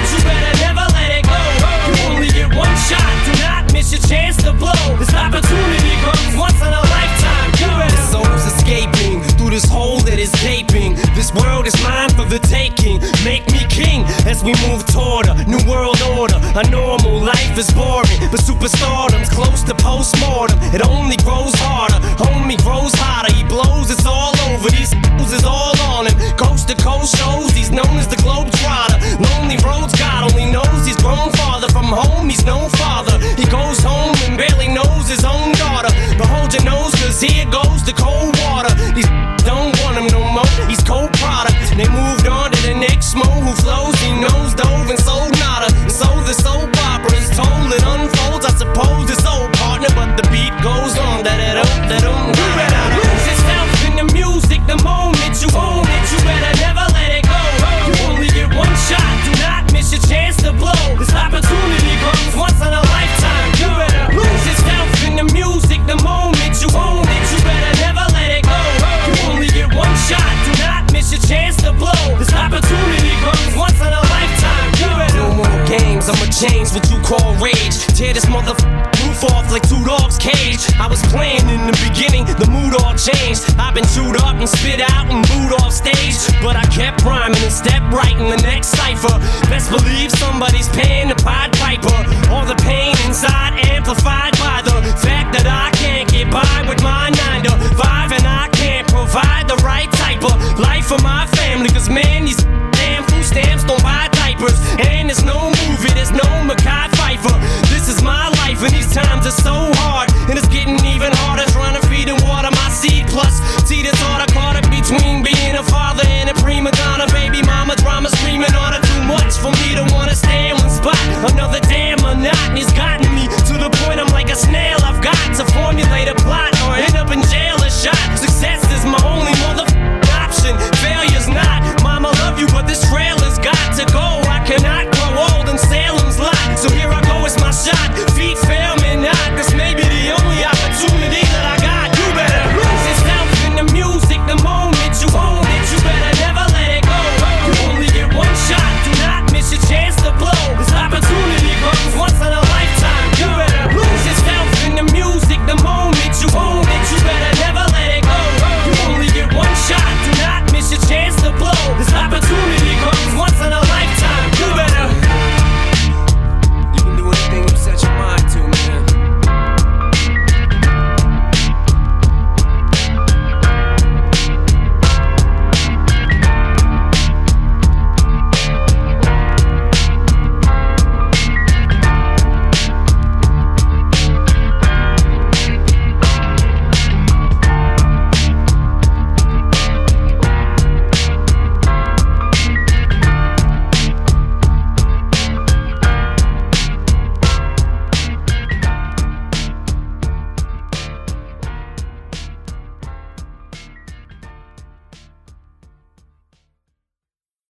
Chance 4.11 4.35
to 4.43 4.51
blow. 4.51 4.83
This 4.99 5.13
opportunity 5.15 5.95
comes 6.03 6.35
once 6.35 6.59
in 6.59 6.67
a 6.67 6.83
lifetime. 6.95 7.49
You 7.63 7.71
soul's 8.11 8.43
escaping 8.43 9.23
through 9.39 9.51
this 9.55 9.63
hole 9.63 9.99
that 10.03 10.19
is 10.19 10.31
gaping. 10.43 10.99
This 11.15 11.31
world 11.31 11.65
is 11.65 11.75
mine 11.79 12.11
for 12.11 12.27
the 12.27 12.39
taking. 12.39 12.99
Make 13.23 13.47
me 13.55 13.63
king 13.71 14.03
as 14.27 14.43
we 14.43 14.51
move 14.67 14.83
toward 14.91 15.31
a 15.31 15.35
new 15.47 15.63
world 15.63 16.01
order. 16.19 16.35
A 16.59 16.63
normal 16.67 17.23
life 17.23 17.55
is 17.57 17.71
boring, 17.71 18.19
but 18.27 18.43
superstardom's 18.43 19.31
close 19.31 19.63
to 19.63 19.73
postmortem. 19.75 20.59
It 20.75 20.83
only 20.83 21.15
grows 21.23 21.55
harder, 21.63 21.99
homie 22.19 22.59
grows 22.67 22.91
hotter. 22.99 23.31
He 23.31 23.47
blows, 23.47 23.87
it's 23.95 24.05
all 24.05 24.35
over. 24.51 24.69
These 24.75 24.91
is 25.31 25.45
all 25.45 25.79
on 25.95 26.07
him. 26.07 26.17
Coast 26.35 26.67
to 26.67 26.75
coast 26.75 27.15
shows, 27.15 27.51
he's 27.51 27.71
known 27.71 27.95
as 27.95 28.07
the 28.07 28.19
globe 28.19 28.51
trotter. 28.59 28.99
Lonely 29.23 29.55
roads, 29.63 29.95
God 29.95 30.27
only 30.31 30.51
knows 30.51 30.85
he's 30.85 30.97
grown 30.97 31.31
farther 31.39 31.50
come 31.91 32.05
home, 32.05 32.29
he's 32.29 32.45
no 32.45 32.69
father. 32.69 33.17
He 33.35 33.45
goes 33.45 33.79
home 33.83 34.15
and 34.25 34.37
barely 34.37 34.67
knows 34.67 35.09
his 35.09 35.23
own 35.25 35.51
daughter. 35.53 35.89
But 36.17 36.27
hold 36.27 36.53
your 36.53 36.63
nose, 36.63 36.93
cause 36.95 37.19
here 37.19 37.45
goes 37.45 37.83
the 37.83 37.93
cold 37.93 38.35
water. 38.39 38.73
These 38.93 39.07
don't 39.45 39.73
want 39.81 39.97
him 39.97 40.07
no 40.07 40.23
more, 40.31 40.67
he's 40.69 40.83
cold 40.83 41.11
product. 41.13 41.55
They 41.75 41.89
moved 41.89 42.27
on 42.27 42.51
to 42.51 42.61
the 42.61 42.75
next 42.75 43.15
mo 43.15 43.23
who 43.23 43.53
flows, 43.53 43.95
he 43.99 44.11
knows 44.19 44.55
those 44.55 44.70